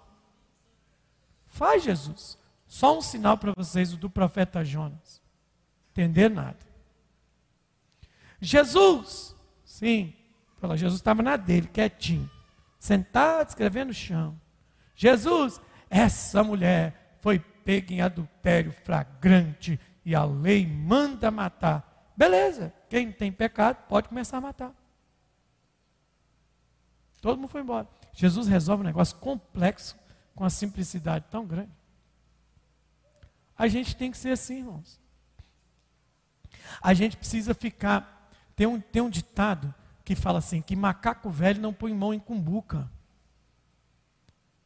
Faz, 1.48 1.84
Jesus. 1.84 2.39
Só 2.70 2.98
um 2.98 3.02
sinal 3.02 3.38
para 3.38 3.52
vocês, 3.58 3.92
o 3.92 3.98
do 3.98 4.10
profeta 4.10 4.64
Jonas. 4.64 5.22
Entender 5.92 6.30
nada. 6.30 6.58
Jesus, 8.40 9.36
sim, 9.66 10.14
Jesus 10.78 11.02
estava 11.02 11.22
na 11.22 11.36
dele, 11.36 11.68
quietinho 11.68 12.30
sentado 12.80 13.50
escrevendo 13.50 13.90
no 13.90 13.94
chão. 13.94 14.40
Jesus, 14.96 15.62
essa 15.90 16.44
mulher 16.44 17.18
foi 17.20 17.38
pega 17.40 17.94
em 17.94 18.02
adultério 18.02 18.72
flagrante 18.72 19.80
e 20.06 20.16
a 20.16 20.24
lei 20.24 20.66
manda 20.66 21.30
matar. 21.30 22.12
Beleza, 22.16 22.74
quem 22.90 23.12
tem 23.12 23.32
pecado 23.32 23.76
pode 23.88 24.08
começar 24.08 24.38
a 24.38 24.42
matar. 24.42 24.74
Todo 27.22 27.38
mundo 27.38 27.50
foi 27.50 27.62
embora. 27.62 27.88
Jesus 28.14 28.48
resolve 28.48 28.82
um 28.82 28.86
negócio 28.86 29.18
complexo 29.18 29.96
com 30.34 30.44
a 30.44 30.50
simplicidade 30.50 31.26
tão 31.30 31.46
grande. 31.46 31.72
A 33.60 33.68
gente 33.68 33.94
tem 33.94 34.10
que 34.10 34.18
ser 34.18 34.30
assim, 34.30 34.60
irmãos. 34.60 34.98
A 36.82 36.94
gente 36.94 37.18
precisa 37.18 37.54
ficar. 37.54 38.32
Tem 38.56 38.66
um, 38.66 38.80
tem 38.80 39.02
um 39.02 39.10
ditado 39.10 39.76
que 40.06 40.16
fala 40.16 40.40
assim: 40.40 40.62
que 40.62 40.78
macaco 40.78 41.30
velho 41.30 41.62
não 41.62 41.74
põe 41.74 41.94
mão 41.94 42.14
em 42.14 42.20
cumbuca. 42.20 42.90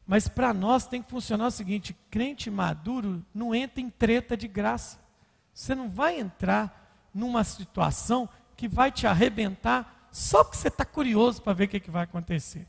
Mas 0.06 0.28
para 0.28 0.54
nós 0.54 0.86
tem 0.86 1.02
que 1.02 1.10
funcionar 1.10 1.48
o 1.48 1.50
seguinte: 1.50 1.96
crente 2.08 2.48
maduro 2.52 3.26
não 3.34 3.52
entra 3.52 3.80
em 3.80 3.90
treta 3.90 4.36
de 4.36 4.46
graça. 4.46 5.00
Você 5.52 5.74
não 5.74 5.90
vai 5.90 6.20
entrar 6.20 7.08
numa 7.12 7.42
situação 7.42 8.28
que 8.56 8.68
vai 8.68 8.92
te 8.92 9.08
arrebentar 9.08 10.08
só 10.12 10.44
porque 10.44 10.56
você 10.56 10.68
está 10.68 10.84
curioso 10.84 11.42
para 11.42 11.52
ver 11.52 11.64
o 11.64 11.68
que, 11.68 11.80
que 11.80 11.90
vai 11.90 12.04
acontecer. 12.04 12.68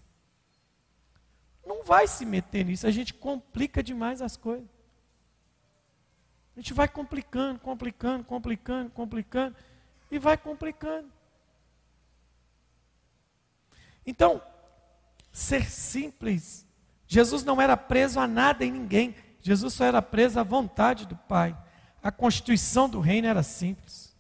Não 1.64 1.84
vai 1.84 2.08
se 2.08 2.26
meter 2.26 2.66
nisso, 2.66 2.88
a 2.88 2.92
gente 2.92 3.14
complica 3.14 3.84
demais 3.84 4.24
as 4.24 4.36
coisas. 4.36 4.75
A 6.56 6.60
gente 6.60 6.74
vai 6.74 6.88
complicando, 6.88 7.60
complicando, 7.60 8.24
complicando, 8.24 8.90
complicando 8.92 9.56
e 10.10 10.18
vai 10.18 10.38
complicando. 10.38 11.10
Então, 14.06 14.42
ser 15.32 15.70
simples. 15.70 16.66
Jesus 17.08 17.44
não 17.44 17.62
era 17.62 17.76
preso 17.76 18.20
a 18.20 18.28
nada 18.28 18.64
e 18.64 18.72
ninguém. 18.72 19.16
Jesus 19.42 19.74
só 19.74 19.84
era 19.84 20.02
preso 20.02 20.40
à 20.40 20.44
vontade 20.44 21.06
do 21.06 21.16
Pai. 21.16 21.58
A 22.02 22.12
constituição 22.12 22.88
do 22.88 23.00
reino 23.00 23.28
era 23.28 23.44
simples. 23.44 24.16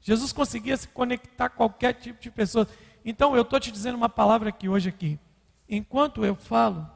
Jesus 0.00 0.32
conseguia 0.32 0.76
se 0.76 0.88
conectar 0.88 1.46
a 1.46 1.50
qualquer 1.50 1.94
tipo 1.94 2.20
de 2.20 2.30
pessoa. 2.30 2.68
Então 3.04 3.34
eu 3.34 3.42
estou 3.42 3.58
te 3.58 3.72
dizendo 3.72 3.96
uma 3.96 4.08
palavra 4.08 4.50
aqui 4.50 4.68
hoje 4.68 4.88
aqui. 4.88 5.18
Enquanto 5.68 6.24
eu 6.24 6.36
falo, 6.36 6.88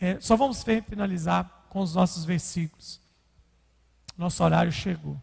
é, 0.00 0.18
só 0.20 0.36
vamos 0.36 0.62
finalizar 0.62 1.66
com 1.68 1.80
os 1.80 1.94
nossos 1.94 2.24
versículos. 2.24 3.03
Nosso 4.16 4.42
horário 4.44 4.72
chegou. 4.72 5.20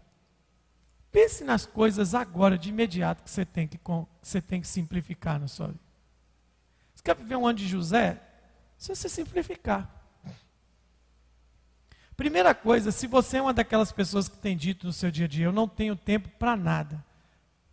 Pense 1.12 1.44
nas 1.44 1.66
coisas 1.66 2.16
agora, 2.16 2.58
de 2.58 2.70
imediato, 2.70 3.24
que 3.24 3.30
você 3.30 3.46
tem 3.46 3.68
que, 3.68 3.78
que, 3.78 3.92
você 4.22 4.42
tem 4.42 4.62
que 4.62 4.68
simplificar 4.68 5.40
na 5.40 5.48
sua 5.48 5.68
vida. 5.68 5.80
Você 6.96 7.04
quer 7.04 7.16
viver 7.16 7.36
um 7.36 7.46
ano 7.46 7.58
de 7.58 7.68
José? 7.68 8.22
Se 8.78 8.96
você 8.96 9.10
simplificar. 9.10 9.90
Primeira 12.16 12.54
coisa, 12.54 12.92
se 12.92 13.08
você 13.08 13.38
é 13.38 13.42
uma 13.42 13.54
daquelas 13.54 13.92
pessoas 13.92 14.30
que 14.30 14.38
tem 14.38 14.56
dito 14.56 14.86
no 14.86 14.94
seu 14.94 15.10
dia 15.10 15.26
a 15.26 15.28
dia, 15.28 15.46
eu 15.46 15.52
não 15.52 15.68
tenho 15.68 15.96
tempo 15.96 16.30
para 16.38 16.56
nada, 16.56 17.04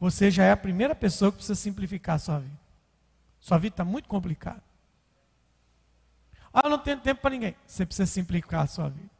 você 0.00 0.30
já 0.30 0.44
é 0.44 0.52
a 0.52 0.56
primeira 0.56 0.94
pessoa 0.94 1.30
que 1.30 1.38
precisa 1.38 1.54
simplificar 1.54 2.16
a 2.16 2.18
sua 2.18 2.38
vida. 2.38 2.58
Sua 3.40 3.58
vida 3.58 3.74
está 3.74 3.84
muito 3.84 4.08
complicada. 4.08 4.62
Ah, 6.52 6.62
eu 6.64 6.70
não 6.70 6.78
tenho 6.78 6.98
tempo 7.00 7.20
para 7.20 7.30
ninguém. 7.30 7.54
Você 7.66 7.84
precisa 7.84 8.06
simplificar 8.06 8.62
a 8.62 8.66
sua 8.66 8.88
vida. 8.88 9.10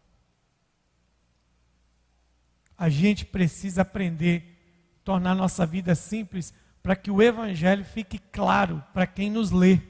A 2.79 2.89
gente 2.89 3.27
precisa 3.27 3.83
aprender 3.83 4.57
a 5.01 5.05
tornar 5.05 5.35
nossa 5.35 5.67
vida 5.67 5.97
simples 5.97 6.55
para 6.83 6.95
que 6.95 7.11
o 7.11 7.21
Evangelho 7.21 7.85
fique 7.85 8.19
claro 8.19 8.83
para 8.95 9.07
quem 9.07 9.29
nos 9.31 9.51
lê. 9.51 9.81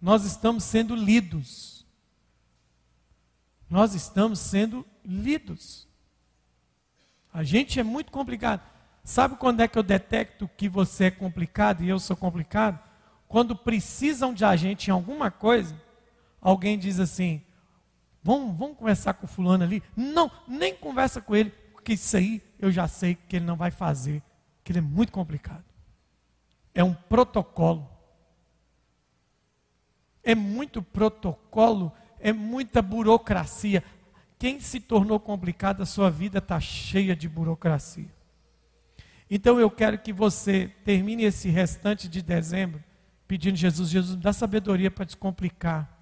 Nós 0.00 0.24
estamos 0.24 0.64
sendo 0.64 0.96
lidos. 0.96 1.86
Nós 3.70 3.94
estamos 3.94 4.40
sendo 4.40 4.84
lidos. 5.04 5.88
A 7.32 7.44
gente 7.44 7.78
é 7.78 7.82
muito 7.84 8.10
complicado. 8.10 8.62
Sabe 9.04 9.36
quando 9.36 9.60
é 9.60 9.68
que 9.68 9.78
eu 9.78 9.84
detecto 9.84 10.50
que 10.56 10.68
você 10.68 11.04
é 11.04 11.10
complicado 11.12 11.84
e 11.84 11.88
eu 11.88 12.00
sou 12.00 12.16
complicado? 12.16 12.80
Quando 13.28 13.54
precisam 13.54 14.34
de 14.34 14.44
a 14.44 14.56
gente 14.56 14.88
em 14.88 14.90
alguma 14.90 15.30
coisa, 15.30 15.80
alguém 16.40 16.76
diz 16.76 16.98
assim: 16.98 17.45
Vamos, 18.26 18.56
vamos 18.58 18.76
conversar 18.76 19.14
com 19.14 19.24
o 19.24 19.28
fulano 19.28 19.62
ali? 19.62 19.80
Não, 19.96 20.28
nem 20.48 20.74
conversa 20.74 21.20
com 21.20 21.36
ele, 21.36 21.50
porque 21.72 21.92
isso 21.92 22.16
aí 22.16 22.42
eu 22.58 22.72
já 22.72 22.88
sei 22.88 23.14
que 23.14 23.36
ele 23.36 23.44
não 23.44 23.54
vai 23.54 23.70
fazer, 23.70 24.20
que 24.64 24.72
ele 24.72 24.80
é 24.80 24.82
muito 24.82 25.12
complicado. 25.12 25.62
É 26.74 26.82
um 26.82 26.92
protocolo. 26.92 27.88
É 30.24 30.34
muito 30.34 30.82
protocolo, 30.82 31.92
é 32.18 32.32
muita 32.32 32.82
burocracia. 32.82 33.84
Quem 34.40 34.58
se 34.58 34.80
tornou 34.80 35.20
complicado, 35.20 35.84
a 35.84 35.86
sua 35.86 36.10
vida 36.10 36.38
está 36.38 36.58
cheia 36.58 37.14
de 37.14 37.28
burocracia. 37.28 38.12
Então 39.30 39.60
eu 39.60 39.70
quero 39.70 40.00
que 40.00 40.12
você 40.12 40.74
termine 40.84 41.22
esse 41.22 41.48
restante 41.48 42.08
de 42.08 42.20
dezembro 42.22 42.82
pedindo 43.28 43.54
Jesus, 43.54 43.88
Jesus, 43.88 44.20
dá 44.20 44.32
sabedoria 44.32 44.90
para 44.90 45.04
descomplicar 45.04 45.95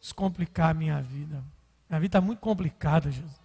descomplicar 0.00 0.70
a 0.70 0.74
minha 0.74 1.00
vida. 1.00 1.44
Minha 1.88 2.00
vida 2.00 2.18
está 2.18 2.20
muito 2.20 2.40
complicada, 2.40 3.10
Jesus. 3.10 3.40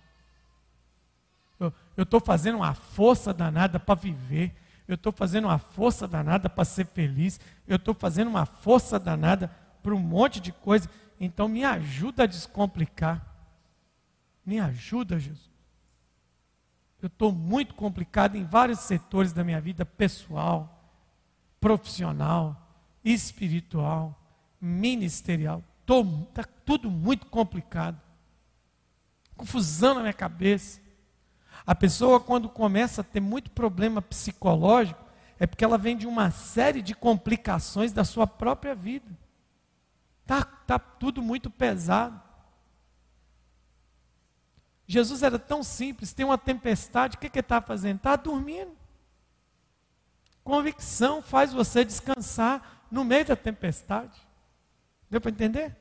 Eu 1.59 2.03
estou 2.03 2.19
fazendo 2.19 2.55
uma 2.55 2.73
força 2.73 3.33
danada 3.33 3.79
para 3.79 3.95
viver. 3.95 4.55
Eu 4.87 4.95
estou 4.95 5.11
fazendo 5.11 5.45
uma 5.45 5.57
força 5.57 6.07
danada 6.07 6.49
para 6.49 6.65
ser 6.65 6.85
feliz. 6.85 7.39
Eu 7.67 7.77
estou 7.77 7.93
fazendo 7.93 8.27
uma 8.27 8.45
força 8.45 8.99
danada 8.99 9.47
para 9.81 9.93
um 9.95 9.99
monte 9.99 10.39
de 10.39 10.51
coisa. 10.51 10.89
Então 11.19 11.47
me 11.47 11.63
ajuda 11.63 12.23
a 12.23 12.27
descomplicar. 12.27 13.25
Me 14.45 14.59
ajuda, 14.59 15.19
Jesus. 15.19 15.49
Eu 17.01 17.07
estou 17.07 17.31
muito 17.31 17.73
complicado 17.73 18.35
em 18.35 18.43
vários 18.43 18.79
setores 18.79 19.31
da 19.31 19.43
minha 19.43 19.61
vida 19.61 19.85
pessoal, 19.85 20.91
profissional, 21.59 22.59
espiritual, 23.03 24.19
ministerial. 24.59 25.63
Está 25.85 26.43
tudo 26.65 26.89
muito 26.89 27.27
complicado. 27.27 28.01
Confusão 29.37 29.95
na 29.95 30.01
minha 30.01 30.13
cabeça. 30.13 30.81
A 31.65 31.75
pessoa, 31.75 32.19
quando 32.19 32.49
começa 32.49 33.01
a 33.01 33.03
ter 33.03 33.19
muito 33.19 33.51
problema 33.51 34.01
psicológico, 34.01 35.03
é 35.39 35.45
porque 35.45 35.63
ela 35.63 35.77
vem 35.77 35.95
de 35.95 36.07
uma 36.07 36.31
série 36.31 36.81
de 36.81 36.95
complicações 36.95 37.91
da 37.91 38.03
sua 38.03 38.25
própria 38.25 38.73
vida. 38.73 39.09
Está 40.21 40.43
tá 40.43 40.79
tudo 40.79 41.21
muito 41.21 41.49
pesado. 41.49 42.21
Jesus 44.87 45.23
era 45.23 45.37
tão 45.39 45.63
simples, 45.63 46.13
tem 46.13 46.25
uma 46.25 46.37
tempestade, 46.37 47.15
o 47.15 47.19
que, 47.19 47.29
que 47.29 47.39
ele 47.39 47.45
está 47.45 47.59
fazendo? 47.59 47.97
Está 47.97 48.15
dormindo. 48.15 48.75
Convicção 50.43 51.21
faz 51.21 51.51
você 51.51 51.83
descansar 51.83 52.85
no 52.91 53.03
meio 53.03 53.25
da 53.25 53.35
tempestade. 53.35 54.24
Deu 55.09 55.21
para 55.21 55.31
entender? 55.31 55.75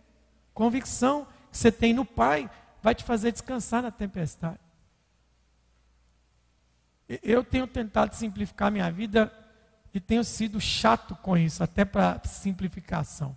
Convicção 0.52 1.26
que 1.50 1.58
você 1.58 1.72
tem 1.72 1.92
no 1.92 2.04
Pai 2.04 2.50
vai 2.82 2.94
te 2.94 3.02
fazer 3.02 3.32
descansar 3.32 3.82
na 3.82 3.90
tempestade. 3.90 4.58
Eu 7.22 7.44
tenho 7.44 7.66
tentado 7.66 8.14
simplificar 8.14 8.70
minha 8.70 8.90
vida 8.90 9.32
e 9.92 10.00
tenho 10.00 10.24
sido 10.24 10.60
chato 10.60 11.14
com 11.16 11.36
isso, 11.36 11.62
até 11.62 11.84
para 11.84 12.20
simplificação. 12.24 13.36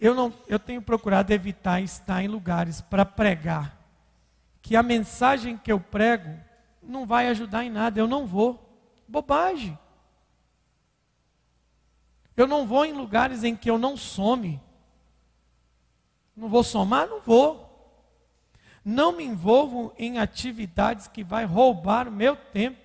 Eu, 0.00 0.14
não, 0.14 0.32
eu 0.46 0.58
tenho 0.58 0.82
procurado 0.82 1.32
evitar 1.32 1.80
estar 1.80 2.22
em 2.22 2.28
lugares 2.28 2.80
para 2.80 3.04
pregar, 3.04 3.76
que 4.60 4.76
a 4.76 4.82
mensagem 4.82 5.56
que 5.56 5.70
eu 5.70 5.80
prego 5.80 6.36
não 6.82 7.06
vai 7.06 7.28
ajudar 7.28 7.64
em 7.64 7.70
nada, 7.70 7.98
eu 7.98 8.08
não 8.08 8.26
vou. 8.26 8.62
Bobagem. 9.08 9.78
Eu 12.36 12.46
não 12.46 12.66
vou 12.66 12.84
em 12.84 12.92
lugares 12.92 13.42
em 13.42 13.56
que 13.56 13.70
eu 13.70 13.78
não 13.78 13.96
some. 13.96 14.60
Não 16.36 16.48
vou 16.48 16.62
somar? 16.62 17.08
Não 17.08 17.20
vou. 17.20 17.64
Não 18.84 19.12
me 19.12 19.24
envolvo 19.24 19.92
em 19.98 20.18
atividades 20.18 21.08
que 21.08 21.24
vai 21.24 21.44
roubar 21.44 22.06
o 22.06 22.12
meu 22.12 22.36
tempo. 22.36 22.78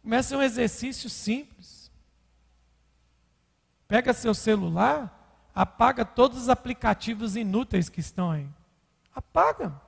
Começa 0.00 0.36
um 0.36 0.42
exercício 0.42 1.10
simples. 1.10 1.90
Pega 3.88 4.12
seu 4.12 4.34
celular, 4.34 5.48
apaga 5.54 6.04
todos 6.04 6.42
os 6.42 6.48
aplicativos 6.48 7.36
inúteis 7.36 7.88
que 7.88 8.00
estão 8.00 8.30
aí. 8.30 8.48
Apaga. 9.14 9.83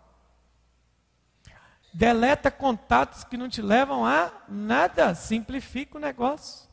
Deleta 1.97 2.51
contatos 2.51 3.25
que 3.25 3.39
não 3.39 3.49
te 3.49 3.63
levam 3.63 4.05
a 4.05 4.31
nada. 4.47 5.15
Simplifica 5.15 5.97
o 5.97 6.01
negócio. 6.01 6.69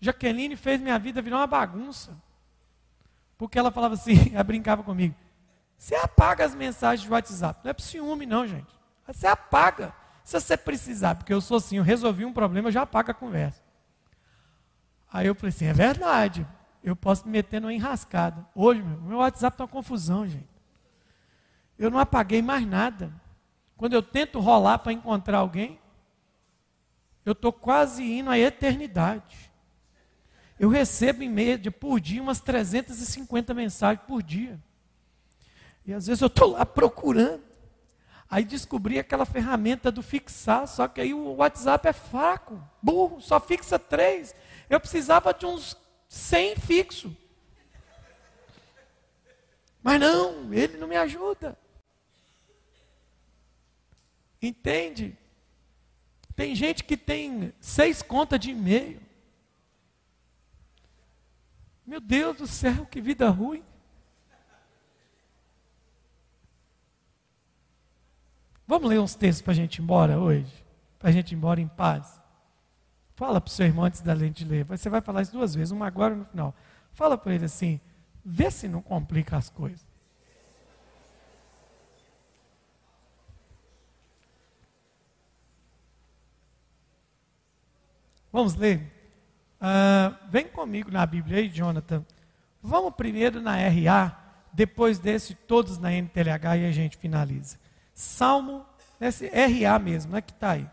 Jaqueline 0.00 0.56
fez 0.56 0.80
minha 0.80 0.98
vida 0.98 1.20
virar 1.20 1.36
uma 1.36 1.46
bagunça. 1.46 2.16
Porque 3.36 3.58
ela 3.58 3.70
falava 3.70 3.92
assim, 3.92 4.14
ela 4.32 4.42
brincava 4.42 4.82
comigo. 4.82 5.14
Você 5.76 5.94
apaga 5.94 6.42
as 6.42 6.54
mensagens 6.54 7.02
de 7.02 7.12
WhatsApp. 7.12 7.60
Não 7.62 7.70
é 7.70 7.74
para 7.74 7.84
ciúme, 7.84 8.24
não, 8.24 8.46
gente. 8.46 8.74
Você 9.06 9.26
apaga. 9.26 9.92
Se 10.24 10.40
você 10.40 10.56
precisar, 10.56 11.16
porque 11.16 11.34
eu 11.34 11.40
sou 11.42 11.58
assim, 11.58 11.76
eu 11.76 11.82
resolvi 11.82 12.24
um 12.24 12.32
problema, 12.32 12.68
eu 12.68 12.72
já 12.72 12.80
apago 12.80 13.10
a 13.10 13.14
conversa. 13.14 13.62
Aí 15.12 15.26
eu 15.26 15.34
falei 15.34 15.50
assim, 15.50 15.66
é 15.66 15.74
verdade. 15.74 16.46
Eu 16.82 16.96
posso 16.96 17.26
me 17.26 17.32
meter 17.32 17.60
numa 17.60 17.74
enrascada. 17.74 18.46
Hoje, 18.54 18.82
meu, 18.82 19.00
meu 19.02 19.18
WhatsApp 19.18 19.52
está 19.52 19.64
uma 19.64 19.68
confusão, 19.68 20.26
gente 20.26 20.57
eu 21.78 21.90
não 21.90 21.98
apaguei 21.98 22.42
mais 22.42 22.66
nada. 22.66 23.12
Quando 23.76 23.92
eu 23.92 24.02
tento 24.02 24.40
rolar 24.40 24.78
para 24.78 24.92
encontrar 24.92 25.38
alguém, 25.38 25.78
eu 27.24 27.32
estou 27.32 27.52
quase 27.52 28.02
indo 28.02 28.30
à 28.30 28.38
eternidade. 28.38 29.48
Eu 30.58 30.68
recebo 30.68 31.22
em 31.22 31.28
média 31.28 31.70
por 31.70 32.00
dia 32.00 32.20
umas 32.20 32.40
350 32.40 33.54
mensagens 33.54 34.04
por 34.06 34.22
dia. 34.22 34.58
E 35.86 35.92
às 35.92 36.06
vezes 36.06 36.20
eu 36.20 36.26
estou 36.26 36.50
lá 36.50 36.66
procurando. 36.66 37.42
Aí 38.30 38.44
descobri 38.44 38.98
aquela 38.98 39.24
ferramenta 39.24 39.90
do 39.90 40.02
fixar, 40.02 40.66
só 40.66 40.86
que 40.86 41.00
aí 41.00 41.14
o 41.14 41.36
WhatsApp 41.36 41.88
é 41.88 41.92
fraco, 41.94 42.62
burro, 42.82 43.20
só 43.20 43.40
fixa 43.40 43.78
três. 43.78 44.34
Eu 44.68 44.78
precisava 44.80 45.32
de 45.32 45.46
uns 45.46 45.76
100 46.08 46.56
fixo. 46.56 47.16
Mas 49.82 50.00
não, 50.00 50.52
ele 50.52 50.76
não 50.76 50.88
me 50.88 50.96
ajuda. 50.96 51.56
Entende? 54.40 55.16
Tem 56.36 56.54
gente 56.54 56.84
que 56.84 56.96
tem 56.96 57.52
seis 57.60 58.00
contas 58.02 58.38
de 58.38 58.50
e-mail. 58.50 59.00
Meu 61.84 62.00
Deus 62.00 62.36
do 62.36 62.46
céu, 62.46 62.86
que 62.86 63.00
vida 63.00 63.28
ruim. 63.28 63.64
Vamos 68.66 68.88
ler 68.88 69.00
uns 69.00 69.14
textos 69.14 69.42
para 69.42 69.52
a 69.52 69.56
gente 69.56 69.76
ir 69.76 69.82
embora 69.82 70.18
hoje? 70.18 70.52
Para 70.98 71.08
a 71.08 71.12
gente 71.12 71.32
ir 71.32 71.34
embora 71.34 71.60
em 71.60 71.66
paz. 71.66 72.20
Fala 73.16 73.40
para 73.40 73.48
o 73.48 73.50
seu 73.50 73.66
irmão 73.66 73.86
antes 73.86 74.00
da 74.02 74.14
gente 74.14 74.44
ler. 74.44 74.64
Você 74.64 74.88
vai 74.88 75.00
falar 75.00 75.22
isso 75.22 75.32
duas 75.32 75.54
vezes, 75.54 75.72
uma 75.72 75.86
agora 75.86 76.14
e 76.14 76.18
no 76.18 76.24
final. 76.24 76.54
Fala 76.92 77.18
para 77.18 77.34
ele 77.34 77.46
assim: 77.46 77.80
vê 78.24 78.50
se 78.50 78.68
não 78.68 78.82
complica 78.82 79.36
as 79.36 79.48
coisas. 79.48 79.84
Vamos 88.32 88.54
ler? 88.54 88.80
Uh, 89.60 90.30
vem 90.30 90.46
comigo 90.46 90.90
na 90.90 91.04
Bíblia 91.04 91.38
aí, 91.38 91.48
Jonathan. 91.48 92.04
Vamos 92.62 92.94
primeiro 92.94 93.40
na 93.40 93.56
RA, 93.56 94.46
depois 94.52 94.98
desse, 94.98 95.34
todos 95.34 95.78
na 95.78 95.92
NTLH 95.92 96.56
e 96.58 96.66
a 96.66 96.72
gente 96.72 96.96
finaliza. 96.96 97.58
Salmo, 97.94 98.64
nesse 99.00 99.28
RA 99.28 99.78
mesmo, 99.78 100.12
né, 100.12 100.20
que 100.20 100.32
está 100.32 100.52
aí. 100.52 100.68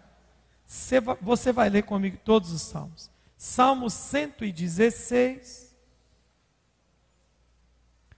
Você 1.21 1.51
vai 1.51 1.69
ler 1.69 1.83
comigo 1.83 2.17
todos 2.23 2.51
os 2.51 2.61
salmos. 2.61 3.09
Salmo 3.37 3.89
116. 3.89 5.65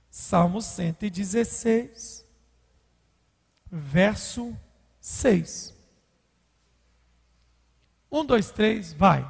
Salmo 0.09 0.63
116, 0.63 2.25
verso 3.71 4.57
6. 4.99 5.76
Um, 8.17 8.25
dois, 8.25 8.49
três, 8.49 8.93
vai. 8.93 9.29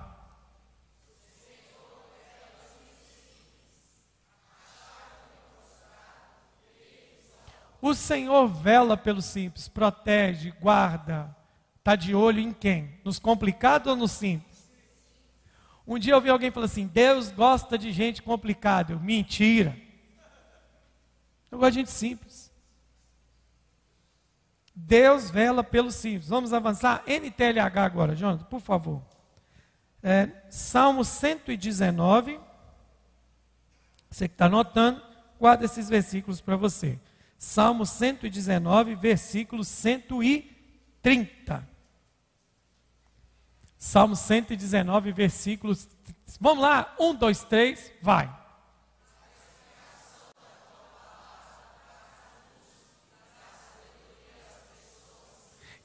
O 7.81 7.93
Senhor 7.93 8.47
vela 8.47 8.95
pelo 8.95 9.21
simples, 9.21 9.67
protege, 9.67 10.51
guarda, 10.59 11.35
Está 11.87 11.95
de 11.95 12.13
olho 12.13 12.41
em 12.41 12.51
quem? 12.51 12.99
Nos 13.01 13.17
complicados 13.17 13.87
ou 13.87 13.95
nos 13.95 14.11
simples? 14.11 14.69
Um 15.87 15.97
dia 15.97 16.11
eu 16.11 16.17
ouvi 16.17 16.29
alguém 16.29 16.51
falar 16.51 16.65
assim: 16.65 16.85
Deus 16.85 17.31
gosta 17.31 17.77
de 17.77 17.93
gente 17.93 18.21
complicada. 18.21 18.91
Eu, 18.91 18.99
Mentira. 18.99 19.73
Eu 21.49 21.57
gosto 21.57 21.71
de 21.71 21.79
gente 21.79 21.91
simples. 21.91 22.26
Deus 24.79 25.31
vela 25.31 25.63
pelo 25.63 25.91
simples. 25.91 26.29
Vamos 26.29 26.53
avançar. 26.53 27.01
NTLH 27.07 27.83
agora, 27.83 28.15
Jonathan, 28.15 28.45
por 28.45 28.61
favor. 28.61 29.01
É, 30.03 30.29
Salmo 30.51 31.03
119. 31.03 32.39
Você 34.07 34.27
que 34.27 34.35
está 34.35 34.45
anotando, 34.45 35.01
guarda 35.39 35.65
esses 35.65 35.89
versículos 35.89 36.39
para 36.39 36.55
você. 36.55 36.99
Salmo 37.39 37.87
119, 37.87 38.93
versículo 38.95 39.63
130. 39.63 41.67
Salmo 43.79 44.15
119, 44.15 45.11
versículos. 45.11 45.87
Vamos 46.39 46.61
lá, 46.61 46.95
um, 46.99 47.15
dois, 47.15 47.43
três, 47.43 47.91
vai. 47.99 48.31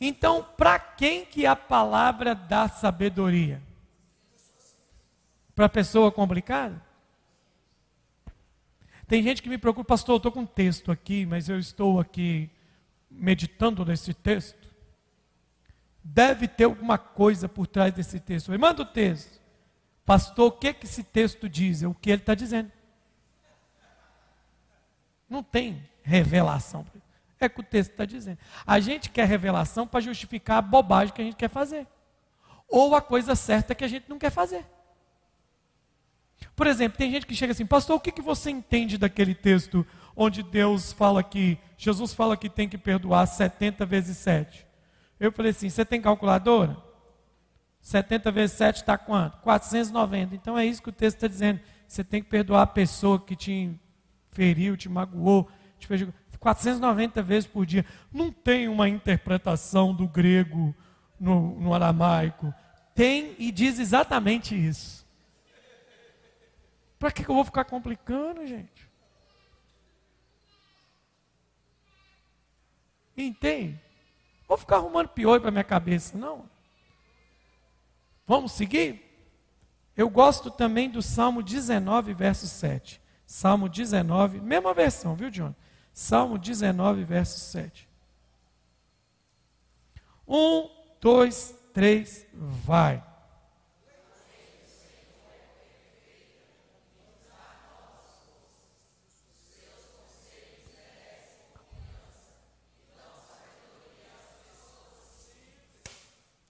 Então, 0.00 0.42
para 0.56 0.78
quem 0.78 1.24
que 1.24 1.46
a 1.46 1.54
palavra 1.54 2.34
dá 2.34 2.68
sabedoria? 2.68 3.62
Para 5.54 5.68
pessoa 5.68 6.10
complicada? 6.10 6.82
Tem 9.06 9.22
gente 9.22 9.42
que 9.42 9.48
me 9.48 9.58
preocupa, 9.58 9.88
pastor, 9.88 10.14
eu 10.14 10.16
estou 10.16 10.32
com 10.32 10.40
um 10.40 10.46
texto 10.46 10.90
aqui, 10.90 11.26
mas 11.26 11.48
eu 11.48 11.58
estou 11.58 12.00
aqui 12.00 12.50
meditando 13.10 13.84
nesse 13.84 14.14
texto. 14.14 14.70
Deve 16.02 16.48
ter 16.48 16.64
alguma 16.64 16.98
coisa 16.98 17.48
por 17.48 17.66
trás 17.66 17.92
desse 17.92 18.18
texto. 18.18 18.50
Me 18.50 18.58
manda 18.58 18.82
o 18.82 18.86
texto. 18.86 19.40
Pastor, 20.04 20.48
o 20.48 20.52
que, 20.52 20.72
que 20.72 20.86
esse 20.86 21.04
texto 21.04 21.48
diz? 21.48 21.82
É 21.82 21.86
o 21.86 21.94
que 21.94 22.10
ele 22.10 22.22
está 22.22 22.34
dizendo. 22.34 22.72
Não 25.28 25.42
tem 25.42 25.88
revelação. 26.02 26.86
É 27.44 27.46
o 27.46 27.50
que 27.50 27.60
o 27.60 27.64
texto 27.64 27.90
está 27.90 28.04
dizendo. 28.04 28.38
A 28.66 28.78
gente 28.78 29.10
quer 29.10 29.26
revelação 29.26 29.86
para 29.86 30.00
justificar 30.00 30.58
a 30.58 30.62
bobagem 30.62 31.14
que 31.14 31.20
a 31.20 31.24
gente 31.24 31.36
quer 31.36 31.50
fazer. 31.50 31.86
Ou 32.68 32.94
a 32.94 33.02
coisa 33.02 33.34
certa 33.34 33.74
que 33.74 33.84
a 33.84 33.88
gente 33.88 34.08
não 34.08 34.18
quer 34.18 34.30
fazer. 34.30 34.64
Por 36.54 36.66
exemplo, 36.66 36.98
tem 36.98 37.10
gente 37.10 37.26
que 37.26 37.34
chega 37.34 37.52
assim, 37.52 37.66
pastor, 37.66 37.96
o 37.96 38.00
que, 38.00 38.12
que 38.12 38.22
você 38.22 38.50
entende 38.50 38.98
daquele 38.98 39.34
texto 39.34 39.86
onde 40.14 40.42
Deus 40.42 40.92
fala 40.92 41.22
que, 41.22 41.58
Jesus 41.76 42.12
fala 42.12 42.36
que 42.36 42.48
tem 42.48 42.68
que 42.68 42.78
perdoar 42.78 43.26
70 43.26 43.84
vezes 43.86 44.16
7? 44.18 44.66
Eu 45.18 45.32
falei 45.32 45.50
assim: 45.50 45.70
você 45.70 45.84
tem 45.84 46.00
calculadora? 46.00 46.76
70 47.80 48.30
vezes 48.30 48.56
7 48.56 48.76
está 48.76 48.96
quanto? 48.96 49.38
490. 49.38 50.34
Então 50.34 50.56
é 50.56 50.64
isso 50.64 50.82
que 50.82 50.88
o 50.88 50.92
texto 50.92 51.16
está 51.16 51.28
dizendo. 51.28 51.60
Você 51.86 52.04
tem 52.04 52.22
que 52.22 52.28
perdoar 52.28 52.62
a 52.62 52.66
pessoa 52.66 53.20
que 53.20 53.34
te 53.34 53.70
feriu, 54.30 54.76
te 54.76 54.88
magoou, 54.88 55.48
te 55.78 55.86
fez 55.86 56.06
490 56.42 57.22
vezes 57.22 57.48
por 57.48 57.64
dia. 57.64 57.86
Não 58.12 58.32
tem 58.32 58.66
uma 58.66 58.88
interpretação 58.88 59.94
do 59.94 60.08
grego 60.08 60.74
no, 61.18 61.60
no 61.60 61.72
aramaico. 61.72 62.52
Tem 62.96 63.36
e 63.38 63.52
diz 63.52 63.78
exatamente 63.78 64.54
isso. 64.54 65.06
Para 66.98 67.12
que, 67.12 67.24
que 67.24 67.30
eu 67.30 67.34
vou 67.36 67.44
ficar 67.44 67.64
complicando, 67.64 68.44
gente? 68.44 68.90
Entende? 73.16 73.80
Vou 74.48 74.58
ficar 74.58 74.76
arrumando 74.76 75.08
piolho 75.08 75.40
para 75.40 75.50
minha 75.52 75.64
cabeça, 75.64 76.18
não. 76.18 76.50
Vamos 78.26 78.50
seguir? 78.52 79.00
Eu 79.96 80.10
gosto 80.10 80.50
também 80.50 80.90
do 80.90 81.02
Salmo 81.02 81.40
19, 81.40 82.12
verso 82.14 82.48
7. 82.48 83.00
Salmo 83.26 83.68
19, 83.68 84.40
mesma 84.40 84.74
versão, 84.74 85.14
viu, 85.14 85.30
John? 85.30 85.54
Salmo 85.92 86.38
19, 86.38 87.04
verso 87.04 87.38
7. 87.38 87.88
Um, 90.26 90.70
dois, 91.00 91.54
três, 91.72 92.26
vai. 92.32 93.02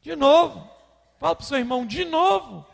De 0.03 0.17
novo. 0.17 0.69
Fala 1.19 1.37
para 1.37 1.43
o 1.43 1.47
seu 1.47 1.59
irmão, 1.59 1.87
de 1.87 2.05
novo. 2.05 2.67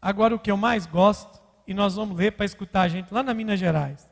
Agora 0.00 0.34
o 0.34 0.38
que 0.38 0.50
eu 0.50 0.56
mais 0.56 0.84
gosto, 0.84 1.41
e 1.72 1.74
nós 1.74 1.94
vamos 1.94 2.18
ler 2.18 2.32
para 2.32 2.44
escutar 2.44 2.82
a 2.82 2.88
gente 2.88 3.12
lá 3.12 3.22
na 3.22 3.32
Minas 3.32 3.58
Gerais. 3.58 4.06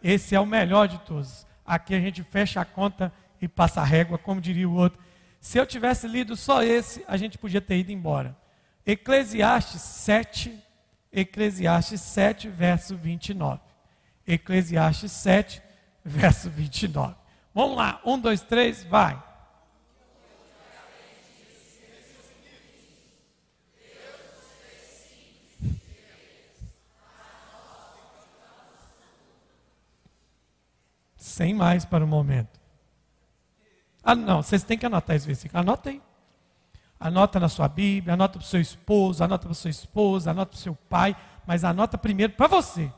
Esse 0.00 0.36
é 0.36 0.38
o 0.38 0.46
melhor 0.46 0.86
de 0.86 0.98
todos. 0.98 1.44
Aqui 1.66 1.92
a 1.92 1.98
gente 1.98 2.22
fecha 2.22 2.60
a 2.60 2.64
conta 2.64 3.12
e 3.42 3.48
passa 3.48 3.80
a 3.80 3.84
régua, 3.84 4.16
como 4.16 4.40
diria 4.40 4.68
o 4.68 4.74
outro. 4.74 5.02
Se 5.40 5.58
eu 5.58 5.66
tivesse 5.66 6.06
lido 6.06 6.36
só 6.36 6.62
esse, 6.62 7.04
a 7.08 7.16
gente 7.16 7.36
podia 7.36 7.60
ter 7.60 7.78
ido 7.78 7.90
embora. 7.90 8.36
Eclesiastes 8.86 9.80
7, 9.80 10.56
Eclesiastes 11.12 12.00
7, 12.00 12.48
verso 12.48 12.96
29. 12.96 13.60
Eclesiastes 14.24 15.10
7, 15.10 15.60
verso 16.04 16.48
29. 16.48 17.16
Vamos 17.52 17.76
lá, 17.76 18.00
um, 18.04 18.16
dois, 18.16 18.40
três, 18.40 18.84
vai. 18.84 19.20
Sem 31.34 31.52
mais 31.52 31.84
para 31.84 32.04
o 32.04 32.06
momento. 32.06 32.60
Ah, 34.04 34.14
não, 34.14 34.40
vocês 34.40 34.62
têm 34.62 34.78
que 34.78 34.86
anotar 34.86 35.16
esse 35.16 35.26
versículo. 35.26 35.60
Anota 35.60 35.90
aí. 35.90 36.00
Anota 37.00 37.40
na 37.40 37.48
sua 37.48 37.66
Bíblia, 37.66 38.14
anota 38.14 38.38
para 38.38 38.46
o 38.46 38.48
seu 38.48 38.60
esposo, 38.60 39.24
anota 39.24 39.46
para 39.46 39.54
sua 39.54 39.70
esposa, 39.70 40.30
anota 40.30 40.52
para 40.52 40.58
o 40.58 40.60
seu 40.60 40.76
pai, 40.76 41.16
mas 41.44 41.64
anota 41.64 41.98
primeiro 41.98 42.34
para 42.34 42.46
você. 42.46 42.88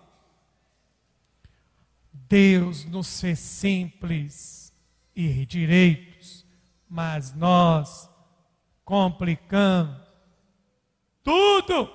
Deus 2.12 2.84
nos 2.84 3.18
fez 3.18 3.38
simples 3.38 4.70
e 5.14 5.46
direitos, 5.46 6.44
mas 6.86 7.32
nós 7.32 8.06
complicamos 8.84 9.96
tudo. 11.24 11.90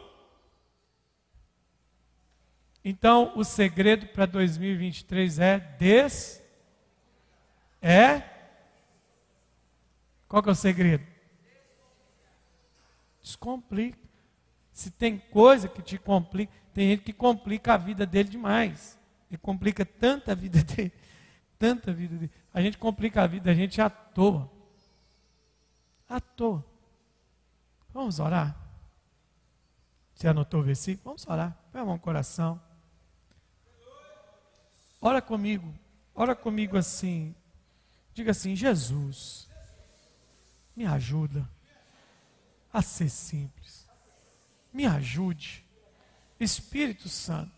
Então, 2.83 3.31
o 3.35 3.43
segredo 3.43 4.07
para 4.07 4.25
2023 4.25 5.39
é 5.39 5.59
des 5.59 6.41
é 7.81 8.23
Qual 10.27 10.41
que 10.41 10.49
é 10.49 10.51
o 10.51 10.55
segredo? 10.55 11.05
Descomplica. 13.21 13.99
Se 14.71 14.89
tem 14.89 15.19
coisa 15.19 15.67
que 15.67 15.81
te 15.81 15.97
complica, 15.97 16.53
tem 16.73 16.89
gente 16.89 17.03
que 17.03 17.11
complica 17.11 17.73
a 17.73 17.77
vida 17.77 18.05
dele 18.05 18.29
demais. 18.29 18.97
E 19.29 19.37
complica 19.37 19.85
tanta 19.85 20.33
vida 20.33 20.63
dele, 20.63 20.93
tanta 21.59 21.91
vida 21.91 22.15
dele. 22.15 22.31
A 22.53 22.61
gente 22.61 22.77
complica 22.77 23.23
a 23.23 23.27
vida 23.27 23.51
a 23.51 23.53
gente 23.53 23.81
à 23.81 23.89
toa. 23.89 24.49
À 26.07 26.19
toa. 26.19 26.65
Vamos 27.93 28.19
orar? 28.19 28.55
Você 30.15 30.27
anotou 30.27 30.61
o 30.61 30.63
versículo? 30.63 31.03
Vamos 31.03 31.27
orar. 31.27 31.57
Põe 31.71 31.81
a 31.81 31.85
mão 31.85 31.95
no 31.95 31.99
coração. 31.99 32.70
Ora 35.01 35.21
comigo. 35.21 35.73
Ora 36.13 36.35
comigo 36.35 36.77
assim. 36.77 37.35
Diga 38.13 38.31
assim: 38.31 38.55
Jesus, 38.55 39.49
me 40.75 40.85
ajuda 40.85 41.49
a 42.71 42.81
ser 42.81 43.09
simples. 43.09 43.89
Me 44.71 44.85
ajude, 44.85 45.65
Espírito 46.39 47.09
Santo, 47.09 47.51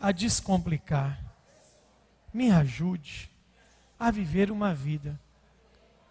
a 0.00 0.10
descomplicar. 0.10 1.18
Me 2.34 2.50
ajude 2.50 3.30
a 3.98 4.10
viver 4.10 4.50
uma 4.50 4.74
vida 4.74 5.18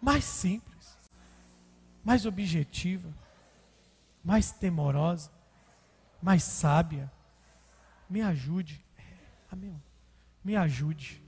mais 0.00 0.24
simples, 0.24 0.96
mais 2.02 2.26
objetiva, 2.26 3.12
mais 4.24 4.50
temorosa, 4.50 5.30
mais 6.20 6.42
sábia. 6.42 7.10
Me 8.08 8.22
ajude. 8.22 8.84
Amém. 9.50 9.80
Me 10.44 10.56
ajude. 10.56 11.22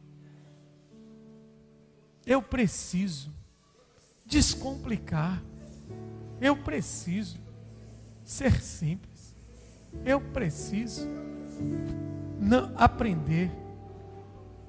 Eu 2.26 2.42
preciso 2.42 3.30
descomplicar. 4.24 5.42
Eu 6.40 6.56
preciso 6.56 7.38
ser 8.24 8.60
simples. 8.60 9.34
Eu 10.04 10.20
preciso 10.20 11.06
não, 12.40 12.72
aprender 12.76 13.50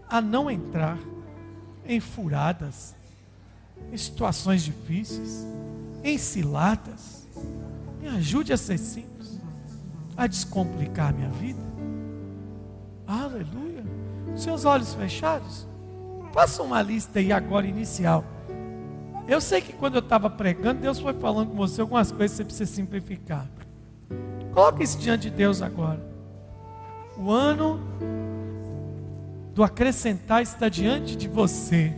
a 0.07 0.21
não 0.21 0.49
entrar 0.51 0.99
em 1.85 1.99
furadas, 1.99 2.95
em 3.91 3.97
situações 3.97 4.63
difíceis, 4.63 5.45
em 6.03 6.17
ciladas. 6.17 7.27
Me 7.99 8.07
ajude 8.07 8.53
a 8.53 8.57
ser 8.57 8.77
simples, 8.77 9.39
a 10.15 10.27
descomplicar 10.27 11.13
minha 11.13 11.29
vida. 11.29 11.59
Aleluia. 13.07 13.74
Seus 14.35 14.65
olhos 14.65 14.93
fechados. 14.93 15.67
Faça 16.33 16.61
uma 16.61 16.81
lista 16.81 17.19
aí 17.19 17.31
agora 17.31 17.65
inicial 17.65 18.23
eu 19.27 19.41
sei 19.41 19.59
que 19.59 19.73
quando 19.73 19.95
eu 19.95 19.99
estava 19.99 20.29
pregando, 20.29 20.81
Deus 20.81 20.99
foi 20.99 21.13
falando 21.13 21.49
com 21.49 21.55
você 21.55 21.81
algumas 21.81 22.11
coisas 22.11 22.31
que 22.31 22.37
você 22.37 22.45
precisa 22.45 22.71
simplificar. 22.71 23.47
Coloque 24.53 24.83
isso 24.83 24.99
diante 24.99 25.29
de 25.29 25.35
Deus 25.35 25.61
agora. 25.61 25.99
O 27.17 27.31
ano 27.31 27.79
do 29.53 29.63
acrescentar 29.63 30.43
está 30.43 30.69
diante 30.69 31.15
de 31.15 31.27
você. 31.27 31.91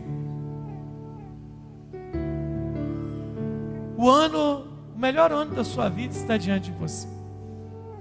O 3.97 4.09
ano, 4.09 4.65
o 4.95 4.99
melhor 4.99 5.31
ano 5.31 5.53
da 5.53 5.65
sua 5.65 5.89
vida 5.89 6.13
está 6.13 6.37
diante 6.37 6.71
de 6.71 6.77
você. 6.77 7.09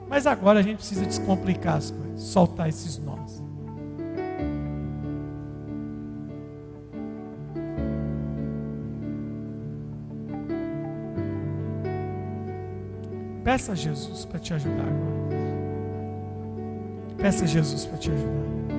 Mas 0.09 0.25
agora 0.25 0.61
a 0.61 0.63
gente 0.63 0.77
precisa 0.77 1.05
descomplicar 1.05 1.79
as 1.79 1.91
coisas, 1.91 2.23
soltar 2.23 2.69
esses 2.69 2.97
nós. 2.99 3.43
Peça 13.47 13.71
a 13.71 13.75
Jesus 13.77 14.25
para 14.25 14.41
te 14.41 14.53
ajudar 14.53 14.83
agora. 14.83 15.37
Peça 17.17 17.45
a 17.45 17.47
Jesus 17.47 17.87
para 17.87 17.97
te 17.97 18.11
ajudar. 18.11 18.76